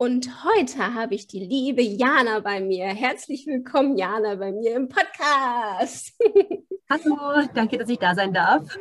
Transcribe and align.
Und 0.00 0.44
heute 0.44 0.94
habe 0.94 1.16
ich 1.16 1.26
die 1.26 1.40
liebe 1.40 1.82
Jana 1.82 2.38
bei 2.38 2.60
mir. 2.60 2.86
Herzlich 2.86 3.48
willkommen, 3.48 3.96
Jana, 3.96 4.36
bei 4.36 4.52
mir 4.52 4.76
im 4.76 4.88
Podcast. 4.88 6.16
Hallo, 6.88 7.48
danke, 7.52 7.78
dass 7.78 7.88
ich 7.88 7.98
da 7.98 8.14
sein 8.14 8.32
darf. 8.32 8.78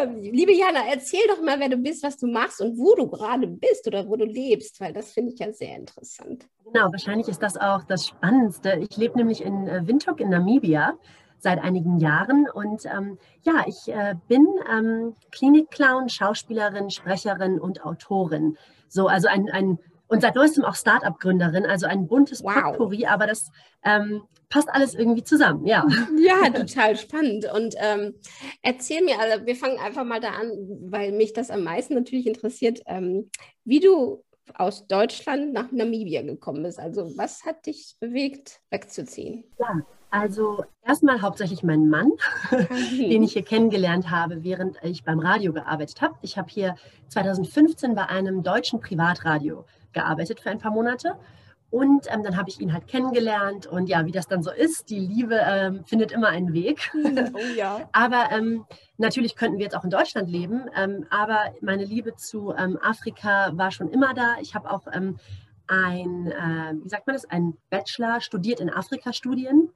Ähm, 0.00 0.22
liebe 0.22 0.54
Jana, 0.54 0.84
erzähl 0.88 1.26
doch 1.26 1.42
mal, 1.42 1.58
wer 1.58 1.70
du 1.70 1.76
bist, 1.76 2.04
was 2.04 2.16
du 2.18 2.28
machst 2.28 2.60
und 2.60 2.78
wo 2.78 2.94
du 2.94 3.08
gerade 3.08 3.48
bist 3.48 3.88
oder 3.88 4.08
wo 4.08 4.14
du 4.14 4.26
lebst, 4.26 4.80
weil 4.80 4.92
das 4.92 5.10
finde 5.10 5.32
ich 5.32 5.40
ja 5.40 5.52
sehr 5.52 5.74
interessant. 5.74 6.46
Genau, 6.72 6.86
wahrscheinlich 6.92 7.26
ist 7.26 7.42
das 7.42 7.56
auch 7.56 7.82
das 7.82 8.06
Spannendste. 8.06 8.78
Ich 8.78 8.96
lebe 8.96 9.18
nämlich 9.18 9.42
in 9.42 9.66
äh, 9.66 9.84
Windhoek 9.88 10.20
in 10.20 10.28
Namibia 10.28 10.96
seit 11.40 11.58
einigen 11.58 11.98
Jahren 11.98 12.46
und 12.48 12.86
ähm, 12.86 13.18
ja, 13.42 13.64
ich 13.66 13.88
äh, 13.88 14.14
bin 14.28 14.46
ähm, 14.72 15.16
Klinikclown, 15.32 16.08
Schauspielerin, 16.08 16.90
Sprecherin 16.90 17.58
und 17.60 17.84
Autorin. 17.84 18.56
So, 18.88 19.08
also 19.08 19.26
ein, 19.26 19.50
ein 19.50 19.80
und 20.14 20.20
seit 20.20 20.36
neuestem 20.36 20.64
auch 20.64 20.76
Startup-Gründerin, 20.76 21.66
also 21.66 21.86
ein 21.86 22.06
buntes 22.06 22.42
wow. 22.44 22.54
Potpourri, 22.54 23.06
aber 23.06 23.26
das 23.26 23.50
ähm, 23.84 24.22
passt 24.48 24.68
alles 24.68 24.94
irgendwie 24.94 25.24
zusammen, 25.24 25.66
ja. 25.66 25.84
Ja, 26.16 26.48
total 26.50 26.96
spannend. 26.96 27.52
Und 27.52 27.74
ähm, 27.78 28.14
erzähl 28.62 29.02
mir, 29.02 29.18
also 29.18 29.44
wir 29.44 29.56
fangen 29.56 29.78
einfach 29.78 30.04
mal 30.04 30.20
da 30.20 30.28
an, 30.28 30.52
weil 30.88 31.10
mich 31.10 31.32
das 31.32 31.50
am 31.50 31.64
meisten 31.64 31.94
natürlich 31.94 32.26
interessiert, 32.26 32.80
ähm, 32.86 33.28
wie 33.64 33.80
du 33.80 34.22
aus 34.54 34.86
Deutschland 34.86 35.52
nach 35.52 35.72
Namibia 35.72 36.22
gekommen 36.22 36.62
bist. 36.62 36.78
Also 36.78 37.16
was 37.16 37.44
hat 37.44 37.66
dich 37.66 37.96
bewegt, 37.98 38.60
wegzuziehen? 38.70 39.44
Ja, 39.58 39.80
also 40.10 40.64
erstmal 40.86 41.22
hauptsächlich 41.22 41.64
mein 41.64 41.88
Mann, 41.88 42.12
den 42.52 43.24
ich 43.24 43.32
hier 43.32 43.42
kennengelernt 43.42 44.10
habe, 44.10 44.44
während 44.44 44.76
ich 44.84 45.02
beim 45.02 45.18
Radio 45.18 45.52
gearbeitet 45.52 46.00
habe. 46.02 46.14
Ich 46.22 46.38
habe 46.38 46.48
hier 46.48 46.76
2015 47.08 47.96
bei 47.96 48.06
einem 48.06 48.44
deutschen 48.44 48.78
Privatradio 48.78 49.64
gearbeitet 49.94 50.40
für 50.40 50.50
ein 50.50 50.58
paar 50.58 50.72
Monate. 50.72 51.16
Und 51.70 52.06
ähm, 52.12 52.22
dann 52.22 52.36
habe 52.36 52.50
ich 52.50 52.60
ihn 52.60 52.72
halt 52.72 52.86
kennengelernt 52.86 53.66
und 53.66 53.88
ja, 53.88 54.06
wie 54.06 54.12
das 54.12 54.28
dann 54.28 54.44
so 54.44 54.52
ist, 54.52 54.90
die 54.90 55.00
Liebe 55.00 55.40
ähm, 55.44 55.84
findet 55.84 56.12
immer 56.12 56.28
einen 56.28 56.52
Weg. 56.52 56.92
Oh 57.34 57.54
ja. 57.56 57.88
aber 57.90 58.28
ähm, 58.30 58.64
natürlich 58.96 59.34
könnten 59.34 59.58
wir 59.58 59.64
jetzt 59.64 59.74
auch 59.74 59.82
in 59.82 59.90
Deutschland 59.90 60.30
leben, 60.30 60.66
ähm, 60.76 61.04
aber 61.10 61.52
meine 61.60 61.84
Liebe 61.84 62.14
zu 62.14 62.54
ähm, 62.56 62.78
Afrika 62.80 63.50
war 63.54 63.72
schon 63.72 63.90
immer 63.90 64.14
da. 64.14 64.36
Ich 64.40 64.54
habe 64.54 64.70
auch 64.70 64.82
ähm, 64.92 65.18
ein, 65.66 66.30
äh, 66.30 66.74
wie 66.82 66.88
sagt 66.88 67.06
man 67.06 67.14
das, 67.14 67.24
ein 67.24 67.56
Bachelor 67.70 68.20
studiert 68.20 68.60
in 68.60 68.70
Afrika-Studien. 68.70 69.70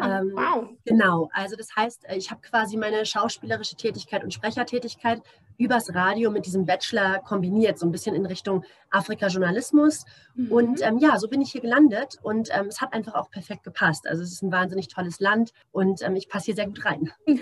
Ah, 0.00 0.22
wow. 0.22 0.68
Genau, 0.84 1.30
also 1.32 1.56
das 1.56 1.74
heißt, 1.74 2.08
äh, 2.08 2.16
ich 2.16 2.30
habe 2.30 2.40
quasi 2.42 2.76
meine 2.76 3.04
schauspielerische 3.04 3.76
Tätigkeit 3.76 4.22
und 4.22 4.32
Sprechertätigkeit 4.32 5.22
übers 5.60 5.94
Radio 5.94 6.30
mit 6.30 6.46
diesem 6.46 6.64
Bachelor 6.64 7.18
kombiniert, 7.18 7.78
so 7.78 7.86
ein 7.86 7.92
bisschen 7.92 8.14
in 8.14 8.24
Richtung 8.24 8.64
Afrika-Journalismus. 8.90 10.06
Mhm. 10.34 10.52
Und 10.52 10.82
ähm, 10.82 10.98
ja, 10.98 11.18
so 11.18 11.28
bin 11.28 11.42
ich 11.42 11.52
hier 11.52 11.60
gelandet 11.60 12.16
und 12.22 12.48
ähm, 12.52 12.66
es 12.66 12.80
hat 12.80 12.94
einfach 12.94 13.14
auch 13.14 13.30
perfekt 13.30 13.62
gepasst. 13.62 14.08
Also 14.08 14.22
es 14.22 14.32
ist 14.32 14.42
ein 14.42 14.50
wahnsinnig 14.50 14.88
tolles 14.88 15.20
Land 15.20 15.52
und 15.70 16.02
ähm, 16.02 16.16
ich 16.16 16.28
passe 16.28 16.46
hier 16.46 16.54
sehr 16.54 16.66
gut 16.66 16.84
rein. 16.84 17.12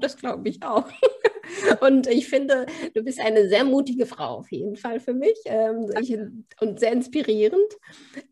Das 0.00 0.16
glaube 0.16 0.48
ich 0.48 0.62
auch. 0.62 0.88
Und 1.80 2.06
ich 2.06 2.28
finde, 2.28 2.66
du 2.94 3.02
bist 3.02 3.20
eine 3.20 3.48
sehr 3.48 3.64
mutige 3.64 4.06
Frau 4.06 4.38
auf 4.38 4.50
jeden 4.50 4.76
Fall 4.76 5.00
für 5.00 5.12
mich 5.12 5.36
ähm, 5.44 5.90
ich, 6.00 6.16
und 6.60 6.80
sehr 6.80 6.92
inspirierend, 6.92 7.58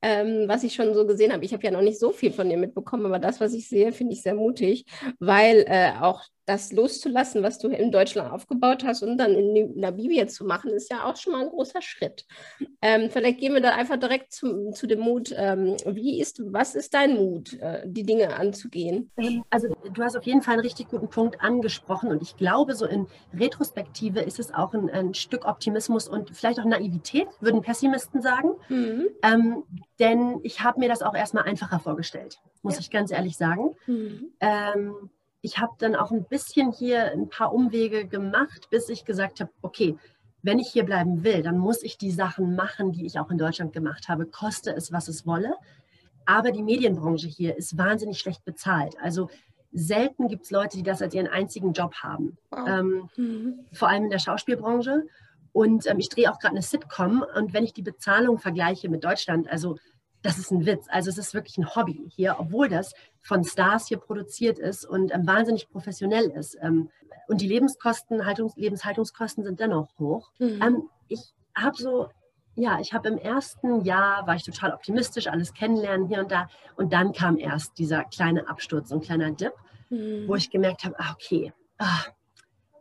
ähm, 0.01 0.45
was 0.47 0.65
ich 0.65 0.75
schon 0.75 0.95
so 0.95 1.07
gesehen 1.07 1.33
habe. 1.33 1.45
Ich 1.45 1.53
habe 1.53 1.63
ja 1.63 1.71
noch 1.71 1.83
nicht 1.83 1.99
so 1.99 2.11
viel 2.11 2.33
von 2.33 2.49
dir 2.49 2.57
mitbekommen, 2.57 3.07
aber 3.07 3.19
das, 3.19 3.41
was 3.41 3.53
ich 3.53 3.69
sehe, 3.69 3.93
finde 3.93 4.15
ich 4.15 4.23
sehr 4.23 4.35
mutig, 4.35 4.87
weil 5.19 5.65
äh, 5.69 5.93
auch 6.01 6.23
das 6.45 6.73
loszulassen, 6.73 7.43
was 7.43 7.59
du 7.59 7.69
in 7.69 7.93
Deutschland 7.93 8.33
aufgebaut 8.33 8.83
hast 8.85 9.03
und 9.03 9.17
dann 9.17 9.35
in 9.35 9.79
Namibia 9.79 10.27
zu 10.27 10.45
machen, 10.45 10.71
ist 10.73 10.91
ja 10.91 11.05
auch 11.05 11.17
schon 11.17 11.33
mal 11.33 11.43
ein 11.43 11.51
großer 11.51 11.81
Schritt. 11.83 12.27
Ähm, 12.81 13.11
vielleicht 13.11 13.39
gehen 13.39 13.55
wir 13.55 13.61
da 13.61 13.75
einfach 13.75 13.97
direkt 13.97 14.33
zu, 14.33 14.73
zu 14.73 14.89
dem 14.89 15.01
Mut. 15.01 15.33
Ähm, 15.37 15.77
wie 15.87 16.21
ist, 16.21 16.43
was 16.53 16.75
ist 16.75 16.95
dein 16.95 17.15
Mut, 17.15 17.55
äh, 17.61 17.83
die 17.85 18.03
Dinge 18.03 18.35
anzugehen? 18.37 19.11
Ähm, 19.17 19.45
also 19.51 19.69
du 19.93 20.03
hast 20.03 20.17
auf 20.17 20.25
jeden 20.25 20.43
Fall 20.43 20.55
einen 20.55 20.63
richtig 20.63 20.89
guten 20.89 21.09
Punkt 21.09 21.41
angesprochen 21.41 22.11
und 22.11 22.23
ich 22.23 22.37
glaube, 22.37 22.75
so 22.75 22.87
in 22.87 23.07
Retrospektive 23.33 24.21
ist 24.21 24.41
es 24.41 24.53
auch 24.53 24.75
ein, 24.75 24.91
ein 24.91 25.15
Stück 25.15 25.45
Optimismus 25.45 26.09
und 26.09 26.37
vielleicht 26.37 26.59
auch 26.59 26.65
Naivität, 26.65 27.29
würden 27.41 27.63
Pessimisten 27.63 28.21
sagen. 28.21 28.51
Mhm. 28.69 29.07
Ähm, 29.23 29.63
denn 30.01 30.41
ich 30.43 30.61
habe 30.63 30.81
mir 30.81 30.89
das 30.89 31.03
auch 31.03 31.15
erstmal 31.15 31.45
einfacher 31.45 31.79
vorgestellt, 31.79 32.41
muss 32.63 32.75
ja. 32.75 32.81
ich 32.81 32.91
ganz 32.91 33.13
ehrlich 33.13 33.37
sagen. 33.37 33.77
Mhm. 33.87 34.33
Ich 35.43 35.59
habe 35.59 35.73
dann 35.79 35.97
auch 35.97 36.11
ein 36.11 36.25
bisschen 36.25 36.73
hier 36.73 37.13
ein 37.13 37.29
paar 37.29 37.53
Umwege 37.53 38.07
gemacht, 38.07 38.69
bis 38.71 38.89
ich 38.89 39.05
gesagt 39.05 39.41
habe, 39.41 39.51
okay, 39.61 39.97
wenn 40.43 40.59
ich 40.59 40.71
hier 40.71 40.85
bleiben 40.85 41.23
will, 41.25 41.43
dann 41.43 41.59
muss 41.59 41.83
ich 41.83 41.99
die 41.99 42.11
Sachen 42.11 42.57
machen, 42.57 42.93
die 42.93 43.07
ich 43.07 43.19
auch 43.19 43.31
in 43.31 43.39
Deutschland 43.39 43.73
gemacht 43.73 44.09
habe, 44.09 44.27
koste 44.27 44.75
es, 44.75 44.93
was 44.93 45.09
es 45.09 45.27
wolle. 45.27 45.55
Aber 46.25 46.53
die 46.53 46.63
Medienbranche 46.63 47.29
hier 47.29 47.57
ist 47.57 47.77
wahnsinnig 47.77 48.19
schlecht 48.19 48.45
bezahlt. 48.45 48.97
Also 49.01 49.29
selten 49.73 50.29
gibt 50.29 50.45
es 50.45 50.51
Leute, 50.51 50.77
die 50.77 50.83
das 50.83 51.03
als 51.03 51.15
ihren 51.15 51.29
einzigen 51.29 51.73
Job 51.73 51.95
haben. 51.95 52.37
Wow. 52.51 52.69
Ähm, 52.69 53.11
mhm. 53.17 53.67
Vor 53.73 53.89
allem 53.89 54.05
in 54.05 54.11
der 54.11 54.19
Schauspielbranche. 54.19 55.07
Und 55.53 55.87
ähm, 55.87 55.99
ich 55.99 56.09
drehe 56.09 56.31
auch 56.33 56.39
gerade 56.39 56.55
eine 56.55 56.63
Sitcom. 56.63 57.25
Und 57.37 57.53
wenn 57.53 57.65
ich 57.65 57.73
die 57.73 57.83
Bezahlung 57.83 58.39
vergleiche 58.39 58.89
mit 58.89 59.05
Deutschland, 59.05 59.49
also 59.49 59.77
das 60.23 60.39
ist 60.39 60.51
ein 60.51 60.65
Witz. 60.67 60.87
Also 60.89 61.11
es 61.11 61.19
ist 61.19 61.35
wirklich 61.35 61.59
ein 61.59 61.75
Hobby 61.75 62.09
hier, 62.09 62.37
obwohl 62.39 62.69
das 62.69 62.95
von 63.21 63.45
Stars 63.45 63.89
hier 63.89 63.99
produziert 63.99 64.59
ist 64.59 64.85
und 64.85 65.13
ähm, 65.13 65.27
wahnsinnig 65.27 65.69
professionell 65.71 66.31
ist. 66.31 66.57
Ähm, 66.61 66.91
und 67.29 67.41
die 67.41 67.49
Lebenskosten, 67.49 68.25
Haltungs 68.25 68.57
Lebenshaltungskosten 68.57 69.45
sind 69.45 69.61
dennoch 69.61 69.89
hoch. 69.99 70.31
Mhm. 70.39 70.63
Ähm, 70.63 70.83
ich 71.09 71.35
habe 71.55 71.77
so, 71.77 72.09
ja, 72.55 72.79
ich 72.81 72.93
habe 72.93 73.09
im 73.09 73.19
ersten 73.19 73.85
Jahr, 73.85 74.27
war 74.27 74.37
ich 74.37 74.45
total 74.45 74.73
optimistisch, 74.73 75.27
alles 75.27 75.55
kennenlernen 75.55 76.09
hier 76.09 76.21
und 76.21 76.31
da. 76.31 76.49
Und 76.77 76.93
dann 76.93 77.13
kam 77.13 77.39
erst 77.39 77.79
dieser 77.79 78.05
kleine 78.05 78.49
Absturz, 78.49 78.93
ein 78.93 79.01
kleiner 79.01 79.31
Dip, 79.33 79.55
mhm. 79.91 80.29
wo 80.29 80.37
ich 80.37 80.51
gemerkt 80.51 80.85
habe, 80.85 80.95
ah, 80.99 81.13
okay, 81.13 81.53
ah, 81.79 82.05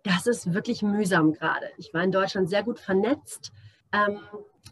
das 0.04 0.28
ist 0.28 0.54
wirklich 0.54 0.82
mühsam 0.82 1.34
gerade. 1.34 1.68
Ich 1.78 1.94
war 1.94 2.04
in 2.04 2.12
Deutschland 2.12 2.50
sehr 2.50 2.64
gut 2.64 2.80
vernetzt. 2.80 3.52
Ähm, 3.94 4.20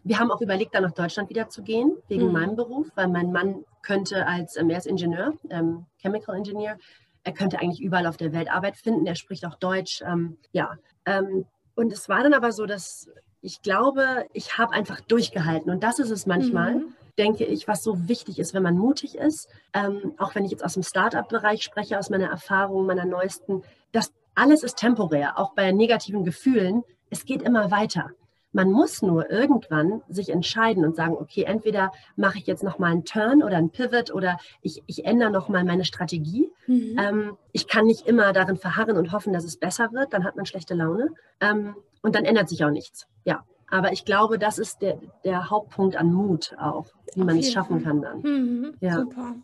wir 0.04 0.18
haben 0.18 0.30
auch 0.30 0.40
überlegt, 0.40 0.74
dann 0.74 0.82
nach 0.82 0.92
Deutschland 0.92 1.30
wieder 1.30 1.48
zu 1.48 1.62
gehen, 1.62 1.96
wegen 2.08 2.26
mhm. 2.26 2.32
meinem 2.32 2.56
Beruf, 2.56 2.88
weil 2.94 3.08
mein 3.08 3.32
Mann 3.32 3.64
könnte 3.82 4.26
als, 4.26 4.56
ähm, 4.56 4.70
er 4.70 4.78
ist 4.78 4.86
Ingenieur, 4.86 5.34
ähm, 5.50 5.86
Chemical 5.98 6.36
Engineer, 6.36 6.78
er 7.22 7.32
könnte 7.32 7.60
eigentlich 7.60 7.82
überall 7.82 8.06
auf 8.06 8.16
der 8.16 8.32
Welt 8.32 8.50
Arbeit 8.50 8.76
finden, 8.76 9.06
er 9.06 9.14
spricht 9.14 9.44
auch 9.44 9.56
Deutsch, 9.56 10.02
ähm, 10.06 10.38
ja. 10.52 10.76
Ähm, 11.04 11.44
und 11.74 11.92
es 11.92 12.08
war 12.08 12.22
dann 12.22 12.34
aber 12.34 12.52
so, 12.52 12.66
dass 12.66 13.10
ich 13.42 13.62
glaube, 13.62 14.26
ich 14.32 14.58
habe 14.58 14.74
einfach 14.74 15.00
durchgehalten 15.00 15.70
und 15.70 15.82
das 15.82 15.98
ist 15.98 16.10
es 16.10 16.26
manchmal. 16.26 16.76
Mhm 16.76 16.94
denke 17.20 17.44
ich, 17.44 17.68
was 17.68 17.82
so 17.82 18.08
wichtig 18.08 18.38
ist, 18.38 18.54
wenn 18.54 18.62
man 18.62 18.78
mutig 18.78 19.14
ist. 19.14 19.48
Ähm, 19.74 20.14
auch 20.16 20.34
wenn 20.34 20.46
ich 20.46 20.50
jetzt 20.52 20.64
aus 20.64 20.74
dem 20.74 20.82
Startup-Bereich 20.82 21.62
spreche, 21.62 21.98
aus 21.98 22.08
meiner 22.08 22.28
Erfahrung, 22.30 22.86
meiner 22.86 23.04
neuesten, 23.04 23.62
das 23.92 24.10
alles 24.34 24.62
ist 24.62 24.78
temporär, 24.78 25.38
auch 25.38 25.52
bei 25.54 25.70
negativen 25.70 26.24
Gefühlen. 26.24 26.82
Es 27.10 27.26
geht 27.26 27.42
immer 27.42 27.70
weiter. 27.70 28.10
Man 28.52 28.70
muss 28.70 29.02
nur 29.02 29.30
irgendwann 29.30 30.02
sich 30.08 30.30
entscheiden 30.30 30.84
und 30.84 30.96
sagen, 30.96 31.16
okay, 31.16 31.44
entweder 31.44 31.92
mache 32.16 32.38
ich 32.38 32.46
jetzt 32.46 32.62
nochmal 32.62 32.92
einen 32.92 33.04
Turn 33.04 33.42
oder 33.42 33.56
einen 33.56 33.70
Pivot 33.70 34.12
oder 34.12 34.38
ich, 34.62 34.82
ich 34.86 35.04
ändere 35.04 35.30
nochmal 35.30 35.64
meine 35.64 35.84
Strategie. 35.84 36.50
Mhm. 36.66 36.96
Ähm, 36.98 37.36
ich 37.52 37.68
kann 37.68 37.86
nicht 37.86 38.06
immer 38.06 38.32
darin 38.32 38.56
verharren 38.56 38.96
und 38.96 39.12
hoffen, 39.12 39.32
dass 39.32 39.44
es 39.44 39.56
besser 39.56 39.92
wird, 39.92 40.12
dann 40.12 40.24
hat 40.24 40.36
man 40.36 40.46
schlechte 40.46 40.74
Laune 40.74 41.10
ähm, 41.40 41.76
und 42.02 42.14
dann 42.14 42.24
ändert 42.24 42.48
sich 42.48 42.64
auch 42.64 42.70
nichts. 42.70 43.06
Ja, 43.24 43.44
aber 43.70 43.92
ich 43.92 44.04
glaube, 44.04 44.38
das 44.38 44.58
ist 44.58 44.82
der, 44.82 44.98
der 45.24 45.48
Hauptpunkt 45.48 45.96
an 45.96 46.12
Mut 46.12 46.56
auch, 46.58 46.86
wie 47.14 47.22
man 47.22 47.38
es 47.38 47.52
schaffen 47.52 47.84
kann 47.84 48.02
dann. 48.02 48.20
Mhm, 48.20 48.74
ja. 48.80 48.96
Super. 48.96 49.36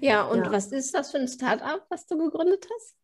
Ja, 0.00 0.24
und 0.24 0.44
ja. 0.44 0.52
was 0.52 0.72
ist 0.72 0.94
das 0.94 1.10
für 1.10 1.18
ein 1.18 1.28
Startup, 1.28 1.82
was 1.88 2.06
du 2.06 2.18
gegründet 2.18 2.66
hast? 2.74 2.94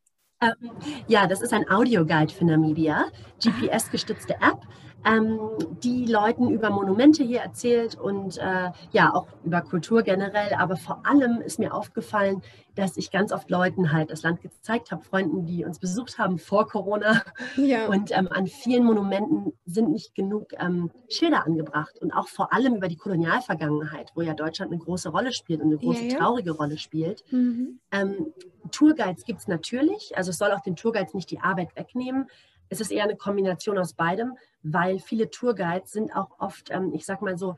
Ähm, 0.40 0.70
ja, 1.08 1.26
das 1.26 1.40
ist 1.40 1.52
ein 1.52 1.68
Audioguide 1.68 2.32
für 2.32 2.44
Namibia, 2.44 3.06
GPS-gestützte 3.42 4.34
App. 4.34 4.60
Ähm, 5.04 5.38
die 5.82 6.06
Leuten 6.06 6.50
über 6.50 6.70
Monumente 6.70 7.22
hier 7.22 7.40
erzählt 7.40 7.94
und 7.94 8.38
äh, 8.38 8.70
ja, 8.90 9.14
auch 9.14 9.28
über 9.44 9.62
Kultur 9.62 10.02
generell. 10.02 10.54
Aber 10.58 10.76
vor 10.76 11.06
allem 11.06 11.40
ist 11.40 11.58
mir 11.58 11.72
aufgefallen, 11.72 12.42
dass 12.74 12.96
ich 12.96 13.10
ganz 13.10 13.32
oft 13.32 13.50
Leuten 13.50 13.92
halt 13.92 14.10
das 14.10 14.22
Land 14.22 14.40
gezeigt 14.40 14.92
habe, 14.92 15.02
Freunden, 15.02 15.46
die 15.46 15.64
uns 15.64 15.78
besucht 15.78 16.18
haben 16.18 16.38
vor 16.38 16.68
Corona. 16.68 17.22
Ja. 17.56 17.86
Und 17.88 18.16
ähm, 18.16 18.28
an 18.30 18.46
vielen 18.46 18.84
Monumenten 18.84 19.52
sind 19.66 19.90
nicht 19.90 20.14
genug 20.14 20.52
ähm, 20.58 20.90
Schilder 21.08 21.44
angebracht. 21.44 21.98
Und 22.00 22.12
auch 22.12 22.28
vor 22.28 22.52
allem 22.52 22.76
über 22.76 22.88
die 22.88 22.96
Kolonialvergangenheit, 22.96 24.12
wo 24.14 24.22
ja 24.22 24.34
Deutschland 24.34 24.72
eine 24.72 24.80
große 24.80 25.08
Rolle 25.08 25.32
spielt 25.32 25.60
und 25.60 25.68
eine 25.68 25.78
große 25.78 26.04
ja, 26.04 26.12
ja. 26.12 26.18
traurige 26.18 26.52
Rolle 26.52 26.78
spielt. 26.78 27.24
Mhm. 27.32 27.80
Ähm, 27.90 28.32
Tourguides 28.70 29.24
gibt 29.24 29.40
es 29.40 29.48
natürlich. 29.48 30.16
Also 30.16 30.30
es 30.30 30.38
soll 30.38 30.52
auch 30.52 30.60
den 30.60 30.76
Tourguides 30.76 31.14
nicht 31.14 31.30
die 31.30 31.40
Arbeit 31.40 31.74
wegnehmen. 31.74 32.28
Es 32.68 32.80
ist 32.80 32.90
eher 32.90 33.04
eine 33.04 33.16
Kombination 33.16 33.78
aus 33.78 33.94
beidem, 33.94 34.36
weil 34.62 34.98
viele 34.98 35.30
Tourguides 35.30 35.92
sind 35.92 36.14
auch 36.14 36.38
oft, 36.38 36.70
ähm, 36.70 36.92
ich 36.94 37.06
sag 37.06 37.22
mal 37.22 37.38
so, 37.38 37.56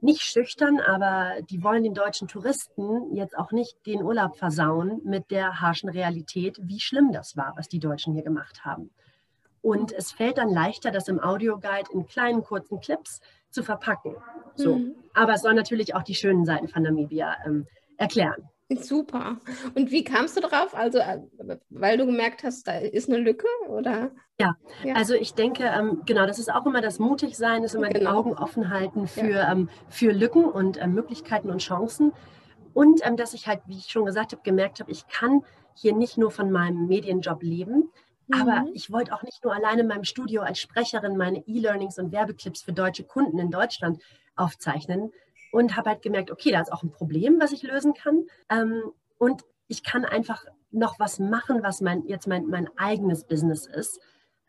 nicht 0.00 0.20
schüchtern, 0.20 0.80
aber 0.80 1.40
die 1.48 1.62
wollen 1.62 1.82
den 1.82 1.94
deutschen 1.94 2.28
Touristen 2.28 3.14
jetzt 3.14 3.38
auch 3.38 3.52
nicht 3.52 3.86
den 3.86 4.02
Urlaub 4.02 4.36
versauen 4.36 5.00
mit 5.02 5.30
der 5.30 5.62
harschen 5.62 5.88
Realität, 5.88 6.58
wie 6.60 6.78
schlimm 6.78 7.10
das 7.10 7.38
war, 7.38 7.54
was 7.56 7.68
die 7.68 7.78
Deutschen 7.78 8.12
hier 8.12 8.22
gemacht 8.22 8.66
haben. 8.66 8.90
Und 9.62 9.92
es 9.92 10.12
fällt 10.12 10.36
dann 10.36 10.50
leichter, 10.50 10.90
das 10.90 11.08
im 11.08 11.20
Audioguide 11.20 11.90
in 11.90 12.06
kleinen, 12.06 12.42
kurzen 12.42 12.80
Clips 12.80 13.22
zu 13.48 13.62
verpacken. 13.62 14.14
So. 14.56 14.76
Mhm. 14.76 14.94
Aber 15.14 15.32
es 15.32 15.40
soll 15.40 15.54
natürlich 15.54 15.94
auch 15.94 16.02
die 16.02 16.14
schönen 16.14 16.44
Seiten 16.44 16.68
von 16.68 16.82
Namibia 16.82 17.36
ähm, 17.46 17.66
erklären. 17.96 18.50
Super. 18.68 19.38
Und 19.74 19.90
wie 19.90 20.04
kamst 20.04 20.36
du 20.36 20.42
drauf? 20.42 20.74
Also, 20.74 20.98
äh, 20.98 21.20
weil 21.70 21.96
du 21.96 22.04
gemerkt 22.04 22.44
hast, 22.44 22.68
da 22.68 22.76
ist 22.76 23.08
eine 23.08 23.18
Lücke, 23.18 23.46
oder? 23.68 24.10
Ja, 24.40 24.56
ja. 24.82 24.94
also 24.94 25.14
ich 25.14 25.34
denke, 25.34 25.64
ähm, 25.64 26.02
genau, 26.06 26.26
das 26.26 26.38
ist 26.38 26.52
auch 26.52 26.66
immer 26.66 26.80
das 26.80 26.98
Mutigsein, 26.98 27.62
ist 27.62 27.74
immer 27.74 27.88
genau. 27.88 28.10
die 28.10 28.16
Augen 28.16 28.34
offen 28.34 28.70
halten 28.70 29.06
für, 29.06 29.30
ja. 29.30 29.52
ähm, 29.52 29.68
für 29.88 30.12
Lücken 30.12 30.44
und 30.44 30.80
ähm, 30.82 30.94
Möglichkeiten 30.94 31.50
und 31.50 31.58
Chancen. 31.58 32.12
Und 32.72 33.00
ähm, 33.06 33.16
dass 33.16 33.32
ich 33.32 33.46
halt, 33.46 33.60
wie 33.66 33.78
ich 33.78 33.86
schon 33.86 34.04
gesagt 34.04 34.32
habe, 34.32 34.42
gemerkt 34.42 34.80
habe, 34.80 34.90
ich 34.90 35.06
kann 35.06 35.42
hier 35.74 35.94
nicht 35.94 36.18
nur 36.18 36.32
von 36.32 36.50
meinem 36.50 36.88
Medienjob 36.88 37.42
leben, 37.42 37.90
mhm. 38.26 38.40
aber 38.40 38.64
ich 38.72 38.90
wollte 38.90 39.14
auch 39.14 39.22
nicht 39.22 39.44
nur 39.44 39.54
alleine 39.54 39.82
in 39.82 39.86
meinem 39.86 40.04
Studio 40.04 40.42
als 40.42 40.58
Sprecherin 40.58 41.16
meine 41.16 41.46
E-Learnings 41.46 41.98
und 41.98 42.10
Werbeclips 42.10 42.62
für 42.62 42.72
deutsche 42.72 43.04
Kunden 43.04 43.38
in 43.38 43.52
Deutschland 43.52 44.02
aufzeichnen, 44.34 45.12
und 45.54 45.76
habe 45.76 45.90
halt 45.90 46.02
gemerkt, 46.02 46.32
okay, 46.32 46.50
da 46.50 46.60
ist 46.60 46.72
auch 46.72 46.82
ein 46.82 46.90
Problem, 46.90 47.40
was 47.40 47.52
ich 47.52 47.62
lösen 47.62 47.94
kann. 47.94 48.24
Ähm, 48.50 48.90
und 49.18 49.44
ich 49.68 49.84
kann 49.84 50.04
einfach 50.04 50.44
noch 50.72 50.98
was 50.98 51.20
machen, 51.20 51.62
was 51.62 51.80
mein, 51.80 52.04
jetzt 52.06 52.26
mein, 52.26 52.46
mein 52.48 52.68
eigenes 52.76 53.22
Business 53.22 53.66
ist. 53.66 54.00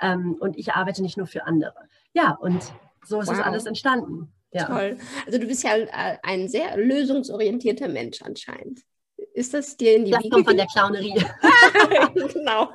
Ähm, 0.01 0.36
und 0.39 0.57
ich 0.57 0.74
arbeite 0.74 1.01
nicht 1.01 1.18
nur 1.18 1.27
für 1.27 1.45
andere. 1.45 1.75
Ja, 2.13 2.31
und 2.31 2.62
so 3.06 3.19
ist 3.19 3.27
wow. 3.27 3.38
es 3.38 3.44
alles 3.44 3.65
entstanden. 3.65 4.31
Ja. 4.51 4.65
Toll. 4.65 4.97
Also 5.25 5.38
du 5.38 5.47
bist 5.47 5.63
ja 5.63 5.75
äh, 5.75 6.18
ein 6.24 6.47
sehr 6.47 6.77
lösungsorientierter 6.77 7.89
Mensch 7.89 8.21
anscheinend. 8.21 8.81
Ist 9.33 9.53
das 9.53 9.75
dir 9.75 9.97
in 9.97 10.06
die 10.06 10.12
das 10.12 10.24
Wiege? 10.24 10.30
kommt 10.30 10.47
von 10.47 10.56
der 10.56 10.65
Clownerie. 10.68 11.13
genau. 12.33 12.69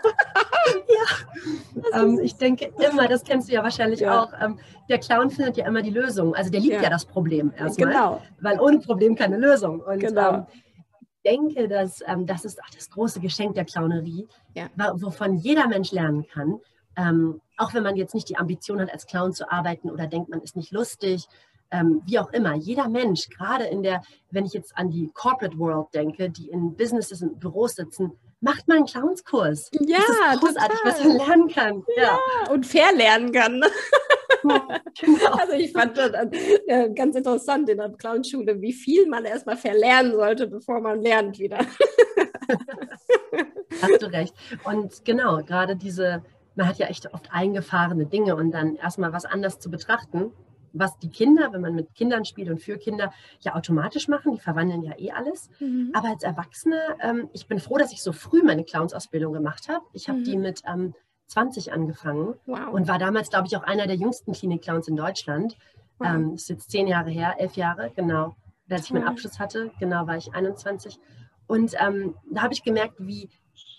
ja. 0.88 2.02
Ähm, 2.02 2.19
ich 2.22 2.37
denke 2.37 2.70
immer, 2.87 3.08
das 3.08 3.25
kennst 3.25 3.49
du 3.49 3.55
ja 3.55 3.62
wahrscheinlich 3.62 4.00
ja. 4.00 4.22
auch, 4.22 4.32
ähm, 4.43 4.58
der 4.90 4.99
Clown 4.99 5.31
findet 5.31 5.56
ja 5.56 5.67
immer 5.67 5.81
die 5.81 5.90
Lösung. 5.90 6.34
Also 6.34 6.50
der 6.50 6.61
liebt 6.61 6.75
ja, 6.75 6.82
ja 6.82 6.90
das 6.90 7.06
Problem 7.06 7.52
erstmal. 7.56 7.93
Genau. 7.93 8.22
Weil 8.40 8.61
ohne 8.61 8.78
Problem 8.81 9.14
keine 9.14 9.38
Lösung. 9.38 9.81
Und 9.81 10.00
genau. 10.00 10.34
Ähm, 10.34 10.46
ich 10.52 11.31
denke, 11.31 11.69
dass 11.69 12.02
ähm, 12.06 12.26
das 12.26 12.44
ist 12.44 12.62
auch 12.62 12.70
das 12.75 12.90
große 12.90 13.20
Geschenk 13.20 13.55
der 13.55 13.64
Clownerie, 13.64 14.26
wovon 14.96 15.37
jeder 15.37 15.67
Mensch 15.67 15.93
lernen 15.93 16.26
kann. 16.26 16.61
Ähm, 16.96 17.40
auch 17.56 17.75
wenn 17.75 17.82
man 17.82 17.96
jetzt 17.96 18.14
nicht 18.14 18.28
die 18.28 18.37
Ambition 18.37 18.81
hat, 18.81 18.92
als 18.92 19.06
Clown 19.06 19.32
zu 19.32 19.50
arbeiten 19.50 19.90
oder 19.90 20.06
denkt, 20.06 20.28
man 20.28 20.42
ist 20.42 20.56
nicht 20.56 20.72
lustig 20.72 21.28
ähm, 21.70 22.02
wie 22.06 22.19
auch 22.19 22.32
immer, 22.32 22.54
jeder 22.54 22.88
Mensch, 22.88 23.28
gerade 23.28 23.64
in 23.64 23.82
der, 23.82 24.02
wenn 24.31 24.44
ich 24.44 24.52
jetzt 24.52 24.76
an 24.76 24.90
die 24.90 25.10
Corporate 25.14 25.58
World 25.58 25.94
denke, 25.94 26.31
die 26.31 26.48
in 26.50 26.76
Businesses 26.76 27.22
und 27.22 27.38
Büros 27.38 27.76
sitzen, 27.76 28.12
macht 28.40 28.66
mal 28.69 28.78
einen 28.78 28.87
Clownskurs. 28.87 29.70
Ja, 29.72 29.98
das 29.98 30.08
ist 30.08 30.40
großartig, 30.40 30.78
total. 30.78 30.92
was 30.92 31.04
man 31.04 31.16
lernen 31.16 31.48
kann. 31.48 31.84
Ja, 31.96 32.02
ja. 32.02 32.19
und 32.52 32.66
verlernen 32.66 33.32
kann. 33.32 33.62
genau. 35.00 35.32
Also 35.32 35.52
ich 35.52 35.72
fand 35.72 35.96
das 35.96 36.10
äh, 36.66 36.90
ganz 36.90 37.14
interessant 37.14 37.69
in 37.69 37.78
der 37.78 37.90
Clownschule, 37.90 38.60
wie 38.60 38.72
viel 38.72 39.06
man 39.06 39.25
erstmal 39.25 39.56
verlernen 39.56 40.12
sollte, 40.12 40.46
bevor 40.46 40.81
man 40.81 41.02
lernt 41.02 41.38
wieder. 41.38 41.58
Hast 43.82 44.02
du 44.02 44.06
recht. 44.06 44.34
Und 44.64 45.04
genau, 45.04 45.43
gerade 45.44 45.76
diese, 45.76 46.25
man 46.55 46.69
hat 46.69 46.79
ja 46.79 46.87
echt 46.87 47.12
oft 47.12 47.32
eingefahrene 47.32 48.06
Dinge 48.06 48.37
und 48.37 48.50
dann 48.50 48.76
erstmal 48.76 49.12
was 49.12 49.25
anders 49.25 49.58
zu 49.58 49.70
betrachten 49.70 50.32
was 50.73 50.99
die 50.99 51.11
Kinder, 51.11 51.52
wenn 51.52 51.61
man 51.61 51.75
mit 51.75 51.94
Kindern 51.94 52.25
spielt 52.25 52.49
und 52.49 52.61
für 52.61 52.79
Kinder, 52.79 53.12
ja 53.41 53.55
automatisch 53.55 54.08
machen. 54.08 54.32
Die 54.32 54.41
verwandeln 54.41 54.82
ja 54.82 54.93
eh 54.99 55.11
alles. 55.11 55.50
Mhm. 55.61 55.91
Aber 55.94 56.08
als 56.08 56.23
Erwachsene, 56.23 56.81
ähm, 57.00 57.29
ich 57.32 57.47
bin 57.47 57.58
froh, 57.58 57.79
dass 57.79 57.93
ich 57.93 58.02
so 58.02 58.12
früh 58.12 58.43
meine 58.43 58.64
Clownsausbildung 58.64 59.32
gemacht 59.32 59.69
habe. 59.69 59.85
Ich 59.93 60.08
habe 60.08 60.19
mhm. 60.19 60.25
die 60.25 60.37
mit 60.37 60.62
ähm, 60.67 60.94
20 61.26 61.73
angefangen 61.73 62.35
wow. 62.47 62.73
und 62.73 62.88
war 62.88 62.99
damals, 62.99 63.31
glaube 63.31 63.46
ich, 63.46 63.56
auch 63.56 63.62
einer 63.62 63.87
der 63.87 63.96
jüngsten 63.96 64.32
Klinik-Clowns 64.32 64.88
in 64.88 64.96
Deutschland. 64.96 65.56
Wow. 65.99 66.08
Ähm, 66.08 66.35
ist 66.35 66.49
jetzt 66.49 66.70
zehn 66.70 66.87
Jahre 66.87 67.11
her, 67.11 67.35
elf 67.38 67.55
Jahre, 67.55 67.91
genau. 67.94 68.37
Als 68.69 68.85
ich 68.85 68.93
meinen 68.93 69.08
Abschluss 69.08 69.38
hatte, 69.38 69.73
genau, 69.81 70.06
war 70.06 70.17
ich 70.17 70.32
21. 70.32 70.99
Und 71.49 71.75
ähm, 71.81 72.14
da 72.31 72.43
habe 72.43 72.55
ich 72.55 72.62
gemerkt, 72.62 72.94
wie 72.99 73.29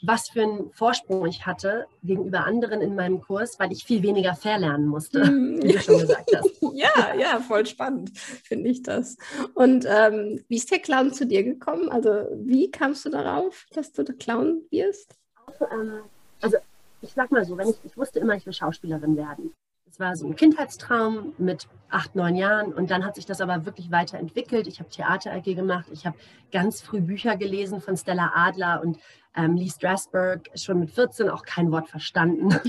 was 0.02 0.30
für 0.30 0.42
einen 0.42 0.72
Vorsprung 0.74 1.26
ich 1.26 1.46
hatte 1.46 1.86
gegenüber 2.04 2.46
anderen 2.46 2.82
in 2.82 2.96
meinem 2.96 3.22
Kurs, 3.22 3.60
weil 3.60 3.72
ich 3.72 3.84
viel 3.84 4.02
weniger 4.04 4.36
verlernen 4.36 4.88
musste, 4.88 5.24
mhm. 5.24 5.62
wie 5.62 5.74
du 5.74 5.80
schon 5.80 6.00
gesagt 6.00 6.32
hast. 6.36 6.50
ja, 6.74 7.14
ja, 7.16 7.40
voll 7.40 7.66
spannend, 7.66 8.18
finde 8.18 8.70
ich 8.70 8.82
das. 8.82 9.18
Und 9.54 9.86
ähm, 9.88 10.44
wie 10.48 10.58
ist 10.58 10.72
der 10.72 10.80
Clown 10.80 11.14
zu 11.14 11.26
dir 11.26 11.44
gekommen? 11.44 11.90
Also 11.90 12.28
wie 12.36 12.72
kamst 12.72 13.06
du 13.06 13.10
darauf, 13.10 13.66
dass 13.74 13.92
du 13.92 14.04
der 14.04 14.16
Clown 14.16 14.62
wirst? 14.72 15.16
Also, 15.46 15.66
ähm, 15.72 16.02
also 16.42 16.58
ich 17.02 17.14
sag 17.14 17.32
mal 17.32 17.46
so, 17.46 17.58
wenn 17.58 17.70
ich, 17.70 17.78
ich 17.84 17.98
wusste 17.98 18.20
immer, 18.20 18.36
ich 18.36 18.46
will 18.46 18.54
Schauspielerin 18.54 19.18
werden. 19.18 19.54
Es 19.92 20.00
war 20.00 20.16
so 20.16 20.26
ein 20.26 20.38
Kindheitstraum 20.38 21.34
mit 21.38 21.68
acht, 21.90 22.16
neun 22.16 22.38
Jahren 22.38 22.74
und 22.74 22.90
dann 22.90 23.06
hat 23.06 23.16
sich 23.16 23.26
das 23.26 23.42
aber 23.42 23.66
wirklich 23.66 23.92
weiterentwickelt. 23.92 24.66
Ich 24.68 24.80
habe 24.80 24.90
Theater 24.90 25.34
AG 25.34 25.44
gemacht, 25.44 25.88
ich 25.92 26.06
habe 26.06 26.16
ganz 26.50 26.82
früh 26.82 27.02
Bücher 27.02 27.36
gelesen 27.36 27.82
von 27.82 27.98
Stella 27.98 28.32
Adler 28.34 28.82
und 28.82 29.00
ähm, 29.36 29.58
Lee 29.58 29.68
Strasberg, 29.68 30.50
schon 30.56 30.80
mit 30.80 30.92
14 30.92 31.30
auch 31.30 31.44
kein 31.44 31.74
Wort 31.74 31.90
verstanden. 31.90 32.52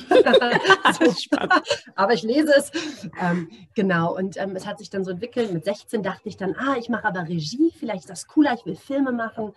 so, 0.98 1.36
aber 1.94 2.12
ich 2.12 2.24
lese 2.24 2.52
es. 2.56 2.72
Ähm, 3.20 3.48
genau, 3.76 4.16
und 4.16 4.36
ähm, 4.36 4.56
es 4.56 4.66
hat 4.66 4.80
sich 4.80 4.90
dann 4.90 5.04
so 5.04 5.12
entwickelt. 5.12 5.52
Mit 5.52 5.64
16 5.64 6.02
dachte 6.02 6.28
ich 6.28 6.36
dann, 6.36 6.56
ah, 6.56 6.74
ich 6.76 6.88
mache 6.88 7.04
aber 7.04 7.28
Regie, 7.28 7.72
vielleicht 7.78 8.00
ist 8.00 8.10
das 8.10 8.26
cooler, 8.26 8.54
ich 8.54 8.66
will 8.66 8.74
Filme 8.74 9.12
machen 9.12 9.52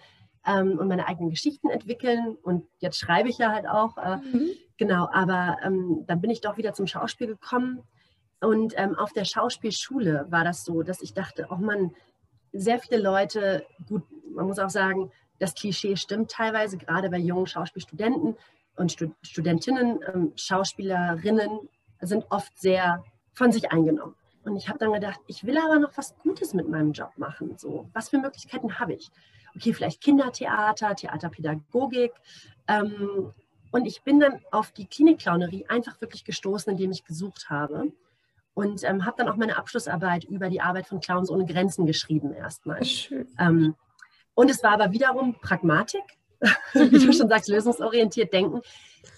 ähm, 0.45 0.77
und 0.77 0.87
meine 0.87 1.07
eigenen 1.07 1.31
Geschichten 1.31 1.71
entwickeln. 1.71 2.37
Und 2.43 2.67
jetzt 2.77 2.99
schreibe 2.99 3.29
ich 3.29 3.39
ja 3.39 3.51
halt 3.51 3.67
auch. 3.67 3.97
Äh, 3.97 4.17
mhm. 4.17 4.49
Genau, 4.77 5.07
aber 5.11 5.57
ähm, 5.63 6.03
dann 6.07 6.21
bin 6.21 6.29
ich 6.29 6.41
doch 6.41 6.57
wieder 6.57 6.73
zum 6.73 6.87
Schauspiel 6.87 7.27
gekommen. 7.27 7.83
Und 8.41 8.73
ähm, 8.77 8.95
auf 8.95 9.13
der 9.13 9.25
Schauspielschule 9.25 10.27
war 10.29 10.43
das 10.43 10.65
so, 10.65 10.83
dass 10.83 11.01
ich 11.01 11.13
dachte, 11.13 11.47
oh 11.49 11.55
Mann, 11.55 11.91
sehr 12.51 12.79
viele 12.79 13.01
Leute, 13.01 13.65
gut, 13.87 14.03
man 14.33 14.47
muss 14.47 14.59
auch 14.59 14.69
sagen, 14.69 15.11
das 15.39 15.53
Klischee 15.53 15.95
stimmt 15.95 16.31
teilweise, 16.31 16.77
gerade 16.77 17.09
bei 17.09 17.17
jungen 17.17 17.47
Schauspielstudenten 17.47 18.37
und 18.75 18.91
Stud 18.91 19.11
Studentinnen. 19.21 19.99
Ähm, 20.13 20.33
Schauspielerinnen 20.35 21.69
sind 22.01 22.25
oft 22.29 22.57
sehr 22.57 23.03
von 23.33 23.51
sich 23.51 23.71
eingenommen. 23.71 24.15
Und 24.43 24.55
ich 24.55 24.69
habe 24.69 24.79
dann 24.79 24.93
gedacht, 24.93 25.19
ich 25.27 25.43
will 25.45 25.57
aber 25.57 25.79
noch 25.79 25.97
was 25.97 26.15
Gutes 26.19 26.53
mit 26.53 26.69
meinem 26.69 26.91
Job 26.91 27.11
machen. 27.17 27.57
So, 27.57 27.89
was 27.93 28.09
für 28.09 28.19
Möglichkeiten 28.19 28.79
habe 28.79 28.93
ich? 28.93 29.09
Okay, 29.55 29.73
vielleicht 29.73 30.01
Kindertheater, 30.01 30.95
Theaterpädagogik. 30.95 32.11
Ähm, 32.67 33.33
und 33.71 33.85
ich 33.85 34.03
bin 34.03 34.19
dann 34.19 34.39
auf 34.51 34.71
die 34.71 34.85
Klinikclownerie 34.85 35.65
einfach 35.67 35.99
wirklich 36.01 36.23
gestoßen, 36.23 36.71
indem 36.71 36.91
ich 36.91 37.03
gesucht 37.03 37.49
habe. 37.49 37.91
Und 38.53 38.85
ähm, 38.85 39.05
habe 39.05 39.17
dann 39.17 39.27
auch 39.27 39.35
meine 39.35 39.57
Abschlussarbeit 39.57 40.23
über 40.23 40.49
die 40.49 40.61
Arbeit 40.61 40.87
von 40.87 41.01
Clowns 41.01 41.29
ohne 41.29 41.45
Grenzen 41.45 41.85
geschrieben 41.85 42.33
erstmal. 42.33 42.79
Ähm, 43.37 43.75
und 44.33 44.49
es 44.49 44.63
war 44.63 44.71
aber 44.71 44.91
wiederum 44.93 45.35
Pragmatik, 45.41 46.03
wie 46.73 46.89
du 46.89 47.11
schon 47.11 47.27
sagst, 47.27 47.49
lösungsorientiert 47.49 48.31
denken. 48.31 48.61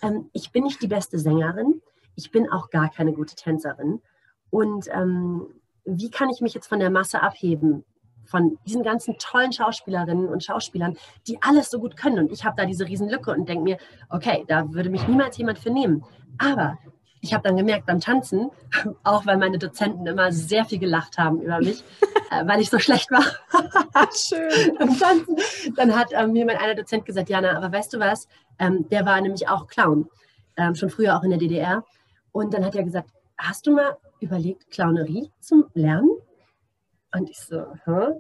Ähm, 0.02 0.30
ich 0.34 0.52
bin 0.52 0.64
nicht 0.64 0.82
die 0.82 0.88
beste 0.88 1.20
Sängerin. 1.20 1.82
Ich 2.16 2.32
bin 2.32 2.50
auch 2.50 2.72
gar 2.72 2.90
keine 2.90 3.14
gute 3.14 3.36
Tänzerin. 3.36 4.02
Und 4.50 4.88
ähm, 4.92 5.48
wie 5.86 6.10
kann 6.10 6.30
ich 6.30 6.42
mich 6.42 6.56
jetzt 6.56 6.68
von 6.68 6.80
der 6.80 6.90
Masse 6.90 7.22
abheben? 7.22 7.84
Von 8.28 8.58
diesen 8.66 8.84
ganzen 8.84 9.18
tollen 9.18 9.52
Schauspielerinnen 9.52 10.28
und 10.28 10.44
Schauspielern, 10.44 10.98
die 11.28 11.40
alles 11.42 11.70
so 11.70 11.80
gut 11.80 11.98
können. 11.98 12.20
Und 12.20 12.32
ich 12.32 12.46
habe 12.46 12.56
da 12.58 12.66
diese 12.66 12.86
Riesenlücke 12.86 13.32
und 13.32 13.48
denke 13.48 13.64
mir, 13.64 13.78
okay, 14.10 14.46
da 14.48 14.72
würde 14.74 14.90
mich 14.90 15.08
niemals 15.08 15.38
jemand 15.38 15.60
für 15.60 15.72
nehmen. 15.72 16.04
Aber 16.38 16.78
ich 17.22 17.34
habe 17.34 17.44
dann 17.44 17.58
gemerkt 17.58 17.86
beim 17.86 18.00
Tanzen, 18.00 18.52
auch 19.04 19.26
weil 19.26 19.38
meine 19.38 19.58
Dozenten 19.58 20.06
immer 20.06 20.32
sehr 20.32 20.66
viel 20.66 20.80
gelacht 20.80 21.18
haben 21.18 21.42
über 21.42 21.60
mich, 21.60 21.84
äh, 22.32 22.46
weil 22.46 22.62
ich 22.62 22.70
so 22.70 22.80
schlecht 22.80 23.10
war. 23.12 23.24
Schön. 24.14 24.76
beim 24.78 24.98
Tanzen. 24.98 25.36
Dann 25.76 25.96
hat 25.96 26.10
ähm, 26.12 26.34
mir 26.34 26.46
mein 26.46 26.58
einer 26.58 26.76
Dozent 26.76 27.06
gesagt, 27.06 27.30
Jana, 27.30 27.58
aber 27.58 27.72
weißt 27.72 27.94
du 27.94 28.00
was? 28.00 28.28
Ähm, 28.60 28.88
der 28.90 29.06
war 29.06 29.20
nämlich 29.22 29.48
auch 29.48 29.68
Clown, 29.68 30.10
ähm, 30.58 30.76
schon 30.76 30.90
früher 30.90 31.18
auch 31.18 31.24
in 31.24 31.32
der 31.32 31.40
DDR. 31.40 31.84
Und 32.32 32.54
dann 32.54 32.64
hat 32.64 32.76
er 32.76 32.84
gesagt, 32.84 33.10
hast 33.38 33.68
du 33.68 33.72
mal 33.72 33.98
überlegt, 34.20 34.70
Clownerie 34.72 35.32
zum 35.40 35.66
Lernen? 35.74 36.10
Und 37.18 37.30
ich 37.30 37.40
so, 37.40 37.66
Hä? 37.86 38.14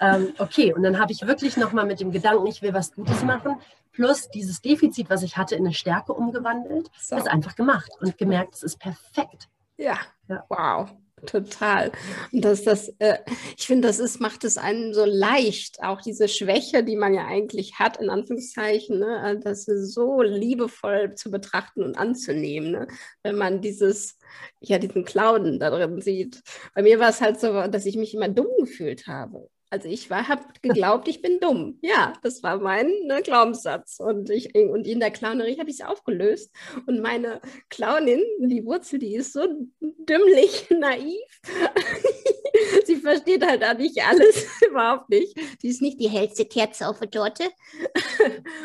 ähm, 0.00 0.32
okay, 0.38 0.72
und 0.72 0.82
dann 0.82 0.98
habe 0.98 1.12
ich 1.12 1.26
wirklich 1.26 1.56
nochmal 1.56 1.86
mit 1.86 2.00
dem 2.00 2.10
Gedanken, 2.10 2.46
ich 2.46 2.62
will 2.62 2.74
was 2.74 2.92
Gutes 2.92 3.22
machen, 3.24 3.56
plus 3.92 4.28
dieses 4.30 4.60
Defizit, 4.60 5.10
was 5.10 5.22
ich 5.22 5.36
hatte, 5.36 5.54
in 5.54 5.64
eine 5.64 5.74
Stärke 5.74 6.12
umgewandelt, 6.12 6.90
so. 6.98 7.16
das 7.16 7.26
einfach 7.26 7.54
gemacht 7.56 7.90
und 8.00 8.18
gemerkt, 8.18 8.54
es 8.54 8.62
ist 8.62 8.78
perfekt. 8.78 9.48
Ja, 9.76 9.98
ja. 10.28 10.44
wow. 10.48 10.90
Total. 11.26 11.92
Und 12.32 12.44
dass 12.44 12.64
das, 12.64 12.94
äh, 12.98 13.18
ich 13.56 13.66
finde, 13.66 13.88
das 13.88 13.98
ist, 13.98 14.20
macht 14.20 14.44
es 14.44 14.56
einem 14.56 14.94
so 14.94 15.04
leicht, 15.04 15.82
auch 15.82 16.00
diese 16.00 16.28
Schwäche, 16.28 16.82
die 16.82 16.96
man 16.96 17.14
ja 17.14 17.26
eigentlich 17.26 17.78
hat, 17.78 17.98
in 17.98 18.10
Anführungszeichen, 18.10 18.98
ne, 18.98 19.32
äh, 19.32 19.38
das 19.38 19.64
so 19.64 20.22
liebevoll 20.22 21.14
zu 21.14 21.30
betrachten 21.30 21.82
und 21.82 21.96
anzunehmen, 21.96 22.72
ne, 22.72 22.88
wenn 23.22 23.36
man 23.36 23.60
dieses, 23.60 24.18
ja, 24.60 24.78
diesen 24.78 25.04
Clown 25.04 25.58
da 25.58 25.70
drin 25.70 26.00
sieht. 26.00 26.42
Bei 26.74 26.82
mir 26.82 26.98
war 26.98 27.10
es 27.10 27.20
halt 27.20 27.38
so, 27.38 27.66
dass 27.66 27.86
ich 27.86 27.96
mich 27.96 28.14
immer 28.14 28.28
dumm 28.28 28.48
gefühlt 28.58 29.06
habe. 29.06 29.48
Also 29.72 29.88
ich 29.88 30.10
habe 30.10 30.42
geglaubt, 30.62 31.06
ich 31.06 31.22
bin 31.22 31.38
dumm. 31.38 31.78
Ja, 31.80 32.12
das 32.22 32.42
war 32.42 32.58
mein 32.58 32.90
ne, 33.04 33.22
Glaubenssatz. 33.22 34.00
Und, 34.00 34.28
ich, 34.28 34.52
und 34.56 34.84
in 34.84 34.98
der 34.98 35.12
Clownerie 35.12 35.58
habe 35.60 35.70
ich 35.70 35.78
es 35.78 35.86
aufgelöst. 35.86 36.50
Und 36.86 37.00
meine 37.00 37.40
Clownin, 37.68 38.20
die 38.40 38.66
Wurzel, 38.66 38.98
die 38.98 39.14
ist 39.14 39.32
so 39.32 39.46
dümmlich 39.80 40.68
naiv. 40.76 41.22
Sie 42.84 42.96
versteht 42.96 43.46
halt 43.46 43.64
auch 43.64 43.78
nicht 43.78 44.02
alles, 44.04 44.46
überhaupt 44.68 45.08
nicht. 45.08 45.38
Sie 45.60 45.68
ist 45.68 45.82
nicht 45.82 46.00
die 46.00 46.10
hellste 46.10 46.46
Kerze 46.46 46.88
auf 46.88 46.98
der 46.98 47.10
Torte. 47.10 47.44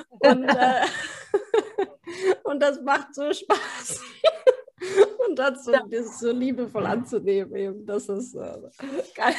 und, 0.09 0.43
äh, 0.45 0.85
und 2.43 2.59
das 2.63 2.81
macht 2.81 3.13
so 3.13 3.31
Spaß. 3.31 4.01
und 5.27 5.37
das 5.37 5.65
so, 5.65 5.71
das 5.71 6.19
so 6.19 6.31
liebevoll 6.31 6.85
anzunehmen, 6.85 7.55
eben. 7.55 7.85
das 7.85 8.09
ist 8.09 8.35
äh, 8.35 8.57
geil. 9.15 9.35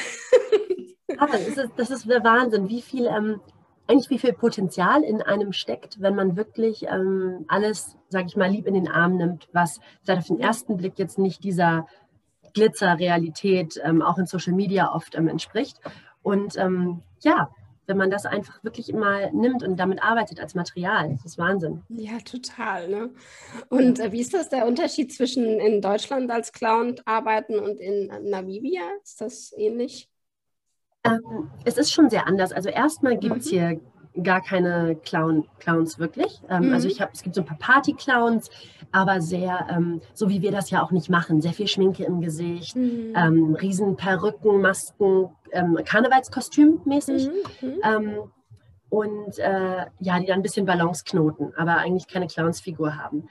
Aber 1.17 1.33
das 1.33 1.57
ist, 1.57 1.71
das 1.75 1.89
ist 1.89 2.09
der 2.09 2.23
Wahnsinn, 2.23 2.69
wie 2.69 2.81
viel, 2.81 3.07
ähm, 3.07 3.39
eigentlich 3.87 4.09
wie 4.09 4.19
viel 4.19 4.33
Potenzial 4.33 5.03
in 5.03 5.21
einem 5.21 5.53
steckt, 5.53 6.01
wenn 6.01 6.15
man 6.15 6.35
wirklich 6.35 6.83
ähm, 6.83 7.45
alles, 7.47 7.97
sage 8.09 8.27
ich 8.27 8.35
mal, 8.35 8.49
lieb 8.49 8.67
in 8.67 8.73
den 8.73 8.89
Arm 8.89 9.15
nimmt, 9.15 9.47
was 9.53 9.79
vielleicht 10.03 10.21
auf 10.21 10.27
den 10.27 10.39
ersten 10.39 10.77
Blick 10.77 10.93
jetzt 10.97 11.17
nicht 11.17 11.43
dieser 11.43 11.87
Glitzer-Realität 12.53 13.79
ähm, 13.83 14.01
auch 14.01 14.17
in 14.17 14.25
Social 14.25 14.53
Media 14.53 14.93
oft 14.93 15.15
ähm, 15.15 15.27
entspricht. 15.27 15.79
Und 16.21 16.57
ähm, 16.57 17.01
ja, 17.21 17.49
wenn 17.87 17.97
man 17.97 18.11
das 18.11 18.25
einfach 18.25 18.63
wirklich 18.63 18.93
mal 18.93 19.31
nimmt 19.31 19.63
und 19.63 19.77
damit 19.77 20.03
arbeitet 20.03 20.39
als 20.39 20.53
Material. 20.53 21.11
Das 21.13 21.25
ist 21.25 21.37
Wahnsinn. 21.37 21.83
Ja, 21.87 22.19
total. 22.19 22.89
Ne? 22.89 23.09
Und 23.69 23.99
äh, 23.99 24.11
wie 24.11 24.19
ist 24.19 24.33
das 24.33 24.49
der 24.49 24.67
Unterschied 24.67 25.13
zwischen 25.13 25.59
in 25.59 25.81
Deutschland 25.81 26.29
als 26.29 26.51
Clown 26.51 26.95
arbeiten 27.05 27.57
und 27.57 27.79
in 27.79 28.11
Namibia? 28.29 28.83
Ist 29.01 29.21
das 29.21 29.53
ähnlich? 29.57 30.09
Ähm, 31.05 31.49
es 31.63 31.77
ist 31.77 31.93
schon 31.93 32.09
sehr 32.09 32.27
anders. 32.27 32.51
Also 32.51 32.69
erstmal 32.69 33.17
gibt 33.17 33.37
es 33.37 33.45
mhm. 33.45 33.49
hier 33.49 33.81
gar 34.23 34.41
keine 34.41 34.95
Clown, 34.95 35.45
Clowns 35.59 35.99
wirklich. 35.99 36.41
Ähm, 36.49 36.67
mhm. 36.67 36.73
Also 36.73 36.87
ich 36.87 37.01
habe, 37.01 37.11
es 37.13 37.23
gibt 37.23 37.35
so 37.35 37.41
ein 37.41 37.47
paar 37.47 37.57
Party-Clowns, 37.57 38.49
aber 38.91 39.21
sehr, 39.21 39.67
ähm, 39.69 40.01
so 40.13 40.29
wie 40.29 40.41
wir 40.41 40.51
das 40.51 40.69
ja 40.69 40.83
auch 40.83 40.91
nicht 40.91 41.09
machen, 41.09 41.41
sehr 41.41 41.53
viel 41.53 41.67
Schminke 41.67 42.03
im 42.03 42.21
Gesicht, 42.21 42.75
mhm. 42.75 43.13
ähm, 43.15 43.55
riesen 43.55 43.95
Perücken, 43.95 44.61
Masken, 44.61 45.29
ähm, 45.51 45.77
Karnevalskostüm 45.83 46.81
mäßig. 46.85 47.27
Mhm. 47.61 47.67
mhm. 47.67 47.75
Ähm, 47.83 48.17
und 48.89 49.37
äh, 49.39 49.85
ja, 49.99 50.17
die 50.17 50.27
dann 50.27 50.39
ein 50.39 50.43
bisschen 50.43 50.65
Balance 50.65 51.03
knoten, 51.05 51.51
aber 51.57 51.75
eigentlich 51.75 52.07
keine 52.07 52.27
Clownsfigur 52.27 52.95
haben. 52.95 53.27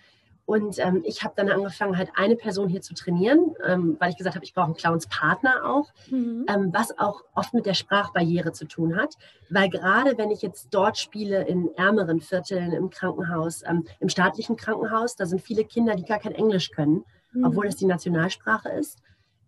Und 0.46 0.78
ähm, 0.78 1.02
ich 1.04 1.24
habe 1.24 1.34
dann 1.36 1.48
angefangen, 1.48 1.98
halt 1.98 2.10
eine 2.14 2.36
Person 2.36 2.68
hier 2.68 2.80
zu 2.80 2.94
trainieren, 2.94 3.54
ähm, 3.66 3.96
weil 3.98 4.10
ich 4.10 4.16
gesagt 4.16 4.36
habe, 4.36 4.44
ich 4.44 4.54
brauche 4.54 4.66
einen 4.66 4.76
Clowns-Partner 4.76 5.64
auch, 5.64 5.90
mhm. 6.08 6.46
ähm, 6.48 6.70
was 6.72 6.96
auch 6.98 7.24
oft 7.34 7.52
mit 7.52 7.66
der 7.66 7.74
Sprachbarriere 7.74 8.52
zu 8.52 8.64
tun 8.64 8.96
hat. 8.96 9.16
Weil 9.50 9.68
gerade 9.68 10.16
wenn 10.18 10.30
ich 10.30 10.42
jetzt 10.42 10.68
dort 10.70 10.98
spiele 10.98 11.42
in 11.48 11.74
ärmeren 11.74 12.20
Vierteln, 12.20 12.72
im 12.72 12.90
Krankenhaus, 12.90 13.64
ähm, 13.66 13.86
im 13.98 14.08
staatlichen 14.08 14.56
Krankenhaus, 14.56 15.16
da 15.16 15.26
sind 15.26 15.42
viele 15.42 15.64
Kinder, 15.64 15.96
die 15.96 16.04
gar 16.04 16.20
kein 16.20 16.32
Englisch 16.32 16.70
können, 16.70 17.04
mhm. 17.32 17.44
obwohl 17.44 17.66
es 17.66 17.74
die 17.74 17.86
Nationalsprache 17.86 18.68
ist. 18.68 19.00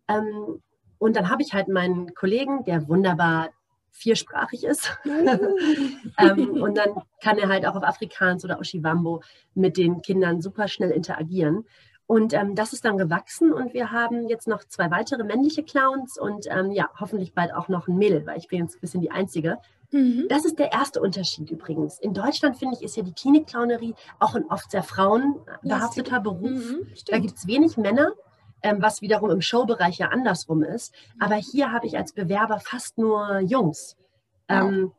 Ähm, 0.08 0.60
und 0.98 1.14
dann 1.14 1.30
habe 1.30 1.42
ich 1.42 1.54
halt 1.54 1.68
meinen 1.68 2.12
Kollegen, 2.14 2.64
der 2.64 2.88
wunderbar 2.88 3.50
viersprachig 3.90 4.64
ist. 4.64 4.98
ähm, 6.18 6.62
und 6.62 6.76
dann 6.76 6.90
kann 7.22 7.38
er 7.38 7.48
halt 7.48 7.66
auch 7.66 7.74
auf 7.74 7.82
Afrikaans 7.82 8.44
oder 8.44 8.58
Oshiwambo 8.58 9.22
mit 9.54 9.76
den 9.76 10.02
Kindern 10.02 10.40
super 10.40 10.68
schnell 10.68 10.90
interagieren. 10.90 11.64
Und 12.06 12.32
ähm, 12.32 12.54
das 12.54 12.72
ist 12.72 12.86
dann 12.86 12.96
gewachsen 12.96 13.52
und 13.52 13.74
wir 13.74 13.92
haben 13.92 14.28
jetzt 14.28 14.48
noch 14.48 14.64
zwei 14.64 14.90
weitere 14.90 15.24
männliche 15.24 15.62
Clowns 15.62 16.18
und 16.18 16.46
ähm, 16.48 16.70
ja, 16.70 16.88
hoffentlich 16.98 17.34
bald 17.34 17.52
auch 17.52 17.68
noch 17.68 17.86
ein 17.86 17.98
Mädel, 17.98 18.24
weil 18.26 18.38
ich 18.38 18.48
bin 18.48 18.62
jetzt 18.62 18.76
ein 18.76 18.80
bisschen 18.80 19.02
die 19.02 19.10
Einzige. 19.10 19.58
Mhm. 19.90 20.24
Das 20.30 20.46
ist 20.46 20.58
der 20.58 20.72
erste 20.72 21.02
Unterschied 21.02 21.50
übrigens. 21.50 21.98
In 21.98 22.14
Deutschland, 22.14 22.56
finde 22.56 22.76
ich, 22.76 22.82
ist 22.82 22.96
ja 22.96 23.02
die 23.02 23.12
Klinikclownerie 23.12 23.94
auch 24.20 24.34
ein 24.34 24.46
oft 24.48 24.70
sehr 24.70 24.82
frauenbehafteter 24.82 26.20
Beruf. 26.20 26.50
Mhm, 26.50 26.86
da 27.08 27.18
gibt 27.18 27.36
es 27.36 27.46
wenig 27.46 27.76
Männer, 27.76 28.12
ähm, 28.62 28.80
was 28.80 29.02
wiederum 29.02 29.30
im 29.30 29.40
Showbereich 29.40 29.98
ja 29.98 30.08
andersrum 30.08 30.62
ist. 30.62 30.94
Aber 31.18 31.36
hier 31.36 31.72
habe 31.72 31.86
ich 31.86 31.96
als 31.96 32.12
Bewerber 32.12 32.60
fast 32.60 32.98
nur 32.98 33.40
Jungs. 33.40 33.96
Ähm, 34.48 34.92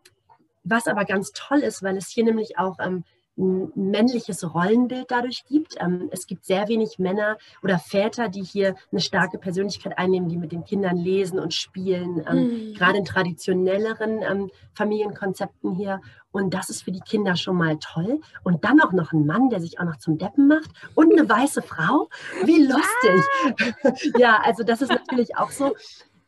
was 0.63 0.87
aber 0.87 1.05
ganz 1.05 1.31
toll 1.31 1.59
ist, 1.59 1.81
weil 1.81 1.97
es 1.97 2.09
hier 2.09 2.23
nämlich 2.23 2.57
auch 2.57 2.77
ähm, 2.79 3.03
männliches 3.39 4.53
Rollenbild 4.53 5.05
dadurch 5.09 5.45
gibt. 5.45 5.75
Ähm, 5.79 6.09
es 6.11 6.27
gibt 6.27 6.45
sehr 6.45 6.67
wenig 6.67 6.99
Männer 6.99 7.37
oder 7.63 7.79
Väter, 7.79 8.29
die 8.29 8.43
hier 8.43 8.75
eine 8.91 9.01
starke 9.01 9.37
Persönlichkeit 9.37 9.97
einnehmen, 9.97 10.29
die 10.29 10.37
mit 10.37 10.51
den 10.51 10.65
Kindern 10.65 10.97
lesen 10.97 11.39
und 11.39 11.53
spielen, 11.53 12.15
mhm. 12.15 12.73
gerade 12.73 12.97
in 12.97 13.05
traditionelleren 13.05 14.21
ähm, 14.21 14.51
Familienkonzepten 14.73 15.73
hier. 15.73 16.01
Und 16.31 16.53
das 16.53 16.69
ist 16.69 16.83
für 16.83 16.91
die 16.91 16.99
Kinder 16.99 17.35
schon 17.35 17.55
mal 17.55 17.77
toll. 17.79 18.21
Und 18.43 18.63
dann 18.63 18.81
auch 18.81 18.91
noch 18.91 19.13
ein 19.13 19.25
Mann, 19.25 19.49
der 19.49 19.61
sich 19.61 19.79
auch 19.79 19.85
noch 19.85 19.97
zum 19.97 20.17
Deppen 20.17 20.47
macht 20.47 20.69
und 20.95 21.11
eine 21.11 21.27
weiße 21.27 21.61
Frau. 21.61 22.09
Wie 22.43 22.63
lustig. 22.67 24.03
Ja, 24.13 24.19
ja 24.19 24.41
also 24.43 24.63
das 24.63 24.81
ist 24.81 24.89
natürlich 24.89 25.37
auch 25.37 25.51
so. 25.51 25.75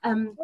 Ähm, 0.03 0.37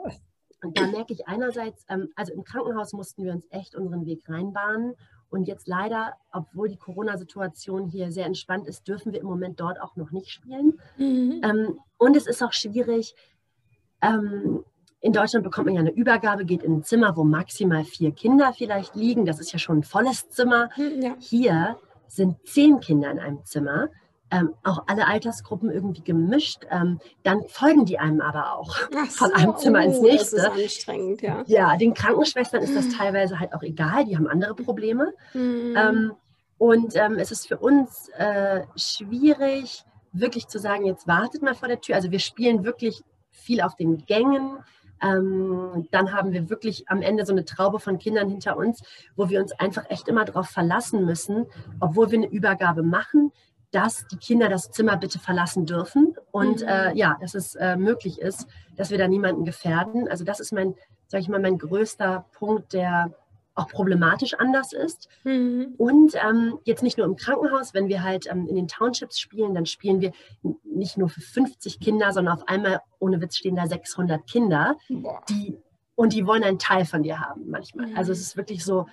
und 0.63 0.77
da 0.77 0.87
merke 0.87 1.13
ich 1.13 1.27
einerseits, 1.27 1.85
also 2.15 2.33
im 2.33 2.43
Krankenhaus 2.43 2.93
mussten 2.93 3.23
wir 3.23 3.31
uns 3.31 3.45
echt 3.51 3.75
unseren 3.75 4.05
Weg 4.05 4.27
reinbahnen. 4.27 4.95
Und 5.29 5.47
jetzt 5.47 5.67
leider, 5.67 6.13
obwohl 6.31 6.69
die 6.69 6.77
Corona-Situation 6.77 7.87
hier 7.87 8.11
sehr 8.11 8.25
entspannt 8.25 8.67
ist, 8.67 8.87
dürfen 8.87 9.11
wir 9.11 9.19
im 9.19 9.27
Moment 9.27 9.59
dort 9.59 9.81
auch 9.81 9.95
noch 9.95 10.11
nicht 10.11 10.29
spielen. 10.29 10.79
Mhm. 10.97 11.41
Ähm, 11.43 11.79
und 11.97 12.15
es 12.15 12.27
ist 12.27 12.41
auch 12.41 12.53
schwierig. 12.53 13.15
Ähm, 14.01 14.63
in 14.99 15.13
Deutschland 15.13 15.43
bekommt 15.43 15.67
man 15.67 15.75
ja 15.75 15.81
eine 15.81 15.91
Übergabe, 15.91 16.45
geht 16.45 16.63
in 16.63 16.77
ein 16.77 16.83
Zimmer, 16.83 17.15
wo 17.15 17.23
maximal 17.23 17.83
vier 17.83 18.11
Kinder 18.11 18.53
vielleicht 18.53 18.95
liegen. 18.95 19.25
Das 19.25 19.39
ist 19.39 19.51
ja 19.51 19.59
schon 19.59 19.79
ein 19.79 19.83
volles 19.83 20.29
Zimmer. 20.29 20.69
Mhm, 20.77 21.01
ja. 21.01 21.15
Hier 21.19 21.77
sind 22.07 22.37
zehn 22.47 22.79
Kinder 22.79 23.11
in 23.11 23.19
einem 23.19 23.45
Zimmer 23.45 23.89
ähm, 24.31 24.53
auch 24.63 24.83
alle 24.87 25.07
Altersgruppen 25.07 25.71
irgendwie 25.71 26.01
gemischt. 26.01 26.65
Ähm, 26.69 26.99
dann 27.23 27.43
folgen 27.47 27.85
die 27.85 27.99
einem 27.99 28.21
aber 28.21 28.53
auch 28.53 28.75
so, 28.75 28.97
von 29.09 29.33
einem 29.33 29.55
Zimmer 29.57 29.83
ins 29.83 30.01
nächste. 30.01 30.37
Das 30.37 30.55
ist 30.55 30.63
anstrengend, 30.63 31.21
ja. 31.21 31.43
Ja, 31.47 31.77
den 31.77 31.93
Krankenschwestern 31.93 32.61
ist 32.61 32.75
das 32.75 32.89
teilweise 32.89 33.39
halt 33.39 33.53
auch 33.53 33.63
egal, 33.63 34.05
die 34.05 34.17
haben 34.17 34.27
andere 34.27 34.55
Probleme. 34.55 35.13
Mhm. 35.33 35.75
Ähm, 35.77 36.11
und 36.57 36.95
ähm, 36.95 37.17
es 37.17 37.31
ist 37.31 37.47
für 37.47 37.57
uns 37.57 38.09
äh, 38.17 38.63
schwierig, 38.75 39.83
wirklich 40.11 40.47
zu 40.47 40.59
sagen, 40.59 40.85
jetzt 40.85 41.07
wartet 41.07 41.41
mal 41.41 41.55
vor 41.55 41.67
der 41.67 41.79
Tür. 41.79 41.95
Also 41.95 42.11
wir 42.11 42.19
spielen 42.19 42.63
wirklich 42.63 43.03
viel 43.29 43.61
auf 43.61 43.75
den 43.75 44.05
Gängen. 44.05 44.57
Ähm, 45.01 45.87
dann 45.91 46.11
haben 46.11 46.33
wir 46.33 46.49
wirklich 46.49 46.89
am 46.89 47.03
Ende 47.03 47.25
so 47.25 47.31
eine 47.31 47.45
Traube 47.45 47.79
von 47.79 47.99
Kindern 47.99 48.29
hinter 48.29 48.57
uns, 48.57 48.81
wo 49.15 49.29
wir 49.29 49.39
uns 49.39 49.51
einfach 49.59 49.85
echt 49.89 50.07
immer 50.07 50.25
darauf 50.25 50.47
verlassen 50.47 51.05
müssen, 51.05 51.45
obwohl 51.79 52.09
wir 52.09 52.17
eine 52.17 52.29
Übergabe 52.29 52.81
machen, 52.81 53.31
dass 53.71 54.07
die 54.07 54.17
Kinder 54.17 54.49
das 54.49 54.71
Zimmer 54.71 54.97
bitte 54.97 55.19
verlassen 55.19 55.65
dürfen 55.65 56.15
und 56.31 56.61
mhm. 56.61 56.67
äh, 56.67 56.93
ja, 56.93 57.17
dass 57.19 57.35
es 57.35 57.55
äh, 57.55 57.75
möglich 57.75 58.19
ist, 58.19 58.47
dass 58.75 58.91
wir 58.91 58.97
da 58.97 59.07
niemanden 59.07 59.45
gefährden. 59.45 60.07
Also 60.07 60.23
das 60.23 60.39
ist 60.39 60.53
mein, 60.53 60.75
sage 61.07 61.21
ich 61.21 61.29
mal, 61.29 61.39
mein 61.39 61.57
größter 61.57 62.25
Punkt, 62.33 62.73
der 62.73 63.13
auch 63.55 63.67
problematisch 63.67 64.35
anders 64.35 64.71
ist. 64.71 65.09
Mhm. 65.23 65.73
Und 65.77 66.13
ähm, 66.15 66.59
jetzt 66.63 66.83
nicht 66.83 66.97
nur 66.97 67.07
im 67.07 67.15
Krankenhaus, 67.15 67.73
wenn 67.73 67.87
wir 67.87 68.03
halt 68.03 68.27
ähm, 68.31 68.47
in 68.47 68.55
den 68.55 68.67
Townships 68.67 69.19
spielen, 69.19 69.55
dann 69.55 69.65
spielen 69.65 69.99
wir 69.99 70.11
nicht 70.63 70.97
nur 70.97 71.09
für 71.09 71.21
50 71.21 71.79
Kinder, 71.79 72.11
sondern 72.13 72.35
auf 72.35 72.47
einmal, 72.47 72.81
ohne 72.99 73.19
Witz, 73.19 73.37
stehen 73.37 73.55
da 73.55 73.65
600 73.65 74.27
Kinder, 74.27 74.77
die 75.29 75.57
und 75.95 76.13
die 76.13 76.27
wollen 76.27 76.43
einen 76.43 76.59
Teil 76.59 76.85
von 76.85 77.01
dir 77.01 77.19
haben 77.19 77.49
manchmal. 77.49 77.87
Mhm. 77.87 77.97
Also 77.97 78.11
es 78.11 78.21
ist 78.21 78.37
wirklich 78.37 78.63
so, 78.63 78.85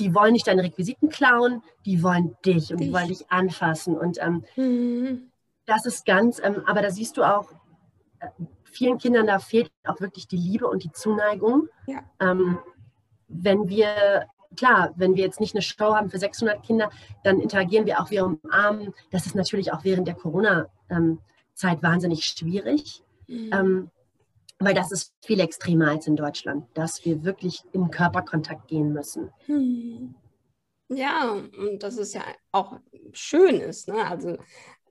die 0.00 0.14
wollen 0.14 0.32
nicht 0.32 0.46
deine 0.46 0.62
Requisiten 0.62 1.08
klauen, 1.10 1.62
die 1.84 2.02
wollen 2.02 2.36
dich 2.44 2.72
und 2.72 2.80
dich. 2.80 2.88
die 2.88 2.92
wollen 2.92 3.08
dich 3.08 3.30
anfassen. 3.30 3.96
Und 3.96 4.18
ähm, 4.20 4.44
mhm. 4.56 5.30
das 5.66 5.86
ist 5.86 6.06
ganz, 6.06 6.40
ähm, 6.42 6.62
aber 6.66 6.82
da 6.82 6.90
siehst 6.90 7.16
du 7.16 7.22
auch, 7.22 7.52
äh, 8.18 8.28
vielen 8.64 8.98
Kindern 8.98 9.26
da 9.26 9.38
fehlt 9.38 9.70
auch 9.84 10.00
wirklich 10.00 10.26
die 10.26 10.36
Liebe 10.36 10.66
und 10.66 10.82
die 10.82 10.92
Zuneigung. 10.92 11.68
Ja. 11.86 12.00
Ähm, 12.18 12.58
wenn 13.28 13.68
wir, 13.68 14.26
klar, 14.56 14.92
wenn 14.96 15.14
wir 15.14 15.24
jetzt 15.24 15.38
nicht 15.38 15.54
eine 15.54 15.62
Show 15.62 15.94
haben 15.94 16.08
für 16.08 16.18
600 16.18 16.62
Kinder, 16.62 16.90
dann 17.22 17.40
interagieren 17.40 17.86
wir 17.86 18.00
auch, 18.00 18.10
wir 18.10 18.24
umarmen. 18.24 18.92
Das 19.10 19.26
ist 19.26 19.34
natürlich 19.34 19.72
auch 19.72 19.84
während 19.84 20.08
der 20.08 20.14
Corona- 20.14 20.66
ähm, 20.88 21.20
wahnsinnig 21.82 22.24
schwierig. 22.24 23.02
Mhm. 23.28 23.90
Weil 24.60 24.74
das 24.74 24.92
ist 24.92 25.14
viel 25.24 25.40
extremer 25.40 25.88
als 25.88 26.06
in 26.06 26.16
Deutschland, 26.16 26.66
dass 26.74 27.04
wir 27.04 27.24
wirklich 27.24 27.62
in 27.72 27.90
Körperkontakt 27.90 28.68
gehen 28.68 28.92
müssen. 28.92 29.30
Hm. 29.46 30.14
Ja, 30.88 31.32
und 31.32 31.82
das 31.82 31.96
ist 31.96 32.14
ja 32.14 32.22
auch 32.52 32.78
schön 33.12 33.60
ist. 33.60 33.88
Ne? 33.88 34.04
Also 34.06 34.36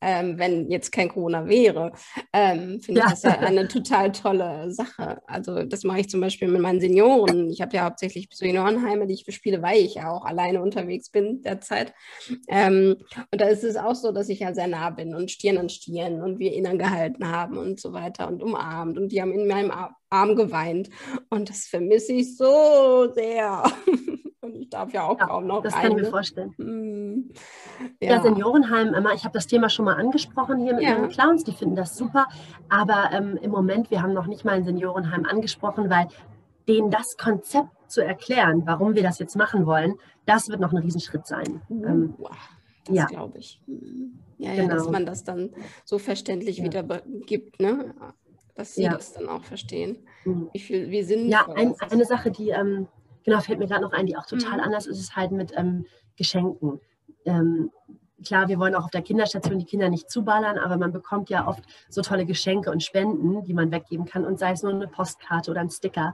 ähm, 0.01 0.37
wenn 0.37 0.69
jetzt 0.69 0.91
kein 0.91 1.09
Corona 1.09 1.47
wäre, 1.47 1.91
ähm, 2.33 2.79
finde 2.81 3.01
ja. 3.01 3.07
ich 3.07 3.11
das 3.11 3.23
ja 3.23 3.39
eine 3.39 3.67
total 3.67 4.11
tolle 4.11 4.71
Sache. 4.71 5.21
Also 5.27 5.63
das 5.63 5.83
mache 5.83 6.01
ich 6.01 6.09
zum 6.09 6.21
Beispiel 6.21 6.47
mit 6.47 6.61
meinen 6.61 6.81
Senioren. 6.81 7.49
Ich 7.49 7.61
habe 7.61 7.75
ja 7.75 7.85
hauptsächlich 7.85 8.27
Seniorenheime, 8.31 9.07
die 9.07 9.13
ich 9.13 9.25
bespiele, 9.25 9.61
weil 9.61 9.81
ich 9.81 9.95
ja 9.95 10.11
auch 10.11 10.25
alleine 10.25 10.61
unterwegs 10.61 11.09
bin 11.09 11.41
derzeit. 11.41 11.93
Ähm, 12.47 12.95
und 13.31 13.41
da 13.41 13.47
ist 13.47 13.63
es 13.63 13.75
auch 13.75 13.95
so, 13.95 14.11
dass 14.11 14.29
ich 14.29 14.39
ja 14.39 14.53
sehr 14.53 14.67
nah 14.67 14.89
bin 14.89 15.15
und 15.15 15.31
Stirn 15.31 15.57
an 15.57 15.69
Stirn 15.69 16.21
und 16.21 16.39
wir 16.39 16.53
innen 16.53 16.77
gehalten 16.77 17.29
haben 17.29 17.57
und 17.57 17.79
so 17.79 17.93
weiter 17.93 18.27
und 18.27 18.41
umarmt 18.41 18.97
und 18.97 19.11
die 19.11 19.21
haben 19.21 19.33
in 19.33 19.47
meinem 19.47 19.71
Arm 20.09 20.35
geweint. 20.35 20.89
Und 21.29 21.49
das 21.49 21.65
vermisse 21.65 22.13
ich 22.13 22.37
so 22.37 23.11
sehr. 23.13 23.63
Und 24.41 24.55
ich 24.55 24.69
darf 24.69 24.93
ja 24.93 25.03
auch 25.03 25.19
ja, 25.19 25.27
kaum 25.27 25.47
noch. 25.47 25.61
Das 25.63 25.73
kann 25.73 25.91
ich 25.91 25.97
mir 25.97 26.05
vorstellen. 26.05 26.53
Hm. 26.57 27.29
Ja. 28.01 28.15
ja. 28.15 28.21
Seniorenheim, 28.21 28.93
immer, 28.93 29.13
ich 29.13 29.25
habe 29.25 29.33
das 29.33 29.47
Thema 29.47 29.69
schon 29.69 29.85
mal 29.85 29.95
angesprochen 29.95 30.59
hier 30.59 30.73
mit 30.73 30.83
ja. 30.83 30.97
meinen 30.97 31.09
Clowns, 31.09 31.43
die 31.43 31.51
finden 31.51 31.75
das 31.75 31.97
super. 31.97 32.27
Aber 32.69 33.09
ähm, 33.11 33.37
im 33.41 33.51
Moment, 33.51 33.91
wir 33.91 34.01
haben 34.01 34.13
noch 34.13 34.27
nicht 34.27 34.45
mal 34.45 34.53
ein 34.53 34.63
Seniorenheim 34.63 35.25
angesprochen, 35.25 35.89
weil 35.89 36.07
denen 36.69 36.89
das 36.89 37.17
Konzept 37.17 37.69
zu 37.87 38.01
erklären, 38.01 38.63
warum 38.65 38.95
wir 38.95 39.03
das 39.03 39.19
jetzt 39.19 39.35
machen 39.35 39.65
wollen, 39.65 39.95
das 40.25 40.47
wird 40.47 40.61
noch 40.61 40.71
ein 40.71 40.77
Riesenschritt 40.77 41.27
sein. 41.27 41.61
Uh, 41.69 41.85
ähm, 41.85 42.15
das 42.85 42.95
ja. 42.95 43.05
glaube 43.05 43.39
ich. 43.39 43.61
Hm. 43.65 44.19
Ja, 44.37 44.53
ja, 44.53 44.63
genau. 44.63 44.75
dass 44.75 44.89
man 44.89 45.05
das 45.05 45.25
dann 45.25 45.49
so 45.83 45.99
verständlich 45.99 46.63
wieder 46.63 46.83
gibt, 47.25 47.59
ne? 47.59 47.93
dass 48.55 48.75
sie 48.75 48.83
das 48.83 49.13
dann 49.13 49.27
auch 49.27 49.43
verstehen. 49.43 49.97
Mhm. 50.25 50.49
Wie 50.53 50.59
viel, 50.59 50.89
wie 50.89 51.03
sinnvoll 51.03 51.29
Ja, 51.29 51.47
ein, 51.55 51.75
eine 51.79 52.05
Sache, 52.05 52.31
die 52.31 52.49
ähm, 52.49 52.87
genau, 53.29 53.41
fällt 53.41 53.59
mir 53.59 53.67
gerade 53.67 53.81
noch 53.81 53.93
ein, 53.93 54.05
die 54.05 54.17
auch 54.17 54.25
total 54.25 54.57
mhm. 54.57 54.63
anders 54.63 54.87
ist, 54.87 54.99
ist 54.99 55.15
halt 55.15 55.31
mit 55.31 55.53
ähm, 55.55 55.85
Geschenken. 56.17 56.79
Ähm, 57.25 57.71
klar, 58.25 58.47
wir 58.47 58.59
wollen 58.59 58.75
auch 58.75 58.85
auf 58.85 58.91
der 58.91 59.01
Kinderstation 59.01 59.59
die 59.59 59.65
Kinder 59.65 59.89
nicht 59.89 60.09
zuballern, 60.09 60.57
aber 60.57 60.77
man 60.77 60.91
bekommt 60.91 61.29
ja 61.29 61.47
oft 61.47 61.63
so 61.89 62.01
tolle 62.01 62.25
Geschenke 62.25 62.71
und 62.71 62.83
Spenden, 62.83 63.43
die 63.43 63.53
man 63.53 63.71
weggeben 63.71 64.05
kann 64.05 64.25
und 64.25 64.39
sei 64.39 64.51
es 64.51 64.63
nur 64.63 64.73
eine 64.73 64.87
Postkarte 64.87 65.51
oder 65.51 65.61
ein 65.61 65.69
Sticker. 65.69 66.13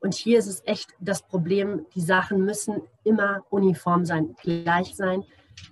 Und 0.00 0.14
hier 0.14 0.38
ist 0.38 0.48
es 0.48 0.62
echt 0.66 0.90
das 1.00 1.22
Problem, 1.22 1.86
die 1.94 2.00
Sachen 2.00 2.44
müssen 2.44 2.82
immer 3.04 3.42
uniform 3.50 4.04
sein, 4.04 4.34
gleich 4.42 4.96
sein. 4.96 5.24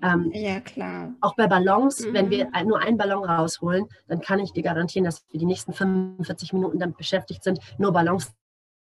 Ähm, 0.03 0.31
ja, 0.33 0.61
klar. 0.61 1.13
Auch 1.21 1.35
bei 1.35 1.47
Ballons, 1.47 2.05
mhm. 2.05 2.15
wenn 2.15 2.31
wir 2.31 2.49
nur 2.65 2.81
einen 2.81 2.97
Ballon 2.97 3.25
rausholen, 3.25 3.87
dann 4.07 4.21
kann 4.21 4.39
ich 4.39 4.53
dir 4.53 4.63
garantieren, 4.63 5.05
dass 5.05 5.25
wir 5.31 5.41
die 5.41 5.47
nächsten 5.47 5.73
45 5.73 6.53
Minuten 6.53 6.79
damit 6.79 6.97
beschäftigt 6.97 7.43
sind, 7.43 7.59
nur 7.79 7.93
Ballons 7.93 8.33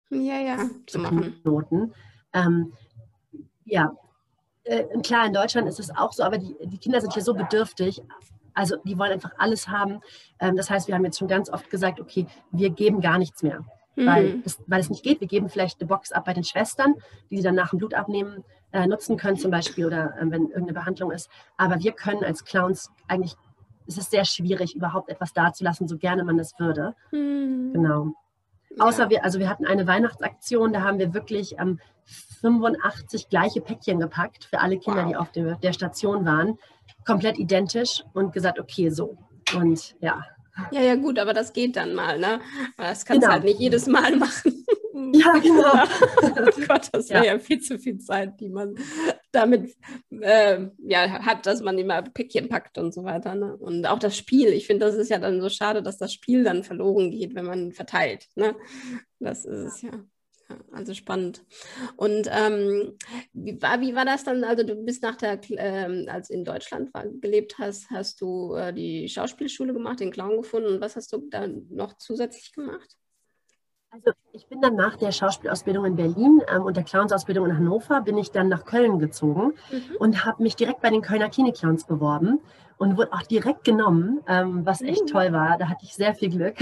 ja, 0.09 0.39
ja, 0.39 0.69
zu 0.87 0.99
machen. 0.99 1.39
Noten. 1.43 1.93
Ähm, 2.33 2.73
ja, 3.65 3.93
äh, 4.63 4.83
klar, 5.01 5.25
in 5.25 5.33
Deutschland 5.33 5.67
ist 5.67 5.79
es 5.79 5.95
auch 5.95 6.13
so, 6.13 6.23
aber 6.23 6.37
die, 6.37 6.55
die 6.61 6.77
Kinder 6.77 7.01
sind 7.01 7.13
hier 7.13 7.23
so 7.23 7.33
bedürftig. 7.33 8.01
Also 8.53 8.77
die 8.83 8.97
wollen 8.97 9.11
einfach 9.11 9.31
alles 9.37 9.67
haben. 9.67 10.01
Ähm, 10.39 10.55
das 10.55 10.69
heißt, 10.69 10.87
wir 10.87 10.95
haben 10.95 11.05
jetzt 11.05 11.17
schon 11.17 11.27
ganz 11.27 11.49
oft 11.49 11.69
gesagt, 11.69 11.99
okay, 11.99 12.27
wir 12.51 12.69
geben 12.69 13.01
gar 13.01 13.17
nichts 13.17 13.41
mehr. 13.41 13.63
Mhm. 13.95 14.05
Weil, 14.05 14.41
es, 14.45 14.59
weil 14.67 14.79
es 14.79 14.89
nicht 14.89 15.03
geht. 15.03 15.21
Wir 15.21 15.27
geben 15.27 15.49
vielleicht 15.49 15.79
eine 15.79 15.87
Box 15.87 16.11
ab 16.11 16.25
bei 16.25 16.33
den 16.33 16.43
Schwestern, 16.43 16.95
die 17.29 17.37
sie 17.37 17.43
dann 17.43 17.55
nach 17.55 17.71
dem 17.71 17.79
Blutabnehmen 17.79 18.43
äh, 18.71 18.85
nutzen 18.85 19.17
können 19.17 19.37
zum 19.37 19.51
Beispiel 19.51 19.85
oder 19.85 20.15
äh, 20.17 20.21
wenn 20.29 20.43
irgendeine 20.43 20.73
Behandlung 20.73 21.11
ist. 21.11 21.29
Aber 21.57 21.79
wir 21.79 21.91
können 21.91 22.23
als 22.23 22.45
Clowns 22.45 22.91
eigentlich, 23.07 23.35
es 23.87 23.97
ist 23.97 24.11
sehr 24.11 24.25
schwierig, 24.25 24.75
überhaupt 24.75 25.09
etwas 25.09 25.33
dazulassen, 25.33 25.87
so 25.87 25.97
gerne 25.97 26.23
man 26.23 26.37
das 26.37 26.57
würde. 26.59 26.95
Mhm. 27.11 27.73
Genau. 27.73 28.13
Außer 28.79 29.03
ja. 29.03 29.09
wir, 29.09 29.23
also 29.23 29.39
wir 29.39 29.49
hatten 29.49 29.65
eine 29.65 29.87
Weihnachtsaktion, 29.87 30.73
da 30.73 30.81
haben 30.81 30.99
wir 30.99 31.13
wirklich 31.13 31.55
ähm, 31.59 31.79
85 32.41 33.29
gleiche 33.29 33.61
Päckchen 33.61 33.99
gepackt 33.99 34.45
für 34.45 34.59
alle 34.59 34.77
Kinder, 34.77 35.03
wow. 35.03 35.09
die 35.09 35.15
auf 35.15 35.31
der, 35.31 35.55
der 35.55 35.73
Station 35.73 36.25
waren. 36.25 36.57
Komplett 37.05 37.37
identisch 37.37 38.03
und 38.13 38.33
gesagt, 38.33 38.59
okay, 38.59 38.89
so. 38.89 39.17
Und 39.55 39.95
ja. 39.99 40.23
Ja, 40.71 40.81
ja, 40.81 40.95
gut, 40.95 41.19
aber 41.19 41.33
das 41.33 41.53
geht 41.53 41.75
dann 41.75 41.93
mal, 41.93 42.19
ne? 42.19 42.41
Das 42.77 43.05
kannst 43.05 43.23
du 43.23 43.27
genau. 43.27 43.33
halt 43.33 43.43
nicht 43.45 43.59
jedes 43.59 43.87
Mal 43.87 44.15
machen. 44.15 44.65
Ja, 45.13 45.31
genau. 45.33 45.73
oh 46.21 46.67
Gott, 46.67 46.89
das 46.91 47.09
wäre 47.09 47.25
ja. 47.25 47.33
ja. 47.33 47.39
viel 47.39 47.61
zu 47.61 47.79
viel 47.79 47.99
Zeit, 47.99 48.39
die 48.39 48.49
man 48.49 48.75
damit 49.31 49.75
äh, 50.09 50.67
ja, 50.79 51.25
hat, 51.25 51.45
dass 51.45 51.61
man 51.61 51.77
immer 51.77 52.01
Päckchen 52.01 52.49
packt 52.49 52.77
und 52.77 52.93
so 52.93 53.03
weiter. 53.03 53.35
Ne? 53.35 53.55
Und 53.57 53.85
auch 53.85 53.99
das 53.99 54.17
Spiel. 54.17 54.49
Ich 54.49 54.67
finde, 54.67 54.85
das 54.85 54.95
ist 54.95 55.09
ja 55.09 55.19
dann 55.19 55.41
so 55.41 55.49
schade, 55.49 55.83
dass 55.83 55.97
das 55.97 56.13
Spiel 56.13 56.43
dann 56.43 56.63
verloren 56.63 57.11
geht, 57.11 57.35
wenn 57.35 57.45
man 57.45 57.71
verteilt. 57.71 58.27
Ne? 58.35 58.55
Das 59.19 59.45
ist 59.45 59.59
es 59.59 59.81
ja. 59.81 59.91
Also 60.71 60.95
spannend. 60.95 61.45
Und 61.95 62.27
ähm, 62.31 62.97
wie, 63.33 63.61
war, 63.61 63.81
wie 63.81 63.93
war 63.93 64.05
das 64.05 64.23
dann? 64.23 64.43
Also 64.43 64.63
du 64.63 64.75
bist 64.75 65.03
nach 65.03 65.15
der, 65.15 65.39
äh, 65.51 66.07
als 66.07 66.31
in 66.31 66.43
Deutschland 66.43 66.91
war, 66.93 67.05
gelebt 67.07 67.59
hast, 67.59 67.89
hast 67.91 68.19
du 68.21 68.55
äh, 68.55 68.73
die 68.73 69.07
Schauspielschule 69.07 69.73
gemacht, 69.73 69.99
den 69.99 70.11
Clown 70.11 70.37
gefunden 70.37 70.69
und 70.69 70.81
was 70.81 70.95
hast 70.95 71.13
du 71.13 71.27
dann 71.29 71.67
noch 71.69 71.97
zusätzlich 71.97 72.51
gemacht? 72.51 72.95
Also 73.91 74.11
ich 74.33 74.45
bin 74.45 74.61
dann 74.61 74.75
nach 74.75 74.97
der 74.97 75.11
Schauspielausbildung 75.11 75.83
in 75.85 75.95
Berlin 75.95 76.41
ähm, 76.53 76.61
und 76.61 76.77
der 76.77 76.83
Clownsausbildung 76.83 77.47
in 77.47 77.57
Hannover, 77.57 78.01
bin 78.01 78.17
ich 78.17 78.29
dann 78.29 78.47
nach 78.47 78.65
Köln 78.65 78.99
gezogen 78.99 79.53
mhm. 79.71 79.95
und 79.97 80.25
habe 80.25 80.43
mich 80.43 80.55
direkt 80.55 80.81
bei 80.81 80.91
den 80.91 81.01
Kölner 81.01 81.29
Klinik-Clowns 81.29 81.85
beworben 81.85 82.39
und 82.77 82.97
wurde 82.97 83.11
auch 83.13 83.23
direkt 83.23 83.63
genommen, 83.63 84.21
ähm, 84.27 84.63
was 84.63 84.81
echt 84.81 85.03
mhm. 85.03 85.07
toll 85.07 85.33
war. 85.33 85.57
Da 85.57 85.69
hatte 85.69 85.85
ich 85.85 85.95
sehr 85.95 86.13
viel 86.13 86.29
Glück. 86.29 86.55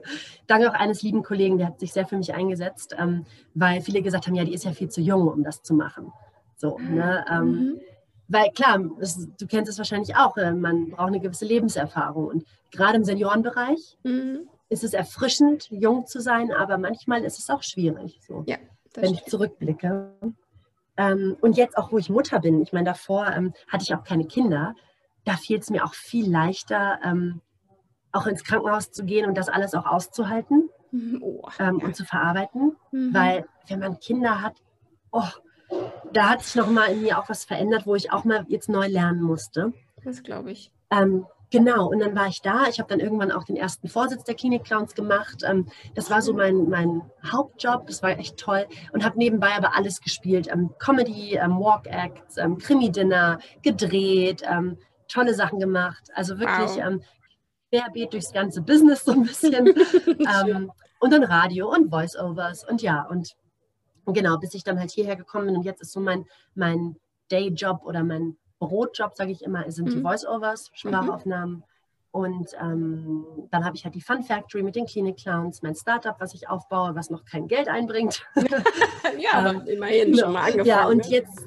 Dank 0.46 0.66
auch 0.68 0.74
eines 0.74 1.02
lieben 1.02 1.22
Kollegen, 1.22 1.56
der 1.56 1.68
hat 1.68 1.80
sich 1.80 1.92
sehr 1.92 2.06
für 2.06 2.18
mich 2.18 2.34
eingesetzt, 2.34 2.94
ähm, 2.98 3.24
weil 3.54 3.80
viele 3.80 4.02
gesagt 4.02 4.26
haben, 4.26 4.34
ja, 4.34 4.44
die 4.44 4.54
ist 4.54 4.64
ja 4.64 4.72
viel 4.72 4.90
zu 4.90 5.00
jung, 5.00 5.26
um 5.28 5.42
das 5.42 5.62
zu 5.62 5.72
machen. 5.72 6.12
So, 6.56 6.78
ne? 6.78 7.24
Ähm, 7.30 7.46
mhm. 7.46 7.80
Weil 8.28 8.50
klar, 8.50 8.78
das, 8.98 9.26
du 9.38 9.46
kennst 9.46 9.70
es 9.70 9.78
wahrscheinlich 9.78 10.16
auch, 10.16 10.36
äh, 10.36 10.52
man 10.52 10.90
braucht 10.90 11.08
eine 11.08 11.20
gewisse 11.20 11.46
Lebenserfahrung 11.46 12.26
und 12.26 12.44
gerade 12.70 12.96
im 12.96 13.04
Seniorenbereich 13.04 13.98
mhm 14.02 14.48
ist 14.68 14.84
es 14.84 14.94
erfrischend, 14.94 15.68
jung 15.70 16.06
zu 16.06 16.20
sein, 16.20 16.52
aber 16.52 16.78
manchmal 16.78 17.24
ist 17.24 17.38
es 17.38 17.50
auch 17.50 17.62
schwierig, 17.62 18.20
so, 18.26 18.44
ja, 18.46 18.56
wenn 18.94 19.04
stimmt. 19.04 19.20
ich 19.20 19.24
zurückblicke. 19.26 20.12
Ähm, 20.96 21.36
und 21.40 21.56
jetzt 21.56 21.76
auch, 21.76 21.92
wo 21.92 21.98
ich 21.98 22.08
Mutter 22.08 22.40
bin, 22.40 22.62
ich 22.62 22.72
meine, 22.72 22.86
davor 22.86 23.28
ähm, 23.28 23.52
hatte 23.68 23.82
ich 23.82 23.94
auch 23.94 24.04
keine 24.04 24.26
Kinder, 24.26 24.74
da 25.24 25.36
fiel 25.36 25.58
es 25.58 25.70
mir 25.70 25.84
auch 25.84 25.94
viel 25.94 26.30
leichter, 26.30 26.98
ähm, 27.04 27.40
auch 28.12 28.26
ins 28.26 28.44
Krankenhaus 28.44 28.92
zu 28.92 29.04
gehen 29.04 29.26
und 29.26 29.36
das 29.36 29.48
alles 29.48 29.74
auch 29.74 29.86
auszuhalten 29.86 30.68
mhm. 30.92 31.18
oh, 31.22 31.48
ähm, 31.58 31.78
ja. 31.80 31.86
und 31.86 31.96
zu 31.96 32.04
verarbeiten. 32.04 32.76
Mhm. 32.92 33.12
Weil 33.12 33.46
wenn 33.68 33.80
man 33.80 33.98
Kinder 33.98 34.40
hat, 34.40 34.56
oh, 35.10 35.28
da 36.12 36.30
hat 36.30 36.42
sich 36.42 36.54
nochmal 36.54 36.92
in 36.92 37.02
mir 37.02 37.18
auch 37.18 37.28
was 37.28 37.44
verändert, 37.44 37.86
wo 37.86 37.94
ich 37.94 38.12
auch 38.12 38.24
mal 38.24 38.44
jetzt 38.48 38.68
neu 38.68 38.86
lernen 38.86 39.22
musste. 39.22 39.72
Das 40.04 40.22
glaube 40.22 40.52
ich. 40.52 40.70
Ähm, 40.90 41.26
Genau, 41.54 41.86
und 41.86 42.00
dann 42.00 42.16
war 42.16 42.26
ich 42.26 42.42
da. 42.42 42.66
Ich 42.66 42.80
habe 42.80 42.88
dann 42.88 42.98
irgendwann 42.98 43.30
auch 43.30 43.44
den 43.44 43.54
ersten 43.54 43.86
Vorsitz 43.86 44.24
der 44.24 44.34
Klinik 44.34 44.64
Clowns 44.64 44.92
gemacht. 44.96 45.44
Ähm, 45.46 45.68
das 45.94 46.10
war 46.10 46.20
so 46.20 46.32
mein, 46.34 46.68
mein 46.68 47.02
Hauptjob, 47.24 47.86
das 47.86 48.02
war 48.02 48.10
echt 48.18 48.38
toll. 48.38 48.66
Und 48.90 49.04
habe 49.04 49.16
nebenbei 49.16 49.52
aber 49.52 49.76
alles 49.76 50.00
gespielt. 50.00 50.48
Ähm, 50.50 50.70
Comedy, 50.80 51.36
ähm, 51.36 51.60
Walk-Acts, 51.60 52.40
Krimi-Dinner, 52.58 53.38
gedreht, 53.62 54.42
tolle 55.06 55.32
Sachen 55.32 55.60
gemacht. 55.60 56.10
Also 56.16 56.40
wirklich 56.40 56.84
wow. 56.84 57.00
querbeet 57.70 58.12
durchs 58.12 58.32
ganze 58.32 58.60
Business 58.60 59.04
so 59.04 59.12
ein 59.12 59.22
bisschen. 59.22 59.68
und 60.98 61.12
dann 61.12 61.22
Radio 61.22 61.72
und 61.72 61.88
Voice-Overs 61.88 62.68
und 62.68 62.82
ja, 62.82 63.06
und 63.08 63.36
genau, 64.06 64.38
bis 64.38 64.54
ich 64.54 64.64
dann 64.64 64.80
halt 64.80 64.90
hierher 64.90 65.14
gekommen 65.14 65.46
bin. 65.46 65.56
Und 65.58 65.62
jetzt 65.64 65.82
ist 65.82 65.92
so 65.92 66.00
mein, 66.00 66.24
mein 66.56 66.96
Day-Job 67.30 67.82
oder 67.84 68.02
mein 68.02 68.38
Brotjob, 68.68 69.14
sage 69.14 69.32
ich 69.32 69.42
immer, 69.42 69.70
sind 69.70 69.88
mhm. 69.88 69.90
die 69.92 70.00
Voice-Overs, 70.00 70.70
Sprachaufnahmen. 70.72 71.56
Mhm. 71.56 71.64
Und 72.14 72.50
ähm, 72.60 73.26
dann 73.50 73.64
habe 73.64 73.74
ich 73.74 73.84
halt 73.84 73.96
die 73.96 74.00
Fun 74.00 74.22
Factory 74.22 74.62
mit 74.62 74.76
den 74.76 74.86
Klinik 74.86 75.16
Clowns, 75.16 75.62
mein 75.62 75.74
Startup, 75.74 76.14
was 76.20 76.32
ich 76.32 76.48
aufbaue, 76.48 76.94
was 76.94 77.10
noch 77.10 77.24
kein 77.24 77.48
Geld 77.48 77.66
einbringt. 77.66 78.24
ja, 79.18 79.32
aber 79.32 79.50
ähm, 79.50 79.66
immerhin 79.66 80.12
genau. 80.12 80.22
schon 80.22 80.32
mal 80.32 80.42
angefangen. 80.42 80.66
Ja, 80.66 80.86
und 80.86 80.98
ne? 80.98 81.10
jetzt, 81.10 81.44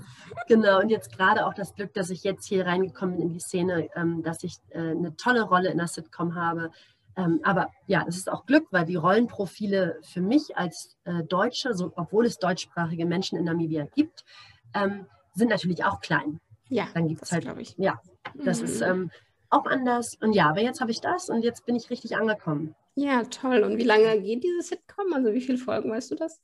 genau, 0.49 0.82
und 0.82 0.89
jetzt 0.89 1.15
gerade 1.15 1.45
auch 1.45 1.53
das 1.53 1.73
Glück, 1.73 1.93
dass 1.93 2.10
ich 2.10 2.25
jetzt 2.25 2.45
hier 2.45 2.65
reingekommen 2.65 3.15
bin 3.15 3.27
in 3.27 3.34
die 3.34 3.39
Szene, 3.39 3.88
ähm, 3.95 4.23
dass 4.23 4.43
ich 4.43 4.58
äh, 4.71 4.80
eine 4.80 5.15
tolle 5.15 5.43
Rolle 5.43 5.69
in 5.69 5.77
der 5.77 5.88
Sitcom 5.88 6.36
habe. 6.36 6.71
Ähm, 7.15 7.39
aber 7.43 7.71
ja, 7.86 8.03
es 8.06 8.17
ist 8.17 8.30
auch 8.30 8.45
Glück, 8.45 8.67
weil 8.71 8.84
die 8.84 8.97
Rollenprofile 8.97 9.99
für 10.03 10.21
mich 10.21 10.58
als 10.58 10.97
äh, 11.06 11.23
Deutsche, 11.23 11.75
so, 11.75 11.93
obwohl 11.95 12.25
es 12.25 12.39
deutschsprachige 12.39 13.06
Menschen 13.06 13.38
in 13.38 13.45
Namibia 13.45 13.86
gibt, 13.95 14.25
ähm, 14.73 15.06
sind 15.34 15.49
natürlich 15.49 15.86
auch 15.86 16.01
klein. 16.01 16.41
Ja, 16.69 16.88
dann 16.93 17.08
gibt 17.08 17.23
es 17.23 17.32
halt, 17.32 17.47
ich. 17.60 17.75
ja, 17.77 17.99
das 18.36 18.60
mhm. 18.60 18.65
ist 18.65 18.82
ähm, 18.82 19.12
auch 19.49 19.65
anders. 19.65 20.15
Und 20.21 20.34
ja, 20.34 20.49
aber 20.49 20.62
jetzt 20.62 20.82
habe 20.82 20.91
ich 20.91 21.01
das 21.01 21.30
und 21.30 21.43
jetzt 21.43 21.65
bin 21.65 21.75
ich 21.75 21.89
richtig 21.89 22.17
angekommen. 22.17 22.75
Ja, 22.95 23.23
toll. 23.23 23.63
Und 23.63 23.77
wie 23.77 23.84
lange 23.84 24.19
geht 24.21 24.43
dieses 24.43 24.69
Sitcom? 24.69 25.13
Also 25.13 25.34
wie 25.34 25.41
viele 25.41 25.58
Folgen, 25.58 25.91
weißt 25.91 26.12
du 26.12 26.15
das? 26.15 26.41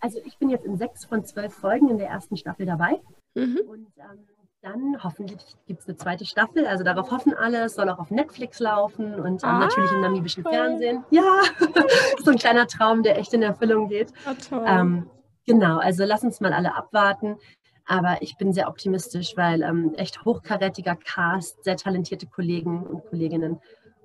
Also 0.00 0.20
ich 0.24 0.36
bin 0.38 0.50
jetzt 0.50 0.66
in 0.66 0.76
sechs 0.76 1.04
von 1.04 1.24
zwölf 1.24 1.54
Folgen 1.54 1.88
in 1.88 1.98
der 1.98 2.08
ersten 2.08 2.36
Staffel 2.36 2.66
dabei. 2.66 3.00
Mhm. 3.34 3.60
Und 3.66 3.86
ähm, 3.96 4.26
dann 4.60 5.02
hoffentlich 5.02 5.40
gibt 5.66 5.80
es 5.80 5.88
eine 5.88 5.96
zweite 5.96 6.26
Staffel. 6.26 6.66
Also 6.66 6.84
darauf 6.84 7.10
hoffen 7.10 7.34
alle. 7.34 7.64
Es 7.64 7.74
soll 7.74 7.88
auch 7.88 7.98
auf 7.98 8.10
Netflix 8.10 8.60
laufen 8.60 9.14
und 9.14 9.42
ähm, 9.44 9.48
ah, 9.48 9.58
natürlich 9.60 9.92
im 9.92 10.00
namibischen 10.00 10.42
toll. 10.42 10.52
Fernsehen. 10.52 11.04
Ja, 11.10 11.40
so 12.22 12.32
ein 12.32 12.36
kleiner 12.36 12.66
Traum, 12.66 13.02
der 13.02 13.18
echt 13.18 13.32
in 13.32 13.42
Erfüllung 13.42 13.88
geht. 13.88 14.12
Oh, 14.26 14.56
ähm, 14.66 15.08
genau, 15.46 15.78
also 15.78 16.04
lass 16.04 16.22
uns 16.22 16.40
mal 16.40 16.52
alle 16.52 16.74
abwarten. 16.74 17.38
Aber 17.86 18.20
ich 18.20 18.36
bin 18.36 18.52
sehr 18.52 18.68
optimistisch, 18.68 19.36
weil 19.36 19.62
ähm, 19.62 19.94
echt 19.94 20.24
hochkarätiger 20.24 20.96
Cast, 20.96 21.62
sehr 21.64 21.76
talentierte 21.76 22.26
Kollegen 22.26 22.82
und 22.82 23.04
Kolleginnen. 23.06 23.60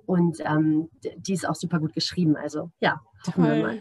Und 0.06 0.38
ähm, 0.40 0.88
die 1.16 1.32
ist 1.32 1.48
auch 1.48 1.54
super 1.54 1.78
gut 1.78 1.92
geschrieben. 1.92 2.36
Also 2.36 2.70
ja, 2.80 3.00
hoffen 3.26 3.44
Toll. 3.44 3.56
wir 3.56 3.62
mal. 3.62 3.78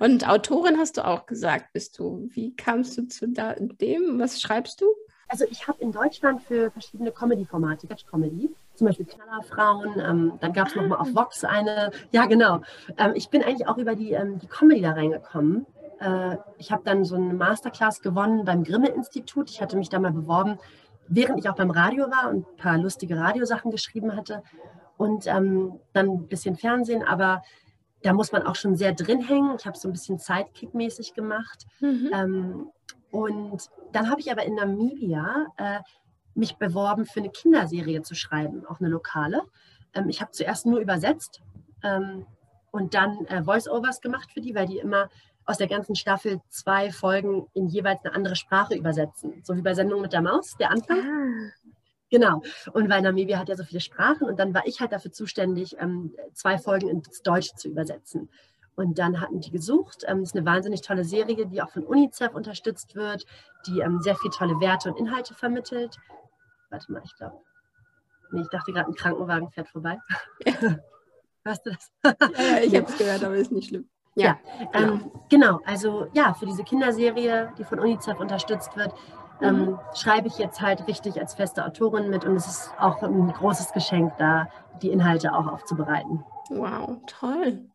Und 0.00 0.28
Autorin 0.28 0.78
hast 0.78 0.96
du 0.96 1.06
auch 1.06 1.26
gesagt, 1.26 1.72
bist 1.72 1.98
du. 1.98 2.28
Wie 2.32 2.54
kamst 2.54 2.96
du 2.98 3.06
zu 3.08 3.26
dem? 3.28 4.18
Was 4.18 4.40
schreibst 4.40 4.80
du? 4.80 4.86
Also 5.28 5.46
ich 5.50 5.66
habe 5.66 5.80
in 5.80 5.92
Deutschland 5.92 6.42
für 6.42 6.70
verschiedene 6.70 7.10
Comedy-Formate, 7.10 7.86
Sketch-Comedy, 7.86 8.50
zum 8.74 8.86
Beispiel 8.86 9.06
Knallerfrauen, 9.06 9.98
ähm, 9.98 10.32
dann 10.40 10.52
gab 10.52 10.68
es 10.68 10.74
nochmal 10.74 10.98
auf 10.98 11.14
Vox 11.14 11.42
eine, 11.42 11.90
ja 12.10 12.26
genau. 12.26 12.60
Ähm, 12.98 13.12
ich 13.14 13.30
bin 13.30 13.42
eigentlich 13.42 13.66
auch 13.66 13.78
über 13.78 13.94
die, 13.94 14.12
ähm, 14.12 14.38
die 14.38 14.46
Comedy 14.46 14.82
da 14.82 14.92
reingekommen. 14.92 15.64
Äh, 16.02 16.38
ich 16.58 16.72
habe 16.72 16.82
dann 16.84 17.04
so 17.04 17.14
eine 17.14 17.34
Masterclass 17.34 18.00
gewonnen 18.00 18.44
beim 18.44 18.64
Grimme-Institut. 18.64 19.50
Ich 19.50 19.62
hatte 19.62 19.76
mich 19.76 19.88
da 19.88 19.98
mal 19.98 20.12
beworben, 20.12 20.58
während 21.08 21.38
ich 21.38 21.48
auch 21.48 21.56
beim 21.56 21.70
Radio 21.70 22.10
war 22.10 22.30
und 22.30 22.46
ein 22.46 22.56
paar 22.56 22.78
lustige 22.78 23.16
Radiosachen 23.16 23.70
geschrieben 23.70 24.16
hatte. 24.16 24.42
Und 24.96 25.26
ähm, 25.26 25.80
dann 25.92 26.08
ein 26.08 26.28
bisschen 26.28 26.56
Fernsehen, 26.56 27.02
aber 27.02 27.42
da 28.02 28.12
muss 28.12 28.32
man 28.32 28.42
auch 28.42 28.56
schon 28.56 28.76
sehr 28.76 28.92
drin 28.92 29.20
hängen. 29.20 29.54
Ich 29.58 29.66
habe 29.66 29.78
so 29.78 29.88
ein 29.88 29.92
bisschen 29.92 30.18
Sidekick-mäßig 30.18 31.14
gemacht. 31.14 31.66
Mhm. 31.80 32.10
Ähm, 32.12 32.70
und 33.10 33.68
dann 33.92 34.10
habe 34.10 34.20
ich 34.20 34.30
aber 34.30 34.44
in 34.44 34.54
Namibia 34.54 35.46
äh, 35.56 35.80
mich 36.34 36.56
beworben, 36.56 37.04
für 37.04 37.20
eine 37.20 37.30
Kinderserie 37.30 38.02
zu 38.02 38.14
schreiben, 38.14 38.64
auch 38.66 38.80
eine 38.80 38.88
lokale. 38.88 39.42
Ähm, 39.94 40.08
ich 40.08 40.20
habe 40.20 40.32
zuerst 40.32 40.66
nur 40.66 40.80
übersetzt 40.80 41.42
ähm, 41.82 42.26
und 42.70 42.94
dann 42.94 43.26
äh, 43.26 43.42
Voice-Overs 43.44 44.00
gemacht 44.00 44.32
für 44.32 44.40
die, 44.40 44.54
weil 44.54 44.66
die 44.66 44.78
immer 44.78 45.08
aus 45.44 45.58
der 45.58 45.66
ganzen 45.66 45.94
Staffel 45.94 46.40
zwei 46.48 46.90
Folgen 46.90 47.46
in 47.54 47.68
jeweils 47.68 48.04
eine 48.04 48.14
andere 48.14 48.36
Sprache 48.36 48.74
übersetzen. 48.74 49.42
So 49.42 49.56
wie 49.56 49.62
bei 49.62 49.74
Sendung 49.74 50.00
mit 50.00 50.12
der 50.12 50.22
Maus, 50.22 50.56
der 50.56 50.70
Anfang. 50.70 50.98
Ah. 50.98 51.52
Genau. 52.10 52.42
Und 52.72 52.90
weil 52.90 53.00
Namibia 53.00 53.38
hat 53.38 53.48
ja 53.48 53.56
so 53.56 53.64
viele 53.64 53.80
Sprachen 53.80 54.28
und 54.28 54.38
dann 54.38 54.52
war 54.52 54.66
ich 54.66 54.80
halt 54.80 54.92
dafür 54.92 55.12
zuständig, 55.12 55.76
ähm, 55.80 56.14
zwei 56.34 56.58
Folgen 56.58 56.88
ins 56.88 57.22
Deutsche 57.22 57.54
zu 57.56 57.68
übersetzen. 57.68 58.28
Und 58.74 58.98
dann 58.98 59.20
hatten 59.20 59.40
die 59.40 59.50
gesucht. 59.50 60.04
Ähm, 60.06 60.20
das 60.20 60.30
ist 60.30 60.36
eine 60.36 60.44
wahnsinnig 60.46 60.82
tolle 60.82 61.04
Serie, 61.04 61.46
die 61.46 61.62
auch 61.62 61.70
von 61.70 61.84
UNICEF 61.84 62.34
unterstützt 62.34 62.94
wird, 62.94 63.24
die 63.66 63.80
ähm, 63.80 64.00
sehr 64.02 64.16
viele 64.16 64.32
tolle 64.32 64.60
Werte 64.60 64.90
und 64.90 64.98
Inhalte 64.98 65.34
vermittelt. 65.34 65.96
Warte 66.70 66.92
mal, 66.92 67.02
ich 67.04 67.14
glaube. 67.16 67.38
Nee, 68.30 68.42
ich 68.42 68.48
dachte 68.48 68.72
gerade, 68.72 68.88
ein 68.88 68.94
Krankenwagen 68.94 69.50
fährt 69.50 69.68
vorbei. 69.68 69.98
Ja. 70.46 70.52
Hörst 71.44 71.66
du 71.66 71.70
das? 71.70 71.90
ja, 72.04 72.14
ja 72.38 72.58
ich 72.62 72.74
habe 72.76 72.86
es 72.86 72.98
gehört, 72.98 73.24
aber 73.24 73.34
ist 73.36 73.52
nicht 73.52 73.68
schlimm. 73.68 73.88
Ja, 74.14 74.24
ja 74.24 74.38
genau. 74.72 74.92
Ähm, 74.92 75.10
genau. 75.28 75.60
Also 75.64 76.06
ja, 76.12 76.34
für 76.34 76.46
diese 76.46 76.64
Kinderserie, 76.64 77.52
die 77.58 77.64
von 77.64 77.78
UNICEF 77.78 78.18
unterstützt 78.20 78.76
wird, 78.76 78.92
ähm, 79.40 79.56
mhm. 79.56 79.78
schreibe 79.94 80.28
ich 80.28 80.38
jetzt 80.38 80.60
halt 80.60 80.86
richtig 80.86 81.20
als 81.20 81.34
feste 81.34 81.64
Autorin 81.64 82.10
mit 82.10 82.24
und 82.24 82.36
es 82.36 82.46
ist 82.46 82.70
auch 82.78 83.02
ein 83.02 83.32
großes 83.32 83.72
Geschenk, 83.72 84.12
da 84.18 84.48
die 84.82 84.90
Inhalte 84.90 85.34
auch 85.34 85.46
aufzubereiten. 85.46 86.24
Wow, 86.50 86.98
toll. 87.06 87.66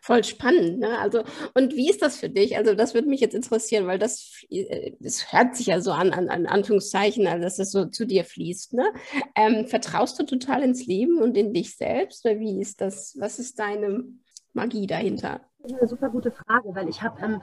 Voll 0.00 0.24
spannend, 0.24 0.78
ne? 0.78 0.98
Also, 0.98 1.22
und 1.54 1.74
wie 1.74 1.90
ist 1.90 2.02
das 2.02 2.16
für 2.16 2.30
dich? 2.30 2.56
Also, 2.56 2.74
das 2.74 2.94
würde 2.94 3.08
mich 3.08 3.20
jetzt 3.20 3.34
interessieren, 3.34 3.86
weil 3.86 3.98
das, 3.98 4.42
äh, 4.48 4.92
das 5.00 5.32
hört 5.32 5.56
sich 5.56 5.66
ja 5.66 5.80
so 5.80 5.92
an, 5.92 6.12
an, 6.12 6.28
an 6.28 6.46
Anführungszeichen, 6.46 7.26
also 7.26 7.42
dass 7.42 7.58
es 7.58 7.72
so 7.72 7.86
zu 7.86 8.06
dir 8.06 8.24
fließt, 8.24 8.74
ne? 8.74 8.86
Ähm, 9.34 9.66
vertraust 9.66 10.18
du 10.18 10.24
total 10.24 10.62
ins 10.62 10.86
Leben 10.86 11.18
und 11.18 11.36
in 11.36 11.52
dich 11.52 11.76
selbst? 11.76 12.24
Oder 12.24 12.38
wie 12.38 12.60
ist 12.60 12.80
das? 12.80 13.16
Was 13.18 13.38
ist 13.38 13.58
deine 13.58 14.04
Magie 14.52 14.86
dahinter? 14.86 15.40
Das 15.62 15.72
ist 15.72 15.78
eine 15.78 15.88
super 15.88 16.08
gute 16.08 16.32
Frage, 16.32 16.74
weil 16.74 16.88
ich 16.88 17.02
habe 17.02 17.20
ähm, 17.22 17.40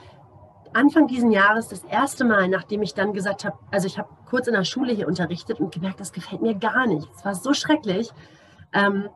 Anfang 0.73 1.07
dieses 1.07 1.33
Jahres 1.33 1.69
das 1.69 1.83
erste 1.85 2.25
Mal, 2.25 2.47
nachdem 2.47 2.81
ich 2.81 2.93
dann 2.93 3.13
gesagt 3.13 3.45
habe, 3.45 3.57
also 3.71 3.87
ich 3.87 3.97
habe 3.97 4.09
kurz 4.29 4.47
in 4.47 4.53
der 4.53 4.65
Schule 4.65 4.93
hier 4.93 5.07
unterrichtet 5.07 5.59
und 5.59 5.73
gemerkt, 5.73 5.99
das 5.99 6.11
gefällt 6.11 6.41
mir 6.41 6.53
gar 6.55 6.85
nicht. 6.85 7.07
Es 7.15 7.23
war 7.23 7.33
so 7.33 7.53
schrecklich. 7.53 8.11
Ähm, 8.73 9.09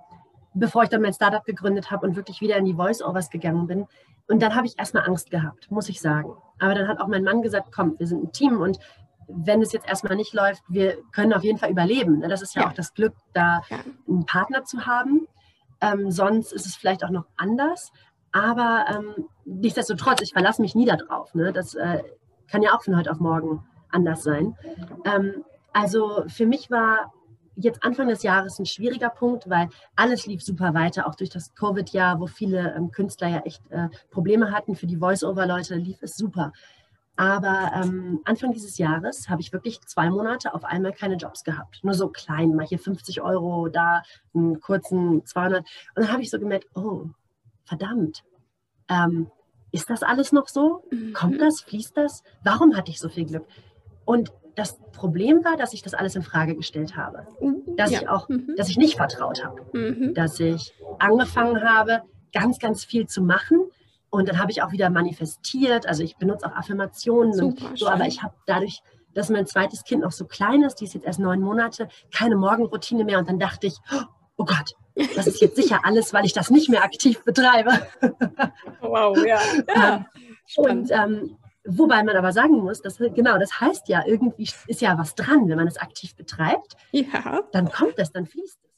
bevor 0.54 0.84
ich 0.84 0.90
dann 0.90 1.02
mein 1.02 1.14
Startup 1.14 1.44
gegründet 1.44 1.92
habe 1.92 2.06
und 2.06 2.16
wirklich 2.16 2.42
wieder 2.42 2.58
in 2.58 2.66
die 2.66 2.76
Voice-Overs 2.76 3.30
gegangen 3.30 3.68
bin. 3.68 3.88
Und 4.28 4.42
dann 4.42 4.56
habe 4.56 4.68
ich 4.68 4.78
erstmal 4.78 5.06
Angst 5.06 5.32
gehabt, 5.32 5.70
muss 5.70 5.90
ich 5.90 6.00
sagen. 6.00 6.34
Aber 6.60 6.76
dann 6.76 6.88
hat 6.88 7.00
auch 7.00 7.08
mein 7.08 7.24
Mann 7.24 7.42
gesagt, 7.42 7.70
komm, 7.74 7.98
wir 7.98 8.08
sind 8.08 8.24
ein 8.24 8.32
Team 8.32 8.62
und 8.62 8.80
wenn 9.28 9.62
es 9.62 9.72
jetzt 9.72 9.88
erstmal 9.88 10.16
nicht 10.16 10.34
läuft, 10.34 10.64
wir 10.68 10.98
können 11.12 11.34
auf 11.34 11.44
jeden 11.44 11.58
Fall 11.58 11.72
überleben. 11.72 12.22
Das 12.22 12.42
ist 12.42 12.56
ja, 12.56 12.64
ja. 12.64 12.68
auch 12.68 12.74
das 12.74 12.94
Glück, 12.94 13.14
da 13.34 13.62
ja. 13.70 13.78
einen 14.08 14.26
Partner 14.26 14.64
zu 14.64 14.86
haben. 14.86 15.28
Ähm, 15.82 16.12
sonst 16.12 16.52
ist 16.54 16.66
es 16.66 16.76
vielleicht 16.76 17.04
auch 17.04 17.10
noch 17.10 17.26
anders. 17.36 17.92
Aber 18.34 18.86
ähm, 18.90 19.28
nichtsdestotrotz, 19.46 20.22
ich 20.22 20.34
verlasse 20.34 20.62
mich 20.62 20.76
nie 20.76 20.86
darauf. 20.86 21.34
Ne? 21.36 21.54
Das 21.54 21.76
äh, 21.76 22.04
kann 22.48 22.62
ja 22.62 22.74
auch 22.76 22.84
von 22.84 22.98
heute 22.98 23.12
auf 23.12 23.20
morgen 23.20 23.64
anders 23.90 24.24
sein. 24.24 24.58
Ähm, 25.06 25.46
also 25.72 26.24
für 26.28 26.46
mich 26.46 26.70
war 26.70 27.14
jetzt 27.56 27.84
Anfang 27.84 28.08
des 28.08 28.24
Jahres 28.24 28.58
ein 28.60 28.66
schwieriger 28.66 29.10
Punkt, 29.10 29.50
weil 29.50 29.70
alles 29.96 30.26
lief 30.26 30.42
super 30.42 30.74
weiter, 30.74 31.08
auch 31.08 31.16
durch 31.16 31.30
das 31.30 31.54
Covid-Jahr, 31.54 32.20
wo 32.20 32.26
viele 32.26 32.74
ähm, 32.76 32.92
Künstler 32.92 33.28
ja 33.28 33.40
echt 33.40 33.62
äh, 33.70 33.90
Probleme 34.10 34.52
hatten. 34.52 34.76
Für 34.76 34.88
die 34.88 34.98
Voice-Over-Leute 34.98 35.76
lief 35.76 36.02
es 36.02 36.16
super. 36.16 36.52
Aber 37.16 37.72
ähm, 37.76 38.22
Anfang 38.26 38.54
dieses 38.54 38.80
Jahres 38.80 39.30
habe 39.30 39.42
ich 39.42 39.54
wirklich 39.54 39.82
zwei 39.82 40.10
Monate 40.10 40.56
auf 40.56 40.66
einmal 40.66 40.94
keine 40.94 41.16
Jobs 41.16 41.44
gehabt. 41.44 41.84
Nur 41.84 41.94
so 41.94 42.08
klein, 42.08 42.56
mal 42.56 42.66
hier 42.66 42.80
50 42.80 43.22
Euro, 43.22 43.68
da 43.68 44.02
einen 44.34 44.60
kurzen 44.60 45.24
200. 45.24 45.60
Und 45.60 45.68
dann 45.96 46.12
habe 46.12 46.24
ich 46.24 46.32
so 46.32 46.40
gemerkt, 46.40 46.66
oh, 46.74 47.06
verdammt, 47.66 48.24
ähm, 48.90 49.32
ist 49.72 49.90
das 49.90 50.04
alles 50.04 50.32
noch 50.32 50.48
so? 50.48 50.84
Kommt 51.14 51.36
mhm. 51.36 51.40
das? 51.40 51.62
Fließt 51.62 51.98
das? 51.98 52.24
Warum 52.44 52.76
hatte 52.76 52.92
ich 52.92 53.00
so 53.00 53.10
viel 53.10 53.26
Glück? 53.26 53.46
Und 54.06 54.32
das 54.56 54.80
Problem 54.92 55.44
war, 55.44 55.58
dass 55.58 55.74
ich 55.74 55.82
das 55.82 55.96
alles 55.96 56.16
in 56.16 56.22
Frage 56.22 56.56
gestellt 56.56 56.96
habe. 56.96 57.26
Mhm. 57.42 57.76
Dass 57.76 57.92
ja. 57.92 58.02
ich 58.02 58.10
auch, 58.10 58.30
mhm. 58.30 58.54
dass 58.56 58.70
ich 58.70 58.78
nicht 58.78 58.98
vertraut 58.98 59.44
habe. 59.44 59.66
Mhm. 59.74 60.14
Dass 60.14 60.40
ich 60.40 60.74
angefangen 61.00 61.64
habe, 61.64 62.04
ganz, 62.32 62.60
ganz 62.60 62.86
viel 62.86 63.08
zu 63.08 63.24
machen. 63.24 63.60
Und 64.12 64.30
dann 64.30 64.38
habe 64.38 64.52
ich 64.52 64.62
auch 64.62 64.72
wieder 64.72 64.92
manifestiert. 64.92 65.88
Also 65.88 66.04
ich 66.04 66.18
benutze 66.18 66.46
auch 66.46 66.56
Affirmationen 66.56 67.34
Super, 67.34 67.70
und 67.70 67.80
so, 67.80 67.88
aber 67.88 68.06
ich 68.06 68.22
habe 68.22 68.36
dadurch, 68.46 68.82
dass 69.16 69.30
mein 69.30 69.48
zweites 69.48 69.84
Kind 69.84 70.04
noch 70.04 70.12
so 70.12 70.26
klein 70.26 70.62
ist, 70.62 70.76
die 70.76 70.86
ist 70.86 70.94
jetzt 70.94 71.06
erst 71.06 71.20
neun 71.20 71.42
Monate, 71.42 71.88
keine 72.14 72.36
Morgenroutine 72.36 73.06
mehr. 73.06 73.18
Und 73.18 73.28
dann 73.28 73.40
dachte 73.40 73.66
ich, 73.66 73.78
oh 73.92 74.04
Gott, 74.38 74.76
das 75.16 75.28
ist 75.28 75.42
jetzt 75.42 75.56
sicher 75.56 75.82
alles, 75.84 76.14
weil 76.14 76.26
ich 76.26 76.34
das 76.34 76.50
nicht 76.50 76.70
mehr 76.70 76.84
aktiv 76.84 77.24
betreibe. 77.24 77.72
Wow, 78.82 79.18
ja. 79.26 79.40
ja. 79.76 80.06
Und 80.58 80.92
ähm, 80.92 81.38
Wobei 81.66 82.04
man 82.04 82.18
aber 82.18 82.34
sagen 82.34 82.56
muss, 82.56 82.82
dass 82.82 82.98
genau, 82.98 83.38
das 83.38 83.62
heißt 83.62 83.88
ja, 83.88 84.04
irgendwie 84.06 84.50
ist 84.68 84.82
ja 84.82 84.98
was 84.98 85.16
dran, 85.16 85.48
wenn 85.48 85.58
man 85.58 85.68
es 85.68 85.78
aktiv 85.78 86.14
betreibt. 86.16 86.76
Ja. 86.92 87.42
Dann 87.54 87.72
kommt 87.72 87.94
es, 87.98 88.12
dann 88.12 88.26
fließt 88.26 88.60
es. 88.62 88.72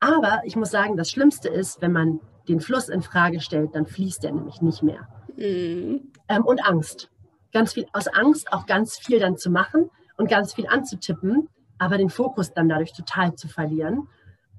Aber 0.00 0.42
ich 0.44 0.56
muss 0.56 0.72
sagen, 0.72 0.96
das 0.96 1.10
Schlimmste 1.10 1.48
ist, 1.48 1.80
wenn 1.80 1.92
man 1.92 2.20
den 2.48 2.60
Fluss 2.60 2.88
in 2.88 3.02
Frage 3.02 3.40
stellt, 3.40 3.76
dann 3.76 3.86
fließt 3.86 4.24
er 4.24 4.32
nämlich 4.32 4.60
nicht 4.60 4.82
mehr. 4.82 5.06
Mhm. 5.36 6.12
Ähm, 6.28 6.44
und 6.44 6.66
Angst. 6.66 7.10
Ganz 7.52 7.74
viel, 7.74 7.86
aus 7.92 8.08
Angst 8.08 8.52
auch 8.52 8.66
ganz 8.66 8.98
viel 8.98 9.20
dann 9.20 9.36
zu 9.36 9.48
machen 9.50 9.90
und 10.16 10.28
ganz 10.28 10.52
viel 10.54 10.66
anzutippen, 10.66 11.48
aber 11.78 11.96
den 11.96 12.10
Fokus 12.10 12.52
dann 12.52 12.68
dadurch 12.68 12.92
total 12.92 13.36
zu 13.36 13.46
verlieren. 13.46 14.08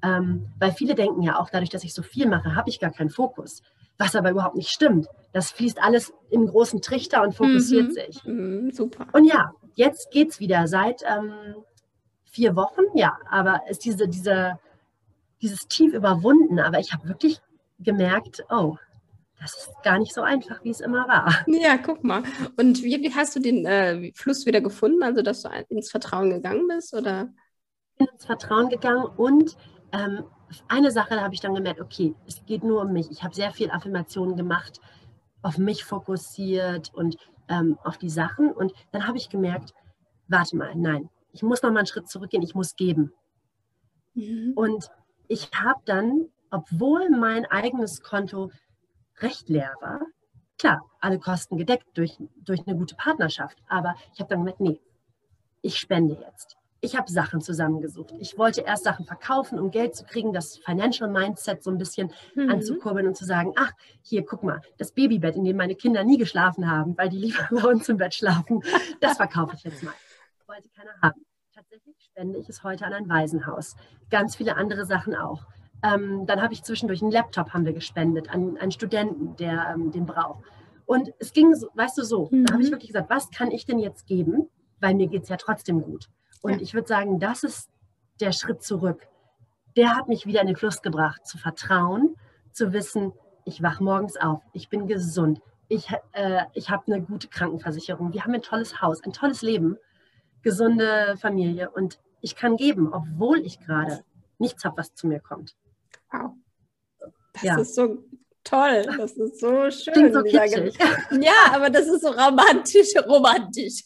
Ähm, 0.04 0.48
weil 0.60 0.74
viele 0.74 0.96
denken 0.96 1.24
ja 1.24 1.40
auch, 1.40 1.50
dadurch, 1.50 1.70
dass 1.70 1.84
ich 1.84 1.94
so 1.94 2.04
viel 2.04 2.28
mache, 2.28 2.56
habe 2.56 2.70
ich 2.70 2.80
gar 2.80 2.92
keinen 2.92 3.10
Fokus 3.10 3.64
was 3.98 4.16
aber 4.16 4.32
überhaupt 4.32 4.56
nicht 4.56 4.70
stimmt. 4.70 5.08
Das 5.32 5.52
fließt 5.52 5.82
alles 5.82 6.14
im 6.30 6.48
großen 6.48 6.82
Trichter 6.82 7.22
und 7.24 7.36
fokussiert 7.36 7.90
mhm. 7.90 7.92
sich. 7.92 8.24
Mhm, 8.26 8.72
super. 8.72 9.08
Und 9.14 9.26
ja, 9.26 9.54
jetzt 9.76 10.12
geht 10.12 10.30
es 10.30 10.40
wieder 10.40 10.68
seit 10.68 11.04
ähm, 11.04 11.34
vier 12.26 12.56
Wochen, 12.56 12.82
ja, 12.96 13.18
aber 13.30 13.62
ist 13.70 13.86
diese, 13.86 14.08
diese, 14.08 14.60
dieses 15.42 15.68
Tief 15.68 15.94
überwunden. 15.94 16.60
Aber 16.60 16.80
ich 16.80 16.94
habe 16.94 17.08
wirklich 17.08 17.40
gemerkt, 17.80 18.44
oh, 18.50 18.78
das 19.40 19.56
ist 19.56 19.84
gar 19.84 20.00
nicht 20.00 20.14
so 20.14 20.22
einfach, 20.22 20.64
wie 20.64 20.70
es 20.70 20.80
immer 20.80 21.08
war. 21.08 21.34
Ja, 21.48 21.78
guck 21.78 22.04
mal. 22.04 22.24
Und 22.58 22.82
wie, 22.84 23.02
wie 23.02 23.14
hast 23.14 23.36
du 23.36 23.40
den 23.40 23.66
äh, 23.66 24.12
Fluss 24.16 24.46
wieder 24.46 24.62
gefunden? 24.62 25.04
Also, 25.04 25.22
dass 25.22 25.44
du 25.44 25.50
ins 25.70 25.92
Vertrauen 25.92 26.30
gegangen 26.30 26.68
bist? 26.68 26.94
Oder? 26.94 27.30
Ich 27.92 27.98
bin 27.98 28.08
ins 28.14 28.26
Vertrauen 28.26 28.70
gegangen 28.70 29.06
und 29.06 29.56
ähm, 29.94 30.24
eine 30.68 30.92
Sache, 30.92 31.16
da 31.16 31.22
habe 31.22 31.34
ich 31.34 31.40
dann 31.40 31.56
gemerkt, 31.56 31.80
okay, 31.80 32.16
es 32.28 32.44
geht 32.46 32.64
nur 32.64 32.82
um 32.82 32.92
mich. 32.92 33.10
Ich 33.12 33.24
habe 33.24 33.34
sehr 33.34 33.52
viel 33.52 33.72
Affirmationen 33.72 34.36
gemacht, 34.36 34.82
auf 35.42 35.58
mich 35.58 35.84
fokussiert 35.86 36.94
und 36.94 37.18
ähm, 37.48 37.78
auf 37.84 37.98
die 37.98 38.10
Sachen. 38.10 38.52
Und 38.52 38.74
dann 38.92 39.08
habe 39.08 39.18
ich 39.18 39.30
gemerkt, 39.30 39.74
warte 40.28 40.58
mal, 40.58 40.74
nein, 40.76 41.10
ich 41.32 41.44
muss 41.44 41.62
noch 41.62 41.72
mal 41.72 41.80
einen 41.80 41.88
Schritt 41.88 42.10
zurückgehen, 42.10 42.44
ich 42.44 42.56
muss 42.56 42.76
geben. 42.76 43.14
Mhm. 44.16 44.54
Und 44.56 44.90
ich 45.28 45.50
habe 45.54 45.82
dann, 45.86 46.28
obwohl 46.50 47.10
mein 47.10 47.46
eigenes 47.46 48.02
Konto 48.02 48.52
recht 49.20 49.48
leer 49.50 49.74
war, 49.80 50.02
klar, 50.58 50.82
alle 51.00 51.20
Kosten 51.20 51.58
gedeckt 51.58 51.88
durch, 51.94 52.18
durch 52.38 52.66
eine 52.66 52.78
gute 52.78 52.96
Partnerschaft, 52.96 53.58
aber 53.68 53.96
ich 54.14 54.20
habe 54.20 54.30
dann 54.30 54.40
gemerkt, 54.40 54.60
nee, 54.60 54.80
ich 55.62 55.78
spende 55.78 56.16
jetzt 56.16 56.58
ich 56.84 56.98
habe 56.98 57.10
Sachen 57.10 57.40
zusammengesucht. 57.40 58.14
Ich 58.20 58.38
wollte 58.38 58.62
erst 58.62 58.84
Sachen 58.84 59.06
verkaufen, 59.06 59.58
um 59.58 59.72
Geld 59.72 59.96
zu 59.96 60.04
kriegen, 60.04 60.34
das 60.34 60.58
Financial 60.58 61.10
Mindset 61.10 61.64
so 61.64 61.72
ein 61.72 61.78
bisschen 61.78 62.12
mhm. 62.36 62.50
anzukurbeln 62.50 63.08
und 63.08 63.16
zu 63.16 63.24
sagen, 63.24 63.54
ach, 63.56 63.72
hier, 64.02 64.26
guck 64.26 64.44
mal, 64.44 64.62
das 64.78 64.92
Babybett, 64.92 65.38
in 65.38 65.46
dem 65.46 65.56
meine 65.56 65.76
Kinder 65.76 66.04
nie 66.04 66.18
geschlafen 66.18 66.70
haben, 66.70 66.98
weil 66.98 67.08
die 67.08 67.18
lieber 67.18 67.48
bei 67.52 67.70
uns 67.70 67.88
im 67.88 67.98
Bett 67.98 68.14
schlafen, 68.14 68.62
das 69.00 69.16
verkaufe 69.16 69.56
ich 69.56 69.64
jetzt 69.64 69.82
mal. 69.82 69.94
Wollte 70.46 70.68
keiner 70.76 70.92
haben. 71.02 71.26
Tatsächlich 71.56 71.96
spende 72.00 72.38
ich 72.38 72.50
es 72.50 72.64
heute 72.64 72.86
an 72.86 72.94
ein 72.94 73.08
Waisenhaus. 73.08 73.78
Ganz 74.10 74.36
viele 74.36 74.58
andere 74.58 74.86
Sachen 74.86 75.16
auch. 75.16 75.46
Ähm, 75.84 76.26
dann 76.26 76.42
habe 76.42 76.54
ich 76.54 76.64
zwischendurch 76.64 77.02
einen 77.02 77.12
Laptop 77.12 77.54
haben 77.54 77.66
wir 77.66 77.74
gespendet 77.74 78.30
an 78.30 78.58
einen 78.58 78.72
Studenten, 78.72 79.38
der 79.38 79.74
ähm, 79.74 79.92
den 79.92 80.06
braucht. 80.06 80.44
Und 80.86 81.14
es 81.20 81.32
ging, 81.32 81.56
so, 81.56 81.70
weißt 81.76 81.98
du, 81.98 82.04
so, 82.04 82.28
mhm. 82.30 82.46
da 82.46 82.54
habe 82.54 82.62
ich 82.62 82.70
mhm. 82.70 82.74
wirklich 82.74 82.90
gesagt, 82.90 83.10
was 83.10 83.32
kann 83.32 83.52
ich 83.52 83.66
denn 83.66 83.80
jetzt 83.80 84.06
geben? 84.06 84.50
Weil 84.82 84.96
mir 84.96 85.08
geht 85.08 85.24
es 85.24 85.30
ja 85.30 85.38
trotzdem 85.38 85.82
gut. 85.82 86.10
Und 86.44 86.52
ja. 86.52 86.62
ich 86.62 86.76
würde 86.76 86.88
sagen, 86.88 87.20
das 87.20 87.44
ist 87.44 87.70
der 88.20 88.34
Schritt 88.34 88.62
zurück. 88.62 89.08
Der 89.76 89.96
hat 89.96 90.08
mich 90.08 90.28
wieder 90.28 90.42
in 90.42 90.48
den 90.48 90.56
Fluss 90.56 90.82
gebracht, 90.84 91.26
zu 91.26 91.40
vertrauen, 91.40 92.16
zu 92.52 92.74
wissen, 92.74 93.14
ich 93.46 93.64
wache 93.64 93.84
morgens 93.84 94.18
auf, 94.18 94.42
ich 94.54 94.70
bin 94.70 94.88
gesund, 94.88 95.42
ich, 95.68 95.90
äh, 96.12 96.44
ich 96.54 96.70
habe 96.70 96.84
eine 96.88 97.02
gute 97.02 97.28
Krankenversicherung, 97.28 98.14
wir 98.14 98.24
haben 98.24 98.34
ein 98.34 98.42
tolles 98.42 98.82
Haus, 98.82 99.04
ein 99.04 99.14
tolles 99.14 99.42
Leben, 99.42 99.78
gesunde 100.44 101.16
Familie 101.18 101.72
und 101.72 102.00
ich 102.22 102.36
kann 102.36 102.58
geben, 102.58 102.94
obwohl 102.94 103.40
ich 103.40 103.60
gerade 103.60 104.04
nichts 104.38 104.64
habe, 104.64 104.78
was 104.78 104.94
zu 104.94 105.08
mir 105.08 105.20
kommt. 105.20 105.56
Wow. 106.12 106.34
Das 107.34 107.44
ja. 107.44 107.58
ist 107.58 107.76
so 107.76 108.04
toll, 108.44 108.84
das 108.98 109.14
ist 109.14 109.40
so 109.40 109.70
schön. 109.72 110.14
So 110.14 110.26
ja, 110.26 111.32
aber 111.52 111.70
das 111.70 111.88
ist 111.88 112.02
so 112.02 112.10
romantisch, 112.10 112.90
romantisch. 113.08 113.84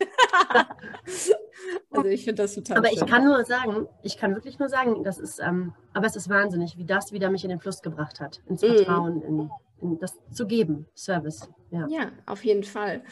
also 1.91 2.09
ich 2.09 2.23
finde 2.23 2.43
das 2.43 2.55
total 2.55 2.77
Aber 2.77 2.87
schön. 2.87 2.97
ich 2.97 3.05
kann 3.05 3.25
nur 3.25 3.43
sagen, 3.45 3.87
ich 4.03 4.17
kann 4.17 4.35
wirklich 4.35 4.59
nur 4.59 4.69
sagen, 4.69 5.03
das 5.03 5.19
ist, 5.19 5.39
ähm, 5.39 5.73
aber 5.93 6.07
es 6.07 6.15
ist 6.15 6.29
wahnsinnig, 6.29 6.77
wie 6.77 6.85
das 6.85 7.11
wieder 7.11 7.29
mich 7.29 7.43
in 7.43 7.49
den 7.49 7.59
Fluss 7.59 7.81
gebracht 7.81 8.19
hat, 8.19 8.41
ins 8.47 8.61
mhm. 8.61 8.75
Vertrauen, 8.75 9.21
in, 9.21 9.49
in 9.81 9.99
das 9.99 10.17
zu 10.31 10.47
geben, 10.47 10.87
Service. 10.95 11.49
Ja, 11.69 11.87
ja 11.87 12.11
auf 12.25 12.43
jeden 12.43 12.63
Fall. 12.63 13.03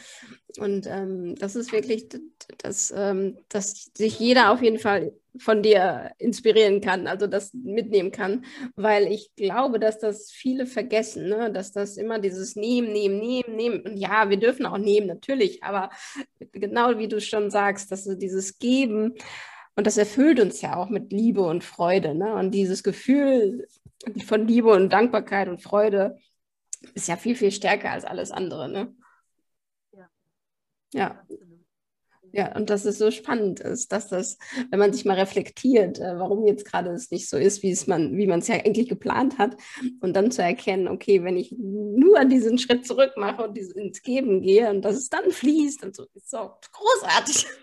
Und 0.58 0.86
ähm, 0.86 1.34
das 1.36 1.56
ist 1.56 1.72
wirklich, 1.72 2.08
dass, 2.58 2.92
ähm, 2.96 3.38
dass 3.48 3.90
sich 3.94 4.18
jeder 4.18 4.50
auf 4.52 4.62
jeden 4.62 4.78
Fall 4.78 5.12
von 5.38 5.62
dir 5.62 6.12
inspirieren 6.18 6.80
kann, 6.80 7.06
also 7.06 7.26
das 7.26 7.52
mitnehmen 7.54 8.12
kann, 8.12 8.44
weil 8.74 9.06
ich 9.06 9.34
glaube, 9.36 9.78
dass 9.78 9.98
das 9.98 10.30
viele 10.30 10.66
vergessen, 10.66 11.28
ne? 11.28 11.52
dass 11.52 11.72
das 11.72 11.96
immer 11.96 12.18
dieses 12.18 12.56
Nehmen, 12.56 12.92
Nehmen, 12.92 13.18
Nehmen, 13.18 13.56
Nehmen. 13.56 13.80
Und 13.82 13.96
ja, 13.96 14.30
wir 14.30 14.38
dürfen 14.38 14.66
auch 14.66 14.78
nehmen, 14.78 15.06
natürlich, 15.06 15.62
aber 15.62 15.90
genau 16.52 16.98
wie 16.98 17.08
du 17.08 17.20
schon 17.20 17.50
sagst, 17.50 17.90
dass 17.92 18.04
dieses 18.18 18.58
Geben 18.58 19.14
und 19.76 19.86
das 19.86 19.98
erfüllt 19.98 20.40
uns 20.40 20.62
ja 20.62 20.76
auch 20.76 20.88
mit 20.88 21.12
Liebe 21.12 21.42
und 21.42 21.62
Freude. 21.62 22.14
Ne? 22.14 22.34
Und 22.34 22.52
dieses 22.52 22.82
Gefühl 22.82 23.68
von 24.24 24.46
Liebe 24.48 24.72
und 24.72 24.90
Dankbarkeit 24.90 25.48
und 25.48 25.62
Freude 25.62 26.18
ist 26.94 27.08
ja 27.08 27.16
viel, 27.16 27.36
viel 27.36 27.52
stärker 27.52 27.90
als 27.90 28.06
alles 28.06 28.30
andere. 28.30 28.70
Ne? 28.70 28.94
Ja. 29.92 30.08
Ja. 30.94 31.26
Ja, 32.36 32.54
und 32.54 32.68
dass 32.68 32.84
es 32.84 32.98
so 32.98 33.10
spannend 33.10 33.60
ist, 33.60 33.92
dass 33.92 34.08
das, 34.08 34.36
wenn 34.68 34.78
man 34.78 34.92
sich 34.92 35.06
mal 35.06 35.14
reflektiert, 35.14 35.98
äh, 35.98 36.18
warum 36.18 36.46
jetzt 36.46 36.66
gerade 36.66 36.90
es 36.90 37.10
nicht 37.10 37.30
so 37.30 37.38
ist, 37.38 37.62
wie 37.62 37.70
es 37.70 37.86
man, 37.86 38.14
wie 38.18 38.26
man 38.26 38.40
es 38.40 38.48
ja 38.48 38.56
eigentlich 38.56 38.90
geplant 38.90 39.38
hat, 39.38 39.56
und 40.02 40.14
dann 40.14 40.30
zu 40.30 40.42
erkennen, 40.42 40.86
okay, 40.86 41.24
wenn 41.24 41.38
ich 41.38 41.54
nur 41.56 42.26
diesen 42.26 42.58
Schritt 42.58 42.86
zurück 42.86 43.12
mache 43.16 43.42
und 43.42 43.56
ins 43.56 44.02
Geben 44.02 44.42
gehe 44.42 44.68
und 44.68 44.82
dass 44.82 44.96
es 44.96 45.08
dann 45.08 45.30
fließt 45.30 45.82
und 45.82 45.96
so, 45.96 46.04
ist 46.12 46.28
so 46.30 46.50
großartig. 46.72 47.46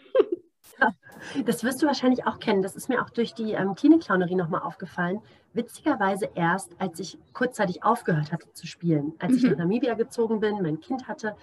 Das 1.46 1.64
wirst 1.64 1.82
du 1.82 1.86
wahrscheinlich 1.86 2.26
auch 2.28 2.40
kennen. 2.40 2.62
Das 2.62 2.76
ist 2.76 2.90
mir 2.90 3.02
auch 3.02 3.10
durch 3.10 3.34
die 3.34 3.54
ähm, 3.54 3.76
Klinikclownerie 3.76 4.36
nochmal 4.36 4.64
aufgefallen. 4.64 5.22
Witzigerweise 5.54 6.30
erst, 6.36 6.72
als 6.80 7.00
ich 7.00 7.18
kurzzeitig 7.32 7.84
aufgehört 7.84 8.34
hatte 8.34 8.52
zu 8.52 8.68
spielen, 8.68 9.14
als 9.20 9.32
mhm. 9.32 9.38
ich 9.38 9.44
nach 9.44 9.58
Namibia 9.60 9.94
gezogen 9.94 10.42
bin, 10.42 10.62
mein 10.62 10.82
Kind 10.82 11.08
hatte. 11.08 11.38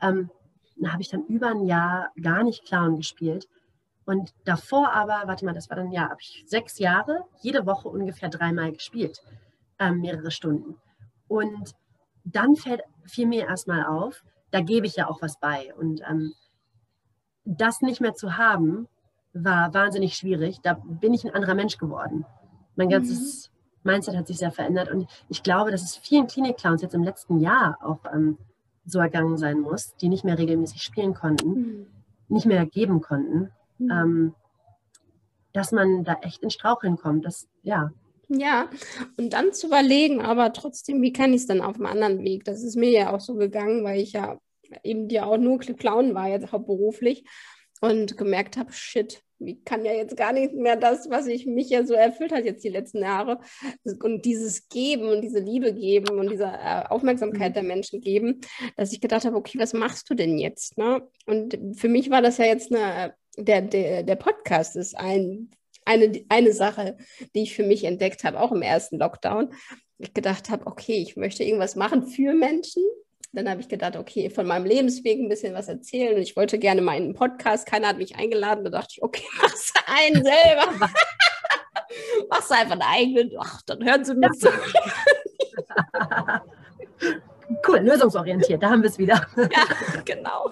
Ähm, 0.00 0.30
habe 0.86 1.02
ich 1.02 1.08
dann 1.08 1.24
über 1.26 1.48
ein 1.48 1.64
Jahr 1.64 2.10
gar 2.20 2.42
nicht 2.42 2.64
Clown 2.64 2.96
gespielt. 2.96 3.48
Und 4.06 4.34
davor 4.44 4.92
aber, 4.92 5.22
warte 5.26 5.44
mal, 5.44 5.54
das 5.54 5.70
war 5.70 5.76
dann 5.76 5.90
ja, 5.90 6.10
habe 6.10 6.20
ich 6.20 6.44
sechs 6.46 6.78
Jahre, 6.78 7.24
jede 7.40 7.64
Woche 7.64 7.88
ungefähr 7.88 8.28
dreimal 8.28 8.72
gespielt, 8.72 9.22
ähm, 9.78 10.00
mehrere 10.00 10.30
Stunden. 10.30 10.76
Und 11.26 11.74
dann 12.24 12.56
fällt, 12.56 12.82
fiel 13.06 13.26
mir 13.26 13.46
erstmal 13.46 13.86
auf, 13.86 14.22
da 14.50 14.60
gebe 14.60 14.86
ich 14.86 14.96
ja 14.96 15.08
auch 15.08 15.22
was 15.22 15.38
bei. 15.40 15.74
Und 15.74 16.02
ähm, 16.08 16.34
das 17.44 17.80
nicht 17.80 18.00
mehr 18.00 18.14
zu 18.14 18.36
haben, 18.36 18.88
war 19.32 19.72
wahnsinnig 19.74 20.16
schwierig. 20.16 20.60
Da 20.62 20.74
bin 20.74 21.12
ich 21.14 21.24
ein 21.24 21.34
anderer 21.34 21.54
Mensch 21.54 21.78
geworden. 21.78 22.24
Mein 22.76 22.88
ganzes 22.88 23.50
mhm. 23.82 23.90
Mindset 23.90 24.16
hat 24.16 24.26
sich 24.26 24.38
sehr 24.38 24.52
verändert. 24.52 24.90
Und 24.90 25.08
ich 25.28 25.42
glaube, 25.42 25.70
dass 25.70 25.82
es 25.82 25.96
vielen 25.96 26.26
Klinik-Clowns 26.26 26.82
jetzt 26.82 26.94
im 26.94 27.02
letzten 27.02 27.40
Jahr 27.40 27.78
auch 27.82 28.00
ähm, 28.12 28.38
so 28.86 28.98
ergangen 28.98 29.38
sein 29.38 29.60
muss, 29.60 29.94
die 29.96 30.08
nicht 30.08 30.24
mehr 30.24 30.38
regelmäßig 30.38 30.82
spielen 30.82 31.14
konnten, 31.14 31.48
mhm. 31.48 31.86
nicht 32.28 32.46
mehr 32.46 32.66
geben 32.66 33.00
konnten, 33.00 33.50
mhm. 33.78 33.90
ähm, 33.90 34.34
dass 35.52 35.72
man 35.72 36.04
da 36.04 36.14
echt 36.22 36.42
in 36.42 36.50
Straucheln 36.50 36.96
kommt. 36.96 37.24
Das, 37.24 37.48
ja. 37.62 37.90
Ja, 38.28 38.68
und 39.18 39.32
dann 39.32 39.52
zu 39.52 39.66
überlegen, 39.66 40.22
aber 40.22 40.52
trotzdem, 40.52 41.02
wie 41.02 41.12
kann 41.12 41.32
ich 41.32 41.42
es 41.42 41.46
dann 41.46 41.60
auf 41.60 41.76
einem 41.76 41.86
anderen 41.86 42.24
Weg? 42.24 42.44
Das 42.44 42.62
ist 42.62 42.76
mir 42.76 42.90
ja 42.90 43.14
auch 43.14 43.20
so 43.20 43.34
gegangen, 43.34 43.84
weil 43.84 44.00
ich 44.00 44.12
ja 44.12 44.38
eben 44.82 45.08
ja 45.08 45.26
auch 45.26 45.36
nur 45.36 45.58
Clown 45.58 46.14
war, 46.14 46.28
jetzt 46.28 46.50
hauptberuflich 46.52 47.24
und 47.84 48.16
gemerkt 48.16 48.56
habe, 48.56 48.72
shit, 48.72 49.22
ich 49.38 49.64
kann 49.64 49.84
ja 49.84 49.92
jetzt 49.92 50.16
gar 50.16 50.32
nicht 50.32 50.54
mehr 50.54 50.76
das, 50.76 51.10
was 51.10 51.26
ich 51.26 51.44
mich 51.44 51.68
ja 51.68 51.84
so 51.84 51.92
erfüllt 51.92 52.32
hat 52.32 52.44
jetzt 52.44 52.64
die 52.64 52.70
letzten 52.70 53.02
Jahre 53.02 53.40
und 54.02 54.24
dieses 54.24 54.68
Geben 54.68 55.08
und 55.08 55.20
diese 55.20 55.40
Liebe 55.40 55.74
geben 55.74 56.18
und 56.18 56.30
diese 56.30 56.44
äh, 56.46 56.84
Aufmerksamkeit 56.88 57.50
mhm. 57.50 57.54
der 57.54 57.62
Menschen 57.62 58.00
geben, 58.00 58.40
dass 58.76 58.92
ich 58.92 59.00
gedacht 59.00 59.24
habe, 59.24 59.36
okay, 59.36 59.58
was 59.58 59.74
machst 59.74 60.08
du 60.08 60.14
denn 60.14 60.38
jetzt? 60.38 60.78
Ne? 60.78 61.06
Und 61.26 61.58
für 61.74 61.88
mich 61.88 62.10
war 62.10 62.22
das 62.22 62.38
ja 62.38 62.46
jetzt 62.46 62.74
eine, 62.74 63.14
der, 63.36 63.60
der, 63.62 64.02
der 64.02 64.16
Podcast 64.16 64.76
ist 64.76 64.96
ein, 64.96 65.50
eine, 65.84 66.24
eine 66.30 66.52
Sache, 66.52 66.96
die 67.34 67.42
ich 67.42 67.54
für 67.54 67.64
mich 67.64 67.84
entdeckt 67.84 68.24
habe, 68.24 68.40
auch 68.40 68.52
im 68.52 68.62
ersten 68.62 68.98
Lockdown. 68.98 69.52
Ich 69.98 70.14
gedacht 70.14 70.48
habe, 70.48 70.66
okay, 70.66 70.96
ich 71.02 71.16
möchte 71.16 71.44
irgendwas 71.44 71.76
machen 71.76 72.06
für 72.06 72.32
Menschen, 72.32 72.82
dann 73.34 73.50
habe 73.50 73.60
ich 73.60 73.68
gedacht, 73.68 73.96
okay, 73.96 74.30
von 74.30 74.46
meinem 74.46 74.64
Lebensweg 74.64 75.18
ein 75.18 75.28
bisschen 75.28 75.54
was 75.54 75.68
erzählen. 75.68 76.14
Und 76.14 76.22
ich 76.22 76.36
wollte 76.36 76.58
gerne 76.58 76.80
meinen 76.80 77.14
Podcast. 77.14 77.66
Keiner 77.66 77.88
hat 77.88 77.98
mich 77.98 78.16
eingeladen. 78.16 78.64
Da 78.64 78.70
dachte 78.70 78.92
ich, 78.92 79.02
okay, 79.02 79.24
mach's 79.42 79.72
einen 79.86 80.24
selber. 80.24 80.70
mach's 82.30 82.50
einfach 82.50 82.72
einen 82.72 82.82
eigenen. 82.82 83.32
Ach, 83.38 83.60
dann 83.62 83.84
hören 83.84 84.04
sie 84.04 84.14
mir 84.14 84.30
zu. 84.30 84.48
cool, 87.68 87.78
lösungsorientiert. 87.78 88.62
Da 88.62 88.70
haben 88.70 88.82
wir 88.82 88.90
es 88.90 88.98
wieder. 88.98 89.26
ja, 89.36 90.00
genau. 90.04 90.50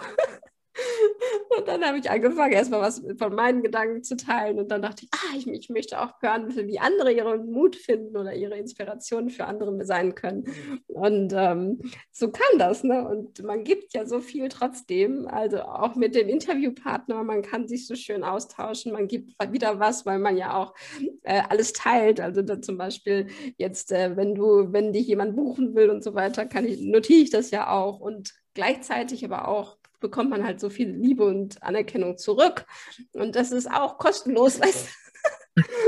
Und 1.56 1.68
dann 1.68 1.84
habe 1.84 1.98
ich 1.98 2.10
angefangen, 2.10 2.52
erstmal 2.52 2.80
was 2.80 3.02
von 3.18 3.34
meinen 3.34 3.62
Gedanken 3.62 4.02
zu 4.02 4.16
teilen. 4.16 4.58
Und 4.58 4.70
dann 4.70 4.82
dachte 4.82 5.04
ich, 5.04 5.10
ah, 5.12 5.36
ich, 5.36 5.46
ich 5.46 5.68
möchte 5.68 6.00
auch 6.00 6.14
hören, 6.20 6.54
wie 6.54 6.78
andere 6.78 7.12
ihren 7.12 7.50
Mut 7.50 7.76
finden 7.76 8.16
oder 8.16 8.34
ihre 8.34 8.56
Inspiration 8.56 9.30
für 9.30 9.44
andere 9.44 9.84
sein 9.84 10.14
können. 10.14 10.44
Und 10.86 11.32
ähm, 11.36 11.80
so 12.10 12.30
kann 12.30 12.58
das. 12.58 12.84
Ne? 12.84 13.06
Und 13.06 13.42
man 13.42 13.64
gibt 13.64 13.94
ja 13.94 14.06
so 14.06 14.20
viel 14.20 14.48
trotzdem. 14.48 15.26
Also 15.28 15.60
auch 15.60 15.94
mit 15.94 16.14
dem 16.14 16.28
Interviewpartner, 16.28 17.22
man 17.22 17.42
kann 17.42 17.68
sich 17.68 17.86
so 17.86 17.94
schön 17.94 18.24
austauschen. 18.24 18.92
Man 18.92 19.08
gibt 19.08 19.32
wieder 19.50 19.78
was, 19.78 20.06
weil 20.06 20.18
man 20.18 20.36
ja 20.36 20.56
auch 20.56 20.74
äh, 21.22 21.42
alles 21.48 21.72
teilt. 21.72 22.20
Also 22.20 22.42
zum 22.42 22.78
Beispiel 22.78 23.26
jetzt, 23.58 23.92
äh, 23.92 24.16
wenn 24.16 24.34
du, 24.34 24.72
wenn 24.72 24.92
dich 24.92 25.06
jemand 25.06 25.36
buchen 25.36 25.74
will 25.74 25.90
und 25.90 26.02
so 26.02 26.14
weiter, 26.14 26.46
kann 26.46 26.64
ich, 26.64 26.80
notiere 26.80 27.20
ich 27.20 27.30
das 27.30 27.50
ja 27.50 27.70
auch. 27.70 28.00
Und 28.00 28.32
gleichzeitig 28.54 29.24
aber 29.24 29.48
auch 29.48 29.76
bekommt 30.02 30.28
man 30.28 30.44
halt 30.44 30.60
so 30.60 30.68
viel 30.68 30.90
Liebe 30.90 31.24
und 31.24 31.62
Anerkennung 31.62 32.18
zurück. 32.18 32.66
Und 33.14 33.34
das 33.34 33.52
ist 33.52 33.70
auch 33.70 33.96
kostenlos. 33.96 34.60
Weißt 34.60 34.90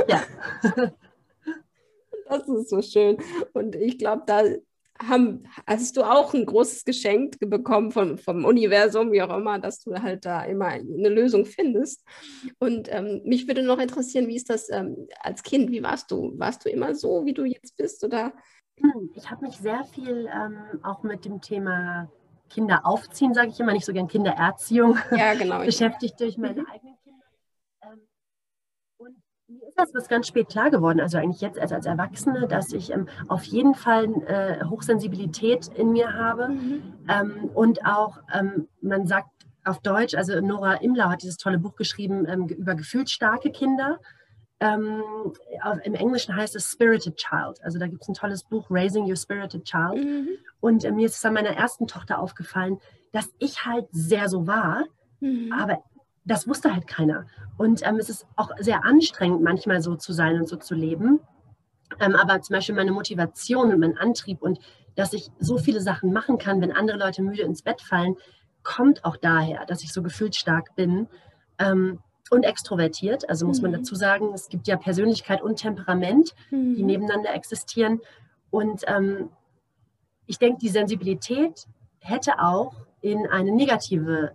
Ja. 0.08 0.22
das 2.28 2.48
ist 2.48 2.70
so 2.70 2.80
schön. 2.80 3.18
Und 3.52 3.76
ich 3.76 3.98
glaube, 3.98 4.22
da 4.26 4.42
haben, 5.02 5.44
hast 5.66 5.96
du 5.96 6.04
auch 6.04 6.34
ein 6.34 6.46
großes 6.46 6.84
Geschenk 6.84 7.38
bekommen 7.40 7.90
vom, 7.90 8.16
vom 8.16 8.44
Universum, 8.44 9.12
wie 9.12 9.22
auch 9.22 9.36
immer, 9.36 9.58
dass 9.58 9.80
du 9.80 9.94
halt 9.94 10.24
da 10.24 10.44
immer 10.44 10.66
eine 10.66 11.08
Lösung 11.08 11.44
findest. 11.46 12.04
Und 12.58 12.92
ähm, 12.92 13.22
mich 13.24 13.48
würde 13.48 13.62
noch 13.62 13.78
interessieren, 13.78 14.28
wie 14.28 14.36
ist 14.36 14.50
das 14.50 14.70
ähm, 14.70 15.08
als 15.20 15.42
Kind? 15.42 15.70
Wie 15.70 15.82
warst 15.82 16.10
du? 16.10 16.32
Warst 16.38 16.64
du 16.64 16.70
immer 16.70 16.94
so, 16.94 17.24
wie 17.24 17.34
du 17.34 17.44
jetzt 17.44 17.76
bist? 17.76 18.04
Oder? 18.04 18.32
Hm, 18.80 19.10
ich 19.14 19.30
habe 19.30 19.46
mich 19.46 19.56
sehr 19.56 19.84
viel 19.84 20.28
ähm, 20.32 20.80
auch 20.82 21.02
mit 21.02 21.24
dem 21.24 21.40
Thema 21.40 22.10
Kinder 22.50 22.84
aufziehen, 22.84 23.34
sage 23.34 23.48
ich 23.48 23.60
immer, 23.60 23.72
nicht 23.72 23.86
so 23.86 23.92
gern 23.92 24.08
Kindererziehung 24.08 24.98
ja, 25.10 25.34
genau. 25.34 25.58
beschäftigt 25.64 26.20
durch 26.20 26.38
meine 26.38 26.62
mhm. 26.62 26.66
eigenen 26.66 26.96
Kinder. 27.02 27.24
Ähm, 27.82 28.00
und 28.98 29.16
mir 29.48 29.66
ist 29.68 29.78
das 29.78 29.94
was 29.94 30.08
ganz 30.08 30.28
spät 30.28 30.48
klar 30.48 30.70
geworden, 30.70 31.00
also 31.00 31.18
eigentlich 31.18 31.40
jetzt 31.40 31.58
als, 31.58 31.72
als 31.72 31.86
Erwachsene, 31.86 32.46
dass 32.46 32.72
ich 32.72 32.92
ähm, 32.92 33.08
auf 33.28 33.44
jeden 33.44 33.74
Fall 33.74 34.04
äh, 34.26 34.64
Hochsensibilität 34.64 35.68
in 35.68 35.92
mir 35.92 36.14
habe 36.14 36.48
mhm. 36.48 36.82
ähm, 37.08 37.50
und 37.54 37.84
auch, 37.84 38.18
ähm, 38.32 38.68
man 38.80 39.06
sagt 39.06 39.28
auf 39.64 39.80
Deutsch, 39.80 40.14
also 40.14 40.40
Nora 40.40 40.74
Imlau 40.74 41.08
hat 41.08 41.22
dieses 41.22 41.38
tolle 41.38 41.58
Buch 41.58 41.74
geschrieben 41.74 42.26
ähm, 42.28 42.46
über 42.48 42.74
gefühlt 42.74 43.10
starke 43.10 43.50
Kinder. 43.50 43.98
Ähm, 44.64 45.02
Im 45.82 45.94
Englischen 45.94 46.34
heißt 46.34 46.56
es 46.56 46.70
Spirited 46.70 47.16
Child. 47.16 47.62
Also 47.62 47.78
da 47.78 47.86
gibt 47.86 48.02
es 48.02 48.08
ein 48.08 48.14
tolles 48.14 48.44
Buch, 48.44 48.66
Raising 48.70 49.04
Your 49.04 49.16
Spirited 49.16 49.64
Child. 49.64 50.02
Mhm. 50.02 50.28
Und 50.60 50.84
äh, 50.84 50.90
mir 50.90 51.04
ist 51.04 51.16
es 51.16 51.24
an 51.24 51.34
meiner 51.34 51.50
ersten 51.50 51.86
Tochter 51.86 52.18
aufgefallen, 52.18 52.78
dass 53.12 53.28
ich 53.38 53.66
halt 53.66 53.86
sehr 53.92 54.28
so 54.30 54.46
war, 54.46 54.84
mhm. 55.20 55.52
aber 55.52 55.82
das 56.24 56.48
wusste 56.48 56.72
halt 56.72 56.86
keiner. 56.86 57.26
Und 57.58 57.86
ähm, 57.86 57.96
es 57.96 58.08
ist 58.08 58.26
auch 58.36 58.50
sehr 58.58 58.84
anstrengend, 58.84 59.42
manchmal 59.42 59.82
so 59.82 59.96
zu 59.96 60.14
sein 60.14 60.36
und 60.36 60.48
so 60.48 60.56
zu 60.56 60.74
leben. 60.74 61.20
Ähm, 62.00 62.16
aber 62.16 62.40
zum 62.40 62.54
Beispiel 62.54 62.74
meine 62.74 62.92
Motivation 62.92 63.70
und 63.70 63.80
mein 63.80 63.98
Antrieb 63.98 64.40
und 64.40 64.58
dass 64.96 65.12
ich 65.12 65.30
so 65.38 65.58
viele 65.58 65.82
Sachen 65.82 66.12
machen 66.12 66.38
kann, 66.38 66.62
wenn 66.62 66.72
andere 66.72 66.96
Leute 66.96 67.20
müde 67.20 67.42
ins 67.42 67.62
Bett 67.62 67.82
fallen, 67.82 68.16
kommt 68.62 69.04
auch 69.04 69.18
daher, 69.18 69.66
dass 69.66 69.82
ich 69.82 69.92
so 69.92 70.02
gefühlt 70.02 70.34
stark 70.34 70.74
bin 70.74 71.08
ähm, 71.58 71.98
und 72.30 72.44
extrovertiert. 72.44 73.28
Also 73.28 73.46
muss 73.46 73.58
mhm. 73.58 73.70
man 73.70 73.80
dazu 73.80 73.94
sagen, 73.94 74.32
es 74.34 74.48
gibt 74.48 74.66
ja 74.66 74.76
Persönlichkeit 74.76 75.42
und 75.42 75.56
Temperament, 75.56 76.34
mhm. 76.50 76.74
die 76.74 76.82
nebeneinander 76.82 77.34
existieren. 77.34 78.00
Und 78.50 78.82
ähm, 78.86 79.30
ich 80.26 80.38
denke, 80.38 80.58
die 80.60 80.68
Sensibilität 80.68 81.66
hätte 81.98 82.38
auch 82.38 82.74
in 83.00 83.26
eine 83.26 83.52
negative, 83.52 84.32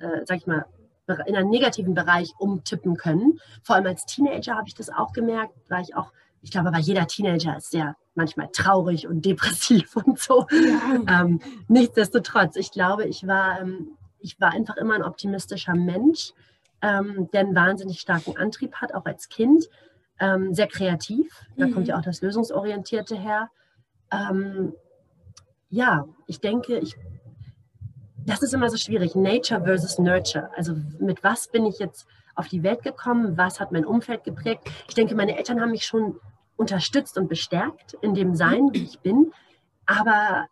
äh, 0.00 0.24
sag 0.24 0.38
ich 0.38 0.46
mal, 0.46 0.66
in 1.26 1.36
einen 1.36 1.48
negativen 1.48 1.94
Bereich 1.94 2.34
umtippen 2.38 2.96
können. 2.96 3.40
Vor 3.62 3.76
allem 3.76 3.86
als 3.86 4.04
Teenager 4.04 4.56
habe 4.56 4.68
ich 4.68 4.74
das 4.74 4.90
auch 4.90 5.12
gemerkt, 5.12 5.54
weil 5.68 5.82
ich 5.82 5.96
auch, 5.96 6.12
ich 6.42 6.50
glaube, 6.50 6.68
aber 6.68 6.78
jeder 6.78 7.06
Teenager 7.06 7.56
ist 7.56 7.70
sehr 7.70 7.96
manchmal 8.14 8.48
traurig 8.52 9.06
und 9.06 9.24
depressiv 9.24 9.96
und 9.96 10.18
so. 10.18 10.46
Ja. 10.50 11.22
Ähm, 11.22 11.40
nichtsdestotrotz, 11.68 12.56
ich 12.56 12.72
glaube, 12.72 13.04
ich 13.04 13.26
war, 13.26 13.60
ähm, 13.60 13.96
ich 14.18 14.38
war 14.40 14.52
einfach 14.52 14.76
immer 14.76 14.94
ein 14.94 15.02
optimistischer 15.02 15.74
Mensch, 15.74 16.32
ähm, 16.82 17.28
der 17.32 17.40
einen 17.40 17.54
wahnsinnig 17.54 18.00
starken 18.00 18.36
Antrieb 18.36 18.76
hat, 18.76 18.94
auch 18.94 19.06
als 19.06 19.28
Kind. 19.28 19.68
Ähm, 20.20 20.52
sehr 20.52 20.66
kreativ, 20.66 21.46
da 21.56 21.66
mhm. 21.66 21.74
kommt 21.74 21.88
ja 21.88 21.96
auch 21.96 22.02
das 22.02 22.22
Lösungsorientierte 22.22 23.16
her. 23.16 23.50
Ähm, 24.10 24.72
ja, 25.70 26.06
ich 26.26 26.40
denke, 26.40 26.78
ich 26.78 26.96
das 28.28 28.42
ist 28.42 28.52
immer 28.52 28.68
so 28.68 28.76
schwierig. 28.76 29.14
Nature 29.14 29.62
versus 29.62 29.98
Nurture. 29.98 30.50
Also 30.54 30.74
mit 30.98 31.24
was 31.24 31.48
bin 31.48 31.64
ich 31.64 31.78
jetzt 31.78 32.06
auf 32.34 32.46
die 32.46 32.62
Welt 32.62 32.82
gekommen? 32.82 33.38
Was 33.38 33.58
hat 33.58 33.72
mein 33.72 33.86
Umfeld 33.86 34.22
geprägt? 34.22 34.70
Ich 34.86 34.94
denke, 34.94 35.14
meine 35.14 35.36
Eltern 35.38 35.60
haben 35.60 35.70
mich 35.70 35.86
schon 35.86 36.20
unterstützt 36.56 37.16
und 37.16 37.28
bestärkt 37.28 37.94
in 38.02 38.14
dem 38.14 38.34
Sein, 38.34 38.68
wie 38.72 38.84
ich 38.84 39.00
bin. 39.00 39.32
Aber 39.86 40.46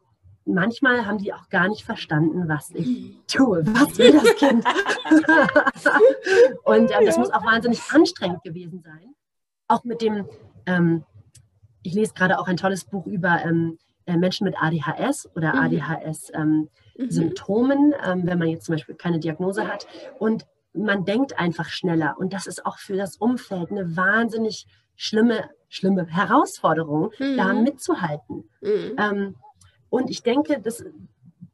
manchmal 0.47 1.05
haben 1.07 1.19
die 1.19 1.35
auch 1.35 1.49
gar 1.49 1.69
nicht 1.69 1.85
verstanden, 1.85 2.49
was 2.49 2.71
ich 2.71 3.17
tue. 3.27 3.63
Was 3.67 3.99
will 3.99 4.13
das 4.13 4.37
Kind? 4.37 4.65
und 6.65 6.91
ähm, 6.91 7.05
das 7.05 7.19
muss 7.19 7.31
auch 7.31 7.45
wahnsinnig 7.45 7.81
anstrengend 7.93 8.43
gewesen 8.43 8.81
sein. 8.83 9.15
Auch 9.69 9.85
mit 9.85 10.01
dem, 10.01 10.27
ähm, 10.67 11.05
ich 11.83 11.93
lese 11.95 12.15
gerade 12.15 12.39
auch 12.39 12.49
ein 12.49 12.57
tolles 12.57 12.85
Buch 12.85 13.07
über 13.07 13.45
ähm, 13.45 13.79
äh, 14.07 14.17
Menschen 14.17 14.45
mit 14.45 14.55
ADHS 14.61 15.29
oder 15.35 15.55
mhm. 15.55 15.61
ADHS-Symptomen, 15.61 17.79
ähm, 17.79 17.89
mhm. 17.89 17.95
ähm, 18.05 18.27
wenn 18.27 18.39
man 18.39 18.49
jetzt 18.49 18.67
zum 18.67 18.77
Beispiel 18.77 18.95
keine 18.95 19.19
Diagnose 19.19 19.67
hat. 19.67 19.89
Und 20.19 20.47
man 20.73 21.05
denkt 21.05 21.39
einfach 21.39 21.69
schneller. 21.69 22.17
Und 22.19 22.33
das 22.33 22.47
ist 22.47 22.65
auch 22.65 22.79
für 22.79 22.97
das 22.97 23.17
Umfeld 23.17 23.71
eine 23.71 23.95
wahnsinnig 23.97 24.67
schlimme, 24.95 25.51
schlimme 25.69 26.07
Herausforderung, 26.07 27.11
mhm. 27.19 27.37
da 27.37 27.53
mitzuhalten. 27.53 28.49
Mhm. 28.61 28.95
Und 29.91 30.11
ich 30.11 30.23
denke, 30.23 30.61
dass 30.61 30.85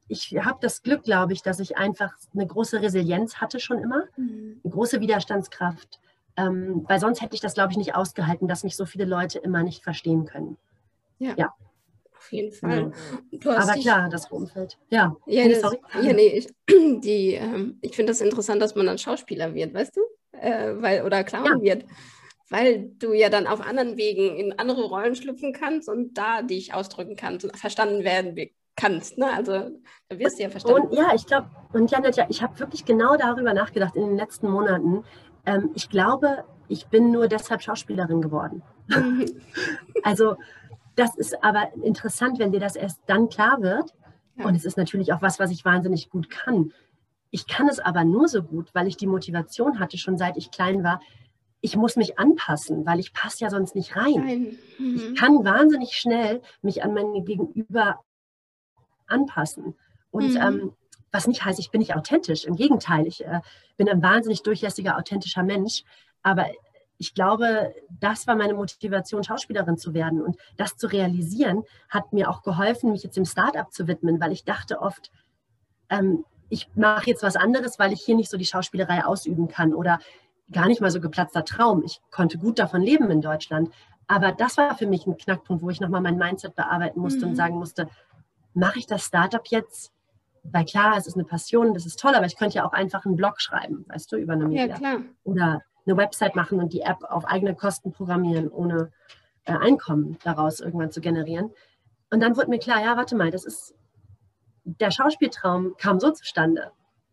ich 0.09 0.37
habe 0.45 0.59
das 0.61 0.83
Glück, 0.83 1.05
glaube 1.05 1.33
ich, 1.33 1.43
dass 1.43 1.59
ich 1.59 1.77
einfach 1.79 2.13
eine 2.35 2.47
große 2.47 2.83
Resilienz 2.83 3.37
hatte 3.37 3.61
schon 3.61 3.79
immer, 3.79 4.05
mhm. 4.17 4.61
eine 4.63 4.73
große 4.73 5.01
Widerstandskraft. 5.01 6.01
Ähm, 6.37 6.85
weil 6.89 6.99
sonst 6.99 7.21
hätte 7.21 7.35
ich 7.35 7.41
das, 7.41 7.55
glaube 7.55 7.73
ich, 7.73 7.79
nicht 7.79 7.95
ausgehalten, 7.95 8.49
dass 8.49 8.65
mich 8.65 8.77
so 8.77 8.87
viele 8.87 9.05
Leute 9.05 9.39
immer 9.39 9.63
nicht 9.63 9.83
verstehen 9.83 10.25
können. 10.25 10.57
Ja. 11.19 11.35
ja 11.37 11.55
auf 12.23 12.33
jeden 12.33 12.53
Fall. 12.53 12.93
Ja. 13.31 13.57
Aber 13.57 13.73
dich, 13.73 13.83
klar, 13.83 14.09
das 14.09 14.31
Umfeld. 14.31 14.79
Ja, 14.91 15.17
ja, 15.27 15.45
nee, 15.45 15.55
sorry. 15.55 15.81
Ja, 16.01 16.13
nee, 16.13 16.29
ich, 16.29 16.49
die, 17.01 17.35
ähm, 17.35 17.79
ich 17.81 17.97
finde 17.97 18.13
das 18.13 18.21
interessant, 18.21 18.63
dass 18.63 18.75
man 18.75 18.87
dann 18.87 18.99
Schauspieler 18.99 19.55
wird, 19.55 19.75
weißt 19.75 19.97
du? 19.97 20.01
Äh, 20.39 20.81
weil, 20.81 21.03
oder 21.03 21.25
Clown 21.25 21.63
ja. 21.65 21.75
wird. 21.75 21.85
Weil 22.53 22.91
du 22.99 23.15
ja 23.15 23.31
dann 23.31 23.47
auf 23.47 23.67
anderen 23.67 23.97
Wegen 23.97 24.37
in 24.37 24.59
andere 24.59 24.83
Rollen 24.83 25.15
schlüpfen 25.15 25.55
kannst 25.55 25.89
und 25.89 26.19
da 26.19 26.43
dich 26.43 26.75
ausdrücken 26.75 27.17
kannst 27.17 27.47
und 27.47 27.57
verstanden 27.57 28.05
werden 28.05 28.37
kannst. 28.77 29.17
Ne? 29.17 29.27
Also 29.35 29.71
da 30.11 30.19
wirst 30.19 30.39
du 30.39 30.43
ja 30.43 30.51
verstanden. 30.51 30.89
Und 30.89 30.95
ja, 30.95 31.15
ich 31.15 31.25
glaube, 31.25 31.49
und 31.73 31.91
Janet, 31.91 32.17
ja, 32.17 32.27
ich 32.29 32.43
habe 32.43 32.61
wirklich 32.61 32.85
genau 32.85 33.17
darüber 33.17 33.55
nachgedacht 33.55 33.97
in 33.97 34.03
den 34.03 34.17
letzten 34.19 34.51
Monaten. 34.51 35.03
Ähm, 35.47 35.71
ich 35.73 35.89
glaube, 35.89 36.45
ich 36.69 36.89
bin 36.89 37.11
nur 37.11 37.27
deshalb 37.27 37.63
Schauspielerin 37.63 38.21
geworden. 38.21 38.63
Mhm. 38.89 39.25
also 40.03 40.37
das 40.95 41.17
ist 41.17 41.43
aber 41.43 41.73
interessant, 41.83 42.39
wenn 42.39 42.53
dir 42.53 42.61
das 42.61 42.77
erst 42.77 43.01
dann 43.07 43.31
klar 43.31 43.63
wird. 43.63 43.95
Ja. 44.37 44.45
Und 44.45 44.57
es 44.57 44.67
ist 44.67 44.77
natürlich 44.77 45.15
auch 45.15 45.23
was, 45.23 45.41
was 45.41 45.51
ich 45.51 45.65
wahnsinnig 45.65 46.11
gut 46.11 46.29
kann. 46.29 46.75
Ich 47.31 47.47
kann 47.47 47.67
es 47.71 47.81
aber 47.81 48.05
nur 48.05 48.29
so 48.29 48.43
gut, 48.43 48.75
weil 48.75 48.89
ich 48.89 48.99
die 48.99 49.07
Motivation 49.07 49.79
hatte, 49.79 49.97
schon 49.97 50.19
seit 50.19 50.37
ich 50.37 50.51
klein 50.51 50.85
war. 50.85 51.01
Ich 51.63 51.77
muss 51.77 51.97
mich 51.97 52.19
anpassen, 52.19 52.85
weil 52.85 53.01
ich 53.01 53.15
passe 53.15 53.45
ja 53.45 53.51
sonst 53.51 53.75
nicht 53.75 53.97
rein. 53.97 54.59
Mhm. 54.79 54.97
Ich 54.97 55.15
kann 55.19 55.45
wahnsinnig 55.45 55.93
schnell 55.93 56.43
mich 56.61 56.83
an 56.85 56.93
meine 56.93 57.23
Gegenüber 57.23 58.01
anpassen. 59.07 59.75
Und 60.11 60.35
mhm. 60.35 60.37
ähm, 60.37 60.73
was 61.11 61.27
nicht 61.27 61.45
heißt, 61.45 61.59
ich 61.59 61.71
bin 61.71 61.79
nicht 61.79 61.95
authentisch. 61.95 62.45
Im 62.45 62.57
Gegenteil, 62.57 63.07
ich 63.07 63.25
äh, 63.25 63.41
bin 63.77 63.89
ein 63.89 64.03
wahnsinnig 64.03 64.43
durchlässiger, 64.43 64.99
authentischer 64.99 65.43
Mensch. 65.43 65.85
Aber 66.23 66.47
ich 66.99 67.15
glaube, 67.15 67.75
das 68.01 68.27
war 68.27 68.37
meine 68.37 68.55
Motivation, 68.55 69.25
Schauspielerin 69.25 69.77
zu 69.77 69.93
werden. 69.95 70.23
Und 70.23 70.37
das 70.57 70.77
zu 70.77 70.87
realisieren, 70.87 71.65
hat 71.89 72.13
mir 72.13 72.31
auch 72.31 72.43
geholfen, 72.43 72.93
mich 72.93 73.03
jetzt 73.03 73.17
dem 73.17 73.25
Startup 73.25 73.73
zu 73.73 73.87
widmen, 73.87 74.21
weil 74.21 74.33
ich 74.33 74.45
dachte 74.45 74.81
oft, 74.81 75.11
ähm, 75.91 76.25
ich 76.49 76.69
mache 76.75 77.09
jetzt 77.09 77.23
was 77.23 77.37
anderes, 77.37 77.79
weil 77.79 77.93
ich 77.93 78.03
hier 78.03 78.15
nicht 78.15 78.31
so 78.31 78.37
die 78.37 78.45
Schauspielerei 78.45 79.05
ausüben 79.05 79.49
kann 79.49 79.75
oder 79.75 79.99
gar 80.53 80.67
nicht 80.67 80.81
mal 80.81 80.91
so 80.91 81.01
geplatzter 81.01 81.45
Traum. 81.45 81.83
Ich 81.85 82.01
konnte 82.11 82.39
gut 82.39 82.59
davon 82.59 82.83
leben 82.83 83.11
in 83.11 83.21
Deutschland. 83.21 83.71
Aber 84.07 84.33
das 84.33 84.57
war 84.57 84.77
für 84.77 84.87
mich 84.87 85.07
ein 85.07 85.17
Knackpunkt, 85.17 85.63
wo 85.63 85.71
ich 85.71 85.81
nochmal 85.81 86.01
mein 86.01 86.19
Mindset 86.19 86.55
bearbeiten 86.55 87.01
musste 87.01 87.25
mhm. 87.25 87.31
und 87.31 87.37
sagen 87.37 87.57
musste, 87.57 87.89
mache 88.55 88.79
ich 88.79 88.87
das 88.87 89.05
Startup 89.05 89.47
jetzt? 89.47 89.93
Weil 90.45 90.65
klar, 90.65 90.97
es 90.97 91.07
ist 91.07 91.15
eine 91.15 91.25
Passion, 91.25 91.73
das 91.73 91.87
ist 91.87 92.01
toll, 92.01 92.15
aber 92.15 92.27
ich 92.27 92.37
könnte 92.37 92.57
ja 92.57 92.67
auch 92.67 92.73
einfach 92.73 93.05
einen 93.05 93.17
Blog 93.17 93.41
schreiben, 93.41 93.85
weißt 93.89 94.11
du, 94.11 94.17
über 94.17 94.33
eine 94.33 94.47
Media. 94.47 94.67
Ja, 94.67 94.77
klar. 94.77 95.01
Oder 95.23 95.63
eine 95.87 95.97
Website 95.97 96.37
machen 96.37 96.61
und 96.61 96.73
die 96.73 96.81
App 96.83 97.05
auf 97.05 97.25
eigene 97.25 97.55
Kosten 97.55 97.93
programmieren, 97.93 98.49
ohne 98.49 98.91
äh, 99.45 99.53
Einkommen 99.53 100.19
daraus 100.25 100.61
irgendwann 100.61 100.91
zu 100.91 101.01
generieren. 101.01 101.51
Und 102.11 102.21
dann 102.21 102.37
wurde 102.37 102.51
mir 102.51 102.59
klar, 102.59 102.83
ja, 102.83 102.97
warte 102.97 103.17
mal, 103.17 103.31
das 103.31 103.45
ist, 103.45 103.75
der 104.65 104.91
Schauspieltraum 104.91 105.75
kam 105.79 105.99
so 105.99 106.11
zustande. 106.11 106.73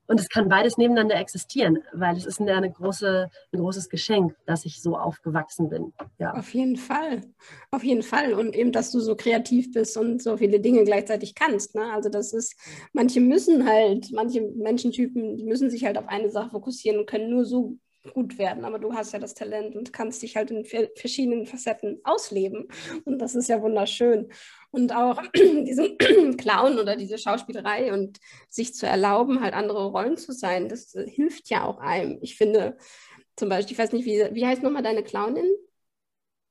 Und 0.09 0.19
es 0.19 0.27
kann 0.27 0.49
beides 0.49 0.79
nebeneinander 0.79 1.17
existieren, 1.17 1.83
weil 1.93 2.17
es 2.17 2.25
ist 2.25 2.41
eine, 2.41 2.71
große, 2.71 3.29
ein 3.53 3.59
großes 3.59 3.89
Geschenk, 3.89 4.35
dass 4.47 4.65
ich 4.65 4.81
so 4.81 4.97
aufgewachsen 4.97 5.69
bin. 5.69 5.93
Ja. 6.17 6.33
Auf 6.33 6.51
jeden 6.51 6.77
Fall. 6.77 7.21
Auf 7.69 7.83
jeden 7.83 8.01
Fall. 8.01 8.33
Und 8.33 8.55
eben, 8.55 8.71
dass 8.71 8.89
du 8.89 9.01
so 9.01 9.15
kreativ 9.15 9.71
bist 9.71 9.95
und 9.97 10.19
so 10.23 10.37
viele 10.37 10.61
Dinge 10.61 10.83
gleichzeitig 10.83 11.35
kannst. 11.35 11.75
Ne? 11.75 11.93
Also 11.93 12.09
das 12.09 12.33
ist, 12.33 12.55
manche 12.91 13.21
müssen 13.21 13.67
halt, 13.67 14.11
manche 14.11 14.41
Menschentypen, 14.41 15.37
die 15.37 15.43
müssen 15.43 15.69
sich 15.69 15.85
halt 15.85 15.95
auf 15.95 16.07
eine 16.07 16.31
Sache 16.31 16.49
fokussieren 16.49 16.99
und 16.99 17.07
können 17.07 17.29
nur 17.29 17.45
so 17.45 17.77
gut 18.13 18.37
werden, 18.37 18.65
aber 18.65 18.79
du 18.79 18.93
hast 18.93 19.13
ja 19.13 19.19
das 19.19 19.33
Talent 19.33 19.75
und 19.75 19.91
kannst 19.91 20.21
dich 20.21 20.35
halt 20.35 20.51
in 20.51 20.65
verschiedenen 20.95 21.45
Facetten 21.45 21.99
ausleben 22.03 22.67
und 23.05 23.19
das 23.19 23.35
ist 23.35 23.49
ja 23.49 23.61
wunderschön. 23.61 24.31
Und 24.71 24.95
auch 24.95 25.21
diesen 25.35 25.97
Clown 26.37 26.79
oder 26.79 26.95
diese 26.95 27.17
Schauspielerei 27.17 27.91
und 27.93 28.19
sich 28.49 28.73
zu 28.73 28.87
erlauben, 28.87 29.41
halt 29.41 29.53
andere 29.53 29.87
Rollen 29.87 30.17
zu 30.17 30.31
sein, 30.31 30.69
das 30.69 30.95
hilft 31.07 31.49
ja 31.49 31.65
auch 31.65 31.79
einem. 31.79 32.19
Ich 32.21 32.37
finde 32.37 32.77
zum 33.35 33.49
Beispiel, 33.49 33.73
ich 33.73 33.79
weiß 33.79 33.93
nicht, 33.93 34.05
wie, 34.05 34.27
wie 34.33 34.45
heißt 34.45 34.63
nochmal 34.63 34.83
deine 34.83 35.03
Clownin? 35.03 35.49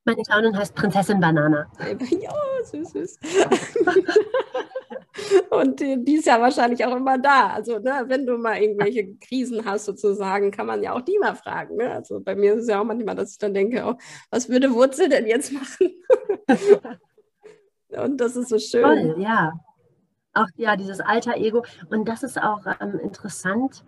Meine 0.05 0.23
Clownin 0.23 0.57
heißt 0.57 0.75
Prinzessin 0.75 1.21
Banana. 1.21 1.71
Ja, 1.79 2.31
süß, 2.65 2.91
süß. 2.91 3.19
Und 5.51 5.81
die, 5.81 6.15
ist 6.15 6.27
ja 6.27 6.41
wahrscheinlich 6.41 6.85
auch 6.85 6.95
immer 6.95 7.19
da. 7.19 7.49
Also, 7.49 7.79
ne, 7.79 8.05
wenn 8.07 8.27
du 8.27 8.37
mal 8.39 8.61
irgendwelche 8.61 9.15
Krisen 9.17 9.65
hast, 9.65 9.87
sozusagen, 9.87 10.51
kann 10.51 10.67
man 10.67 10.83
ja 10.83 10.93
auch 10.93 11.01
die 11.01 11.19
mal 11.19 11.35
fragen. 11.35 11.77
Ne? 11.77 11.91
Also, 11.91 12.21
bei 12.21 12.35
mir 12.35 12.55
ist 12.55 12.63
es 12.63 12.69
ja 12.69 12.81
auch 12.81 12.85
manchmal, 12.85 13.15
dass 13.15 13.33
ich 13.33 13.39
dann 13.39 13.55
denke, 13.55 13.85
oh, 13.87 13.95
was 14.31 14.49
würde 14.49 14.73
Wurzel 14.73 15.09
denn 15.09 15.27
jetzt 15.27 15.53
machen? 15.53 15.95
Und 17.89 18.21
das 18.21 18.37
ist 18.37 18.51
so 18.51 18.59
schön. 18.59 18.83
Toll, 18.83 19.17
ja. 19.19 19.53
Auch 20.35 20.49
ja, 20.57 20.77
dieses 20.77 21.01
alter 21.01 21.37
Ego. 21.37 21.65
Und 21.91 22.07
das 22.09 22.23
ist 22.23 22.41
auch 22.41 22.61
ähm, 22.81 23.01
interessant, 23.03 23.83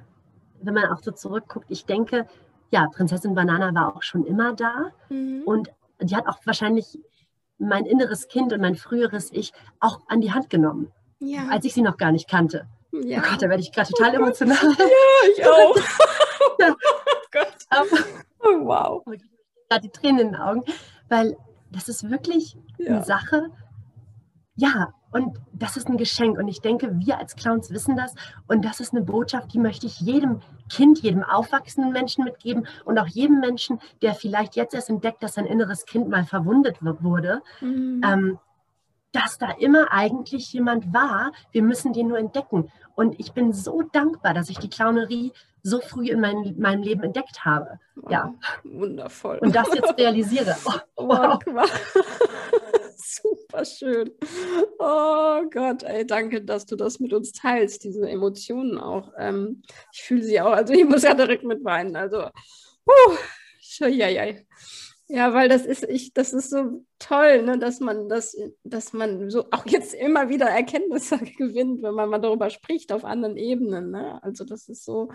wenn 0.63 0.75
man 0.75 0.87
auch 0.87 1.03
so 1.03 1.13
zurückguckt. 1.13 1.67
Ich 1.69 1.85
denke, 1.85 2.27
ja, 2.71 2.89
Prinzessin 2.89 3.35
Banana 3.35 3.75
war 3.75 3.95
auch 3.95 4.03
schon 4.03 4.25
immer 4.25 4.55
da. 4.55 4.91
Mhm. 5.11 5.43
Und 5.45 5.71
die 6.01 6.17
hat 6.17 6.27
auch 6.27 6.39
wahrscheinlich 6.47 6.99
mein 7.59 7.85
inneres 7.85 8.29
Kind 8.29 8.55
und 8.55 8.63
mein 8.63 8.75
früheres 8.75 9.31
Ich 9.33 9.53
auch 9.81 10.01
an 10.09 10.23
die 10.23 10.33
Hand 10.33 10.49
genommen 10.49 10.91
ja. 11.21 11.49
als 11.49 11.65
ich 11.65 11.75
sie 11.75 11.83
noch 11.83 11.97
gar 11.97 12.13
nicht 12.13 12.29
kannte. 12.29 12.67
Ja. 12.93 13.19
Oh 13.19 13.31
Gott, 13.31 13.43
da 13.43 13.49
werde 13.49 13.63
ich 13.63 13.73
gerade 13.73 13.91
total 13.91 14.13
oh 14.13 14.23
emotional. 14.23 14.57
Ja, 14.79 15.31
ich 15.37 15.47
auch. 15.47 15.77
ja. 16.59 16.75
Oh 17.33 17.39
Gott. 17.39 17.93
Oh, 18.41 18.67
wow. 18.67 19.03
Oh, 19.07 19.13
gerade 19.69 19.83
die 19.83 19.91
Tränen 19.91 20.21
in 20.21 20.27
den 20.33 20.37
Augen, 20.37 20.65
weil 21.09 21.37
das 21.71 21.89
ist 21.89 22.11
wirklich 22.11 22.57
ja. 22.79 22.97
eine 22.97 23.05
Sache. 23.05 23.51
Ja, 24.57 24.93
und 25.13 25.39
das 25.53 25.77
ist 25.77 25.89
ein 25.89 25.97
Geschenk. 25.97 26.39
Und 26.39 26.49
ich 26.49 26.61
denke, 26.61 26.99
wir 26.99 27.19
als 27.19 27.37
Clowns 27.37 27.71
wissen 27.71 27.97
das. 27.97 28.15
Und 28.49 28.65
das 28.65 28.81
ist 28.81 28.93
eine 28.93 29.03
Botschaft, 29.03 29.53
die 29.55 29.59
möchte 29.59 29.87
ich 29.87 30.01
jedem 30.01 30.41
Kind, 30.69 31.01
jedem 31.01 31.23
aufwachsenden 31.23 31.93
Menschen 31.93 32.25
mitgeben 32.25 32.67
und 32.85 32.99
auch 32.99 33.07
jedem 33.07 33.41
Menschen, 33.41 33.81
der 34.03 34.15
vielleicht 34.15 34.57
jetzt 34.57 34.75
erst 34.75 34.91
entdeckt, 34.91 35.23
dass 35.23 35.35
sein 35.35 35.47
inneres 35.47 35.85
Kind 35.85 36.09
mal 36.09 36.25
verwundet 36.25 36.79
wurde. 36.83 37.43
Mhm. 37.61 38.03
Ähm, 38.05 38.39
dass 39.13 39.39
da 39.39 39.51
immer 39.51 39.93
eigentlich 39.93 40.53
jemand 40.53 40.93
war. 40.93 41.33
Wir 41.53 41.63
müssen 41.63 41.93
den 41.93 42.09
nur 42.09 42.19
entdecken. 42.19 42.71
Und 42.95 43.19
ich 43.19 43.33
bin 43.33 43.53
so 43.53 43.83
dankbar, 43.83 44.35
dass 44.35 44.51
ich 44.51 44.59
die 44.59 44.69
Clownerie 44.69 45.33
so 45.63 45.81
früh 45.81 46.09
in 46.09 46.21
mein, 46.21 46.55
meinem 46.59 46.83
Leben 46.83 47.03
entdeckt 47.03 47.45
habe. 47.45 47.79
Wow, 47.97 48.11
ja. 48.11 48.35
Wundervoll. 48.65 49.39
Und 49.39 49.55
das 49.55 49.69
jetzt 49.75 49.97
realisiere. 49.99 50.57
Oh, 50.97 51.09
wow. 51.09 51.71
Super 52.97 53.65
schön. 53.65 54.11
Oh 54.79 55.43
Gott, 55.51 55.83
ey, 55.83 56.07
danke, 56.07 56.43
dass 56.43 56.67
du 56.67 56.77
das 56.77 57.01
mit 57.01 57.15
uns 57.15 57.33
teilst, 57.33 57.85
diese 57.85 58.09
Emotionen 58.09 58.79
auch. 58.79 59.13
Ähm, 59.17 59.63
ich 59.93 60.03
fühle 60.03 60.23
sie 60.23 60.41
auch, 60.41 60.53
also 60.53 60.75
ich 60.75 60.85
muss 60.85 61.03
ja 61.03 61.15
direkt 61.15 61.43
mit 61.43 61.65
weinen. 61.65 61.97
Also, 61.97 62.27
uh, 62.27 63.17
ja, 63.89 64.09
ja. 64.09 64.35
Ja, 65.13 65.35
weil 65.35 65.49
das 65.49 65.67
ist, 65.67 65.83
ich, 65.83 66.15
das 66.15 66.33
ist 66.33 66.51
so 66.51 66.85
toll, 67.01 67.43
ne, 67.43 67.59
dass 67.59 67.81
man 67.81 68.09
das, 68.09 68.37
dass 68.63 68.93
man 68.93 69.29
so 69.29 69.47
auch 69.51 69.67
jetzt 69.67 69.93
immer 69.93 70.29
wieder 70.29 70.47
Erkenntnisse 70.47 71.19
gewinnt, 71.37 71.83
wenn 71.83 71.95
man 71.95 72.09
mal 72.09 72.21
darüber 72.21 72.49
spricht 72.49 72.93
auf 72.93 73.05
anderen 73.05 73.37
Ebenen. 73.37 73.91
Ne? 73.91 74.23
Also 74.23 74.45
das 74.45 74.69
ist 74.69 74.85
so 74.85 75.09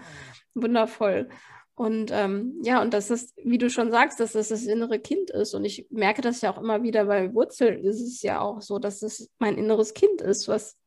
wundervoll. 0.54 1.30
Und 1.76 2.12
ähm, 2.14 2.60
ja, 2.62 2.82
und 2.82 2.94
das 2.94 3.10
ist, 3.10 3.34
wie 3.38 3.58
du 3.58 3.70
schon 3.70 3.90
sagst, 3.90 4.20
dass 4.20 4.34
das 4.34 4.50
das 4.50 4.66
innere 4.66 5.00
Kind 5.00 5.30
ist. 5.30 5.54
Und 5.54 5.64
ich 5.64 5.88
merke 5.90 6.22
das 6.22 6.42
ja 6.42 6.52
auch 6.52 6.62
immer 6.62 6.84
wieder 6.84 7.06
bei 7.06 7.34
Wurzel 7.34 7.86
ist 7.86 8.02
es 8.02 8.22
ja 8.22 8.42
auch 8.42 8.62
so, 8.62 8.80
dass 8.80 9.02
es 9.02 9.32
mein 9.40 9.58
inneres 9.58 9.94
Kind 9.94 10.22
ist, 10.22 10.50
was 10.50 10.78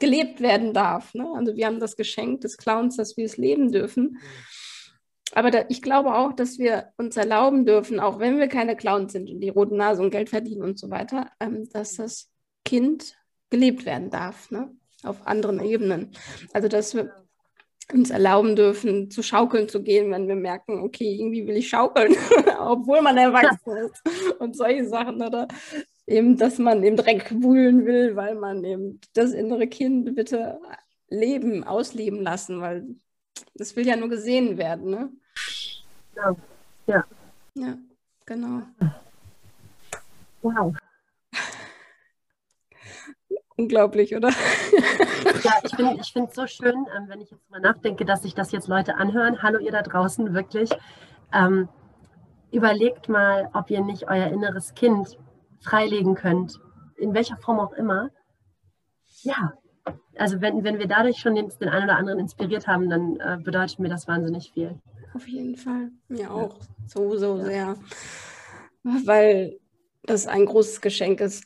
gelebt 0.00 0.40
werden 0.40 0.72
darf. 0.72 1.14
Ne? 1.14 1.32
Also 1.36 1.54
wir 1.54 1.66
haben 1.66 1.78
das 1.78 1.94
Geschenk 1.94 2.40
des 2.40 2.56
Clowns, 2.56 2.96
dass 2.96 3.16
wir 3.16 3.26
es 3.26 3.36
leben 3.36 3.70
dürfen. 3.70 4.18
Aber 5.34 5.50
da, 5.50 5.64
ich 5.68 5.82
glaube 5.82 6.14
auch, 6.14 6.32
dass 6.32 6.58
wir 6.58 6.92
uns 6.96 7.16
erlauben 7.16 7.66
dürfen, 7.66 7.98
auch 7.98 8.20
wenn 8.20 8.38
wir 8.38 8.46
keine 8.46 8.76
Clowns 8.76 9.12
sind 9.12 9.28
und 9.28 9.40
die 9.40 9.48
roten 9.48 9.76
Nase 9.76 10.00
und 10.00 10.10
Geld 10.10 10.30
verdienen 10.30 10.62
und 10.62 10.78
so 10.78 10.90
weiter, 10.90 11.30
ähm, 11.40 11.68
dass 11.72 11.96
das 11.96 12.30
Kind 12.64 13.16
gelebt 13.50 13.84
werden 13.84 14.10
darf, 14.10 14.50
ne? 14.50 14.70
auf 15.02 15.26
anderen 15.26 15.60
Ebenen. 15.60 16.12
Also 16.52 16.68
dass 16.68 16.94
wir 16.94 17.12
uns 17.92 18.10
erlauben 18.10 18.56
dürfen, 18.56 19.10
zu 19.10 19.22
schaukeln 19.22 19.68
zu 19.68 19.82
gehen, 19.82 20.10
wenn 20.10 20.28
wir 20.28 20.36
merken, 20.36 20.80
okay, 20.80 21.16
irgendwie 21.16 21.46
will 21.46 21.56
ich 21.56 21.68
schaukeln, 21.68 22.14
obwohl 22.58 23.02
man 23.02 23.18
erwachsen 23.18 23.76
ist 23.76 24.02
und 24.38 24.56
solche 24.56 24.86
Sachen, 24.86 25.20
oder 25.20 25.48
eben, 26.06 26.36
dass 26.36 26.58
man 26.58 26.82
im 26.82 26.96
Dreck 26.96 27.30
wühlen 27.30 27.84
will, 27.84 28.16
weil 28.16 28.36
man 28.36 28.64
eben 28.64 29.00
das 29.12 29.32
innere 29.32 29.66
Kind 29.66 30.14
bitte 30.14 30.58
leben, 31.08 31.64
ausleben 31.64 32.22
lassen, 32.22 32.60
weil 32.60 32.86
das 33.54 33.76
will 33.76 33.86
ja 33.86 33.96
nur 33.96 34.08
gesehen 34.08 34.56
werden, 34.56 34.90
ne? 34.90 35.12
Genau. 36.14 36.36
Ja. 36.86 37.04
Ja, 37.54 37.74
genau. 38.26 38.62
Wow. 40.42 40.74
Unglaublich, 43.56 44.14
oder? 44.14 44.30
Ja, 45.42 45.52
ich 45.62 45.74
finde 45.74 46.00
es 46.00 46.14
ich 46.14 46.34
so 46.34 46.46
schön, 46.46 46.86
ähm, 46.96 47.08
wenn 47.08 47.20
ich 47.20 47.30
jetzt 47.30 47.50
mal 47.50 47.60
nachdenke, 47.60 48.04
dass 48.04 48.22
sich 48.22 48.34
das 48.34 48.52
jetzt 48.52 48.68
Leute 48.68 48.96
anhören. 48.96 49.42
Hallo 49.42 49.58
ihr 49.58 49.72
da 49.72 49.82
draußen, 49.82 50.34
wirklich. 50.34 50.70
Ähm, 51.32 51.68
überlegt 52.50 53.08
mal, 53.08 53.50
ob 53.52 53.70
ihr 53.70 53.82
nicht 53.82 54.08
euer 54.08 54.28
inneres 54.28 54.74
Kind 54.74 55.18
freilegen 55.60 56.14
könnt, 56.14 56.60
in 56.96 57.14
welcher 57.14 57.36
Form 57.38 57.58
auch 57.58 57.72
immer. 57.72 58.10
Ja, 59.22 59.54
also 60.16 60.40
wenn, 60.40 60.64
wenn 60.64 60.78
wir 60.78 60.86
dadurch 60.86 61.18
schon 61.18 61.34
den, 61.34 61.50
den 61.60 61.68
einen 61.68 61.84
oder 61.84 61.96
anderen 61.96 62.20
inspiriert 62.20 62.66
haben, 62.66 62.88
dann 62.88 63.18
äh, 63.20 63.38
bedeutet 63.42 63.78
mir 63.78 63.88
das 63.88 64.06
wahnsinnig 64.06 64.52
viel. 64.52 64.78
Auf 65.14 65.28
jeden 65.28 65.56
Fall. 65.56 65.90
Mir 66.08 66.30
auch. 66.30 66.58
So, 66.86 67.16
so 67.16 67.38
ja. 67.38 67.44
sehr. 67.44 67.76
Weil 68.82 69.60
das 70.02 70.26
ein 70.26 70.44
großes 70.44 70.80
Geschenk 70.80 71.20
ist. 71.20 71.44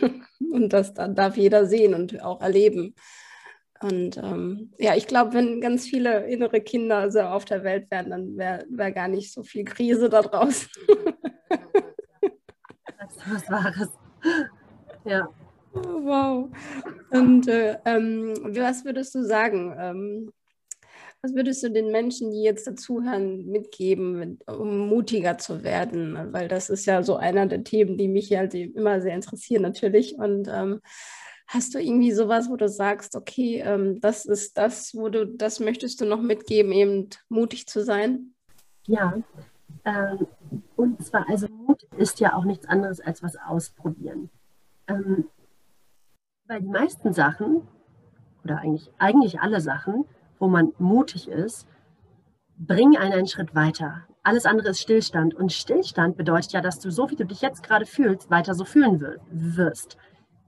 und 0.52 0.72
das 0.72 0.94
darf 0.94 1.36
jeder 1.36 1.66
sehen 1.66 1.94
und 1.94 2.20
auch 2.22 2.40
erleben. 2.40 2.94
Und 3.80 4.16
ähm, 4.16 4.72
ja, 4.78 4.94
ich 4.94 5.06
glaube, 5.06 5.34
wenn 5.34 5.60
ganz 5.60 5.84
viele 5.84 6.26
innere 6.26 6.60
Kinder 6.60 7.10
so 7.10 7.20
auf 7.20 7.44
der 7.44 7.64
Welt 7.64 7.90
wären, 7.90 8.10
dann 8.10 8.36
wäre 8.36 8.64
wär 8.70 8.92
gar 8.92 9.08
nicht 9.08 9.32
so 9.32 9.42
viel 9.42 9.64
Krise 9.64 10.08
da 10.08 10.22
draußen. 10.22 10.68
das 12.98 13.16
ist 13.16 13.30
was 13.30 13.50
Wahres. 13.50 13.88
Ja. 15.04 15.28
Wow. 15.72 16.48
Und 17.10 17.48
äh, 17.48 17.76
ähm, 17.84 18.34
was 18.42 18.84
würdest 18.84 19.14
du 19.14 19.24
sagen? 19.24 19.74
Ähm, 19.78 20.32
was 21.24 21.34
würdest 21.34 21.62
du 21.62 21.70
den 21.70 21.90
Menschen, 21.90 22.30
die 22.30 22.42
jetzt 22.42 22.66
dazuhören, 22.66 23.46
mitgeben, 23.46 24.38
um 24.46 24.86
mutiger 24.88 25.38
zu 25.38 25.64
werden? 25.64 26.34
Weil 26.34 26.48
das 26.48 26.68
ist 26.68 26.84
ja 26.84 27.02
so 27.02 27.16
einer 27.16 27.46
der 27.46 27.64
Themen, 27.64 27.96
die 27.96 28.08
mich 28.08 28.30
halt 28.36 28.52
immer 28.52 29.00
sehr 29.00 29.14
interessieren 29.14 29.62
natürlich. 29.62 30.16
Und 30.18 30.48
ähm, 30.52 30.82
hast 31.46 31.74
du 31.74 31.78
irgendwie 31.78 32.12
sowas, 32.12 32.50
wo 32.50 32.56
du 32.56 32.68
sagst, 32.68 33.16
okay, 33.16 33.62
ähm, 33.64 34.02
das 34.02 34.26
ist 34.26 34.58
das, 34.58 34.94
wo 34.94 35.08
du, 35.08 35.26
das 35.26 35.60
möchtest 35.60 36.02
du 36.02 36.04
noch 36.04 36.20
mitgeben, 36.20 36.72
eben 36.72 37.08
mutig 37.30 37.66
zu 37.68 37.82
sein? 37.82 38.34
Ja, 38.86 39.14
ähm, 39.86 40.26
und 40.76 41.02
zwar, 41.06 41.26
also 41.30 41.48
Mut 41.48 41.84
ist 41.96 42.20
ja 42.20 42.34
auch 42.34 42.44
nichts 42.44 42.68
anderes 42.68 43.00
als 43.00 43.22
was 43.22 43.36
ausprobieren. 43.36 44.28
Ähm, 44.88 45.24
weil 46.48 46.60
die 46.60 46.68
meisten 46.68 47.14
Sachen, 47.14 47.66
oder 48.44 48.58
eigentlich, 48.58 48.90
eigentlich 48.98 49.40
alle 49.40 49.62
Sachen, 49.62 50.04
wo 50.44 50.48
man 50.48 50.74
mutig 50.78 51.26
ist, 51.26 51.66
bringen 52.58 52.98
einen 52.98 53.14
einen 53.14 53.26
Schritt 53.26 53.54
weiter. 53.54 54.02
Alles 54.22 54.44
andere 54.44 54.68
ist 54.68 54.80
Stillstand. 54.82 55.34
Und 55.34 55.54
Stillstand 55.54 56.18
bedeutet 56.18 56.52
ja, 56.52 56.60
dass 56.60 56.78
du 56.80 56.90
so, 56.90 57.10
wie 57.10 57.16
du 57.16 57.24
dich 57.24 57.40
jetzt 57.40 57.62
gerade 57.62 57.86
fühlst, 57.86 58.30
weiter 58.30 58.54
so 58.54 58.66
fühlen 58.66 59.00
wirst. 59.30 59.96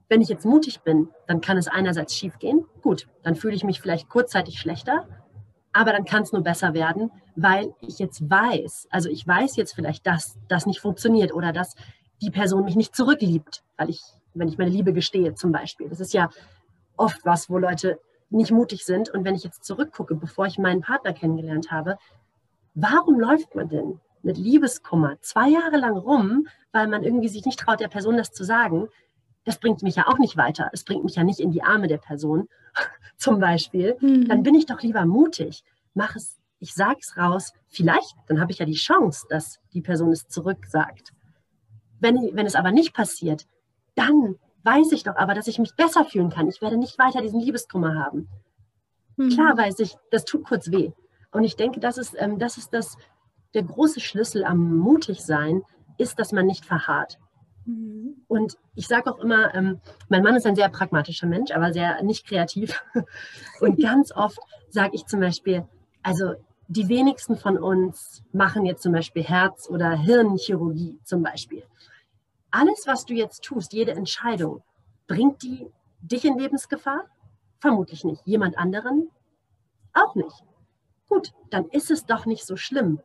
Wenn 0.07 0.21
ich 0.21 0.29
jetzt 0.29 0.45
mutig 0.45 0.81
bin, 0.81 1.09
dann 1.25 1.41
kann 1.41 1.57
es 1.57 1.67
einerseits 1.67 2.13
schief 2.13 2.37
gehen. 2.37 2.63
Gut, 2.83 3.07
dann 3.23 3.33
fühle 3.33 3.55
ich 3.55 3.63
mich 3.63 3.81
vielleicht 3.81 4.07
kurzzeitig 4.07 4.59
schlechter, 4.59 5.07
aber 5.73 5.93
dann 5.93 6.05
kann 6.05 6.21
es 6.21 6.31
nur 6.31 6.43
besser 6.43 6.75
werden, 6.75 7.09
weil 7.35 7.73
ich 7.81 7.97
jetzt 7.97 8.29
weiß, 8.29 8.89
also 8.91 9.09
ich 9.09 9.25
weiß 9.25 9.55
jetzt 9.55 9.73
vielleicht, 9.73 10.05
dass 10.05 10.37
das 10.47 10.67
nicht 10.67 10.79
funktioniert 10.79 11.33
oder 11.33 11.51
dass 11.51 11.73
die 12.21 12.29
Person 12.29 12.65
mich 12.65 12.75
nicht 12.75 12.95
zurückliebt, 12.95 13.63
weil 13.77 13.89
ich, 13.89 14.01
wenn 14.35 14.47
ich 14.47 14.59
meine 14.59 14.69
Liebe 14.69 14.93
gestehe 14.93 15.33
zum 15.33 15.51
Beispiel. 15.51 15.89
Das 15.89 15.99
ist 15.99 16.13
ja 16.13 16.29
oft 16.97 17.25
was, 17.25 17.49
wo 17.49 17.57
Leute 17.57 17.99
nicht 18.29 18.51
mutig 18.51 18.85
sind. 18.85 19.09
Und 19.09 19.23
wenn 19.23 19.35
ich 19.35 19.43
jetzt 19.43 19.63
zurückgucke, 19.63 20.15
bevor 20.15 20.45
ich 20.45 20.57
meinen 20.57 20.81
Partner 20.81 21.13
kennengelernt 21.13 21.71
habe, 21.71 21.97
warum 22.73 23.19
läuft 23.19 23.55
man 23.55 23.69
denn 23.69 23.99
mit 24.23 24.37
Liebeskummer 24.37 25.17
zwei 25.21 25.49
Jahre 25.49 25.77
lang 25.77 25.97
rum, 25.97 26.47
weil 26.71 26.87
man 26.87 27.03
irgendwie 27.03 27.29
sich 27.29 27.45
nicht 27.45 27.59
traut, 27.59 27.79
der 27.79 27.87
Person 27.87 28.17
das 28.17 28.31
zu 28.31 28.43
sagen? 28.43 28.89
Das 29.45 29.59
bringt 29.59 29.81
mich 29.81 29.95
ja 29.95 30.07
auch 30.07 30.17
nicht 30.17 30.35
weiter. 30.35 30.69
Es 30.73 30.83
bringt 30.83 31.05
mich 31.05 31.15
ja 31.15 31.23
nicht 31.23 31.39
in 31.39 31.51
die 31.51 31.63
Arme 31.63 31.87
der 31.87 31.97
Person, 31.97 32.49
zum 33.17 33.39
Beispiel. 33.39 33.95
Mhm. 34.01 34.27
Dann 34.27 34.43
bin 34.43 34.55
ich 34.55 34.65
doch 34.65 34.81
lieber 34.81 35.05
mutig. 35.05 35.63
Mach 35.93 36.15
es, 36.15 36.37
ich 36.59 36.73
sage 36.73 36.99
es 36.99 37.15
raus. 37.15 37.53
Vielleicht, 37.69 38.15
dann 38.27 38.41
habe 38.41 38.51
ich 38.51 38.59
ja 38.59 38.65
die 38.65 38.73
Chance, 38.73 39.25
dass 39.29 39.59
die 39.73 39.81
Person 39.81 40.11
es 40.11 40.27
zurücksagt. 40.27 41.13
Wenn, 41.99 42.15
wenn 42.35 42.45
es 42.45 42.55
aber 42.55 42.71
nicht 42.71 42.93
passiert, 42.93 43.47
dann 43.95 44.35
weiß 44.67 44.91
ich 44.91 45.03
doch 45.03 45.15
aber, 45.15 45.33
dass 45.33 45.47
ich 45.47 45.59
mich 45.59 45.75
besser 45.75 46.03
fühlen 46.03 46.29
kann. 46.29 46.49
Ich 46.49 46.61
werde 46.61 46.77
nicht 46.77 46.99
weiter 46.99 47.21
diesen 47.21 47.39
Liebeskummer 47.39 47.95
haben. 47.95 48.27
Mhm. 49.15 49.29
Klar 49.29 49.57
weiß 49.57 49.79
ich, 49.79 49.95
das 50.11 50.25
tut 50.25 50.43
kurz 50.43 50.69
weh. 50.71 50.91
Und 51.31 51.45
ich 51.45 51.55
denke, 51.55 51.79
das 51.79 51.97
ist, 51.97 52.15
ähm, 52.17 52.37
das, 52.37 52.57
ist 52.57 52.73
das, 52.73 52.97
der 53.53 53.63
große 53.63 54.01
Schlüssel 54.01 54.43
am 54.43 54.77
Mutigsein, 54.77 55.63
ist, 55.97 56.19
dass 56.19 56.33
man 56.33 56.45
nicht 56.45 56.65
verharrt. 56.65 57.17
Mhm. 57.65 58.23
Und 58.27 58.57
ich 58.75 58.87
sage 58.87 59.09
auch 59.09 59.19
immer, 59.19 59.55
ähm, 59.55 59.79
mein 60.09 60.21
Mann 60.21 60.35
ist 60.35 60.45
ein 60.45 60.55
sehr 60.55 60.69
pragmatischer 60.69 61.27
Mensch, 61.27 61.51
aber 61.51 61.71
sehr 61.71 62.03
nicht 62.03 62.27
kreativ. 62.27 62.83
Und 63.61 63.81
ganz 63.81 64.11
oft 64.11 64.39
sage 64.69 64.91
ich 64.93 65.05
zum 65.05 65.21
Beispiel, 65.21 65.65
also 66.03 66.33
die 66.67 66.89
wenigsten 66.89 67.37
von 67.37 67.57
uns 67.57 68.21
machen 68.33 68.65
jetzt 68.65 68.83
zum 68.83 68.91
Beispiel 68.91 69.23
Herz- 69.23 69.69
oder 69.69 69.91
Hirnchirurgie 69.91 70.99
zum 71.05 71.23
Beispiel 71.23 71.63
alles, 72.51 72.83
was 72.85 73.05
du 73.05 73.13
jetzt 73.13 73.43
tust, 73.43 73.73
jede 73.73 73.91
Entscheidung, 73.91 74.63
bringt 75.07 75.43
die 75.43 75.67
dich 76.01 76.25
in 76.25 76.37
Lebensgefahr? 76.37 77.05
Vermutlich 77.59 78.03
nicht. 78.03 78.21
Jemand 78.25 78.57
anderen? 78.57 79.09
Auch 79.93 80.15
nicht. 80.15 80.43
Gut, 81.09 81.33
dann 81.49 81.65
ist 81.69 81.91
es 81.91 82.05
doch 82.05 82.25
nicht 82.25 82.45
so 82.45 82.55
schlimm. 82.55 83.01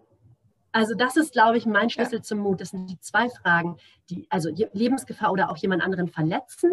Also 0.73 0.95
das 0.95 1.17
ist, 1.17 1.33
glaube 1.33 1.59
ich, 1.59 1.67
mein 1.67 1.91
Schlüssel 1.91 2.17
ja. 2.17 2.23
zum 2.23 2.39
Mut. 2.39 2.61
Das 2.61 2.71
sind 2.71 2.87
die 2.87 2.99
zwei 2.99 3.29
Fragen, 3.29 3.77
die 4.11 4.27
also 4.31 4.51
Lebensgefahr 4.73 5.31
oder 5.31 5.51
auch 5.51 5.57
jemand 5.57 5.83
anderen 5.83 6.09
verletzen. 6.09 6.73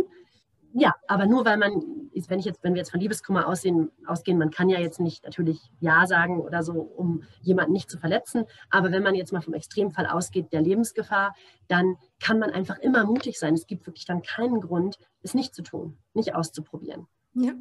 ja, 0.74 0.96
aber 1.08 1.26
nur 1.26 1.46
weil 1.46 1.58
man, 1.58 1.99
wenn 2.14 2.40
ich 2.40 2.46
jetzt, 2.46 2.64
wenn 2.64 2.74
wir 2.74 2.80
jetzt 2.80 2.92
von 2.92 3.00
Liebeskummer 3.00 3.48
aussehen, 3.48 3.92
ausgehen, 4.06 4.38
man 4.38 4.52
kann 4.52 4.70
ja 4.70 4.80
jetzt 4.80 5.00
nicht 5.00 5.24
natürlich 5.26 5.60
Ja 5.80 6.06
sagen 6.08 6.40
oder 6.40 6.64
so, 6.64 6.74
um 6.74 7.24
jemanden 7.42 7.74
nicht 7.74 7.90
zu 7.90 7.98
verletzen. 7.98 8.46
Aber 8.70 8.92
wenn 8.92 9.04
man 9.04 9.16
jetzt 9.16 9.32
mal 9.32 9.42
vom 9.42 9.54
Extremfall 9.54 10.06
ausgeht, 10.06 10.52
der 10.52 10.62
Lebensgefahr, 10.62 11.36
dann 11.68 11.98
kann 12.20 12.40
man 12.40 12.52
einfach 12.52 12.78
immer 12.80 13.06
mutig 13.06 13.40
sein. 13.40 13.54
Es 13.54 13.68
gibt 13.68 13.86
wirklich 13.88 14.06
dann 14.06 14.22
keinen 14.22 14.62
Grund, 14.62 14.98
es 15.22 15.34
nicht 15.34 15.56
zu 15.56 15.64
tun, 15.64 15.98
nicht 16.14 16.36
auszuprobieren. 16.36 17.08
Ja. 17.34 17.54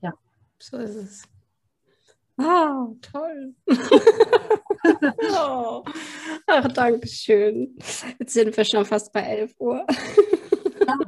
Ja. 0.00 0.14
So 0.58 0.76
ist 0.76 0.94
es. 0.94 1.22
Ah, 2.38 2.86
toll. 3.02 3.54
oh. 5.36 5.84
Ach, 6.46 6.68
danke 6.72 7.06
schön. 7.06 7.76
Jetzt 8.18 8.32
sind 8.32 8.56
wir 8.56 8.64
schon 8.64 8.86
fast 8.86 9.12
bei 9.12 9.20
11 9.20 9.54
Uhr. 9.58 9.86
Ja. 10.86 10.98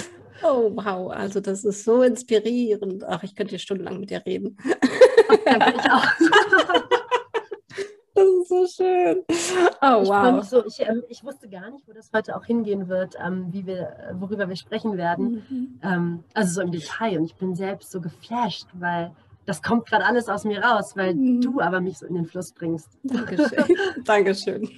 Oh, 0.44 0.70
wow. 0.74 1.10
Also, 1.10 1.40
das 1.40 1.64
ist 1.64 1.84
so 1.84 2.02
inspirierend. 2.02 3.04
Ach, 3.04 3.22
ich 3.22 3.34
könnte 3.34 3.50
hier 3.50 3.58
stundenlang 3.58 4.00
mit 4.00 4.10
dir 4.10 4.24
reden. 4.24 4.56
Das 8.16 8.24
ist 8.28 8.48
so 8.48 8.66
schön. 8.66 9.24
Oh, 9.82 10.02
ich 10.02 10.08
wow. 10.08 10.44
So, 10.44 10.64
ich, 10.64 10.78
ähm, 10.80 11.02
ich, 11.08 11.24
wusste 11.24 11.48
gar 11.48 11.68
nicht, 11.70 11.88
wo 11.88 11.92
das 11.92 12.10
heute 12.14 12.36
auch 12.36 12.44
hingehen 12.44 12.88
wird, 12.88 13.16
ähm, 13.18 13.48
wie 13.50 13.66
wir, 13.66 14.14
worüber 14.20 14.48
wir 14.48 14.54
sprechen 14.54 14.96
werden. 14.96 15.44
Mhm. 15.48 15.80
Ähm, 15.82 16.24
also 16.32 16.54
so 16.54 16.60
im 16.60 16.70
Detail. 16.70 17.18
Und 17.18 17.24
ich 17.24 17.34
bin 17.34 17.56
selbst 17.56 17.90
so 17.90 18.00
geflasht, 18.00 18.68
weil 18.74 19.10
das 19.46 19.62
kommt 19.62 19.86
gerade 19.86 20.04
alles 20.04 20.28
aus 20.28 20.44
mir 20.44 20.62
raus, 20.62 20.96
weil 20.96 21.14
mhm. 21.14 21.40
du 21.40 21.60
aber 21.60 21.80
mich 21.80 21.98
so 21.98 22.06
in 22.06 22.14
den 22.14 22.26
Fluss 22.26 22.52
bringst. 22.52 22.88
Dankeschön. 23.02 23.64
Dankeschön. 24.04 24.70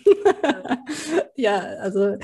ja, 1.37 1.59
also 1.59 2.17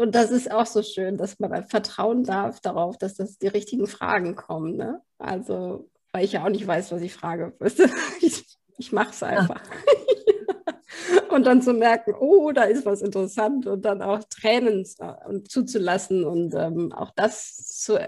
und 0.00 0.14
das 0.14 0.30
ist 0.30 0.50
auch 0.50 0.66
so 0.66 0.82
schön, 0.82 1.16
dass 1.16 1.38
man 1.38 1.64
vertrauen 1.64 2.24
darf 2.24 2.60
darauf, 2.60 2.96
dass 2.96 3.14
das 3.14 3.38
die 3.38 3.48
richtigen 3.48 3.86
Fragen 3.86 4.36
kommen. 4.36 4.76
Ne? 4.76 5.00
Also, 5.18 5.88
weil 6.12 6.24
ich 6.24 6.32
ja 6.32 6.44
auch 6.44 6.48
nicht 6.48 6.66
weiß, 6.66 6.92
was 6.92 7.02
ich 7.02 7.14
frage. 7.14 7.52
Ich, 8.20 8.44
ich 8.78 8.92
mache 8.92 9.10
es 9.10 9.22
einfach. 9.22 9.60
und 11.30 11.46
dann 11.46 11.62
zu 11.62 11.72
merken, 11.72 12.14
oh, 12.18 12.52
da 12.52 12.62
ist 12.64 12.86
was 12.86 13.02
interessant 13.02 13.66
und 13.66 13.84
dann 13.84 14.02
auch 14.02 14.22
Tränen 14.24 14.84
und 15.26 15.50
zuzulassen 15.50 16.24
und 16.24 16.54
ähm, 16.54 16.92
auch 16.92 17.10
das, 17.16 17.56
zu, 17.78 17.98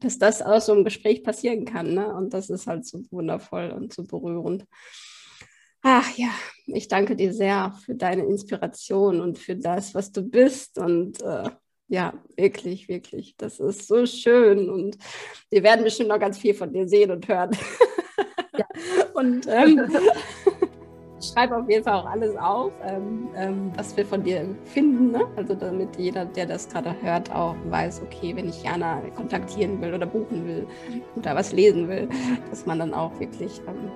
dass 0.00 0.18
das 0.18 0.42
aus 0.42 0.66
so 0.66 0.72
einem 0.72 0.84
Gespräch 0.84 1.22
passieren 1.24 1.64
kann. 1.64 1.94
Ne? 1.94 2.14
Und 2.14 2.34
das 2.34 2.50
ist 2.50 2.66
halt 2.66 2.86
so 2.86 3.02
wundervoll 3.10 3.70
und 3.70 3.92
so 3.92 4.04
berührend. 4.04 4.64
Ach 5.82 6.16
ja, 6.16 6.28
ich 6.66 6.86
danke 6.86 7.16
dir 7.16 7.34
sehr 7.34 7.74
für 7.84 7.96
deine 7.96 8.24
Inspiration 8.24 9.20
und 9.20 9.38
für 9.38 9.56
das, 9.56 9.94
was 9.94 10.12
du 10.12 10.22
bist 10.22 10.78
und 10.78 11.20
äh, 11.22 11.50
ja, 11.88 12.14
wirklich, 12.36 12.88
wirklich. 12.88 13.34
Das 13.36 13.58
ist 13.58 13.88
so 13.88 14.06
schön 14.06 14.70
und 14.70 14.96
wir 15.50 15.62
werden 15.64 15.84
bestimmt 15.84 16.08
noch 16.08 16.20
ganz 16.20 16.38
viel 16.38 16.54
von 16.54 16.72
dir 16.72 16.88
sehen 16.88 17.10
und 17.10 17.26
hören. 17.26 17.50
Ja. 18.56 18.64
und 19.14 19.46
ähm, 19.48 19.90
schreibe 21.20 21.56
auf 21.56 21.68
jeden 21.68 21.82
Fall 21.82 21.94
auch 21.94 22.06
alles 22.06 22.36
auf, 22.36 22.72
ähm, 22.84 23.28
ähm, 23.36 23.72
was 23.76 23.96
wir 23.96 24.06
von 24.06 24.22
dir 24.22 24.54
finden. 24.64 25.10
Ne? 25.10 25.26
Also 25.36 25.54
damit 25.54 25.96
jeder, 25.96 26.24
der 26.24 26.46
das 26.46 26.68
gerade 26.68 26.94
hört, 27.02 27.34
auch 27.34 27.56
weiß, 27.66 28.02
okay, 28.02 28.36
wenn 28.36 28.48
ich 28.48 28.62
Jana 28.62 29.00
kontaktieren 29.16 29.80
will 29.80 29.94
oder 29.94 30.06
buchen 30.06 30.46
will 30.46 30.66
oder 31.16 31.34
was 31.34 31.52
lesen 31.52 31.88
will, 31.88 32.08
dass 32.50 32.66
man 32.66 32.78
dann 32.78 32.94
auch 32.94 33.18
wirklich 33.18 33.60
ähm, 33.66 33.90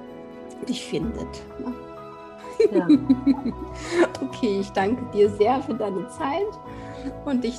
dich 0.64 0.84
findet. 0.84 1.28
Ne? 1.58 1.74
Ja. 2.72 2.88
okay, 4.22 4.60
ich 4.60 4.70
danke 4.72 5.04
dir 5.12 5.28
sehr 5.30 5.60
für 5.60 5.74
deine 5.74 6.08
Zeit 6.08 6.46
und 7.24 7.44
ich 7.44 7.58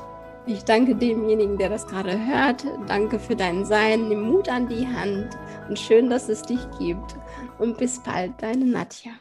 ich 0.49 0.63
danke 0.63 0.95
demjenigen, 0.95 1.57
der 1.57 1.67
das 1.67 1.85
gerade 1.85 2.17
hört. 2.25 2.63
Danke 2.87 3.19
für 3.19 3.35
dein 3.35 3.65
Sein. 3.65 4.07
Nimm 4.07 4.21
Mut 4.21 4.47
an 4.47 4.69
die 4.69 4.87
Hand 4.87 5.37
und 5.67 5.77
schön, 5.77 6.09
dass 6.09 6.29
es 6.29 6.41
dich 6.41 6.61
gibt. 6.79 7.17
Und 7.59 7.77
bis 7.77 7.99
bald, 7.99 8.31
deine 8.41 8.63
Nadja. 8.63 9.11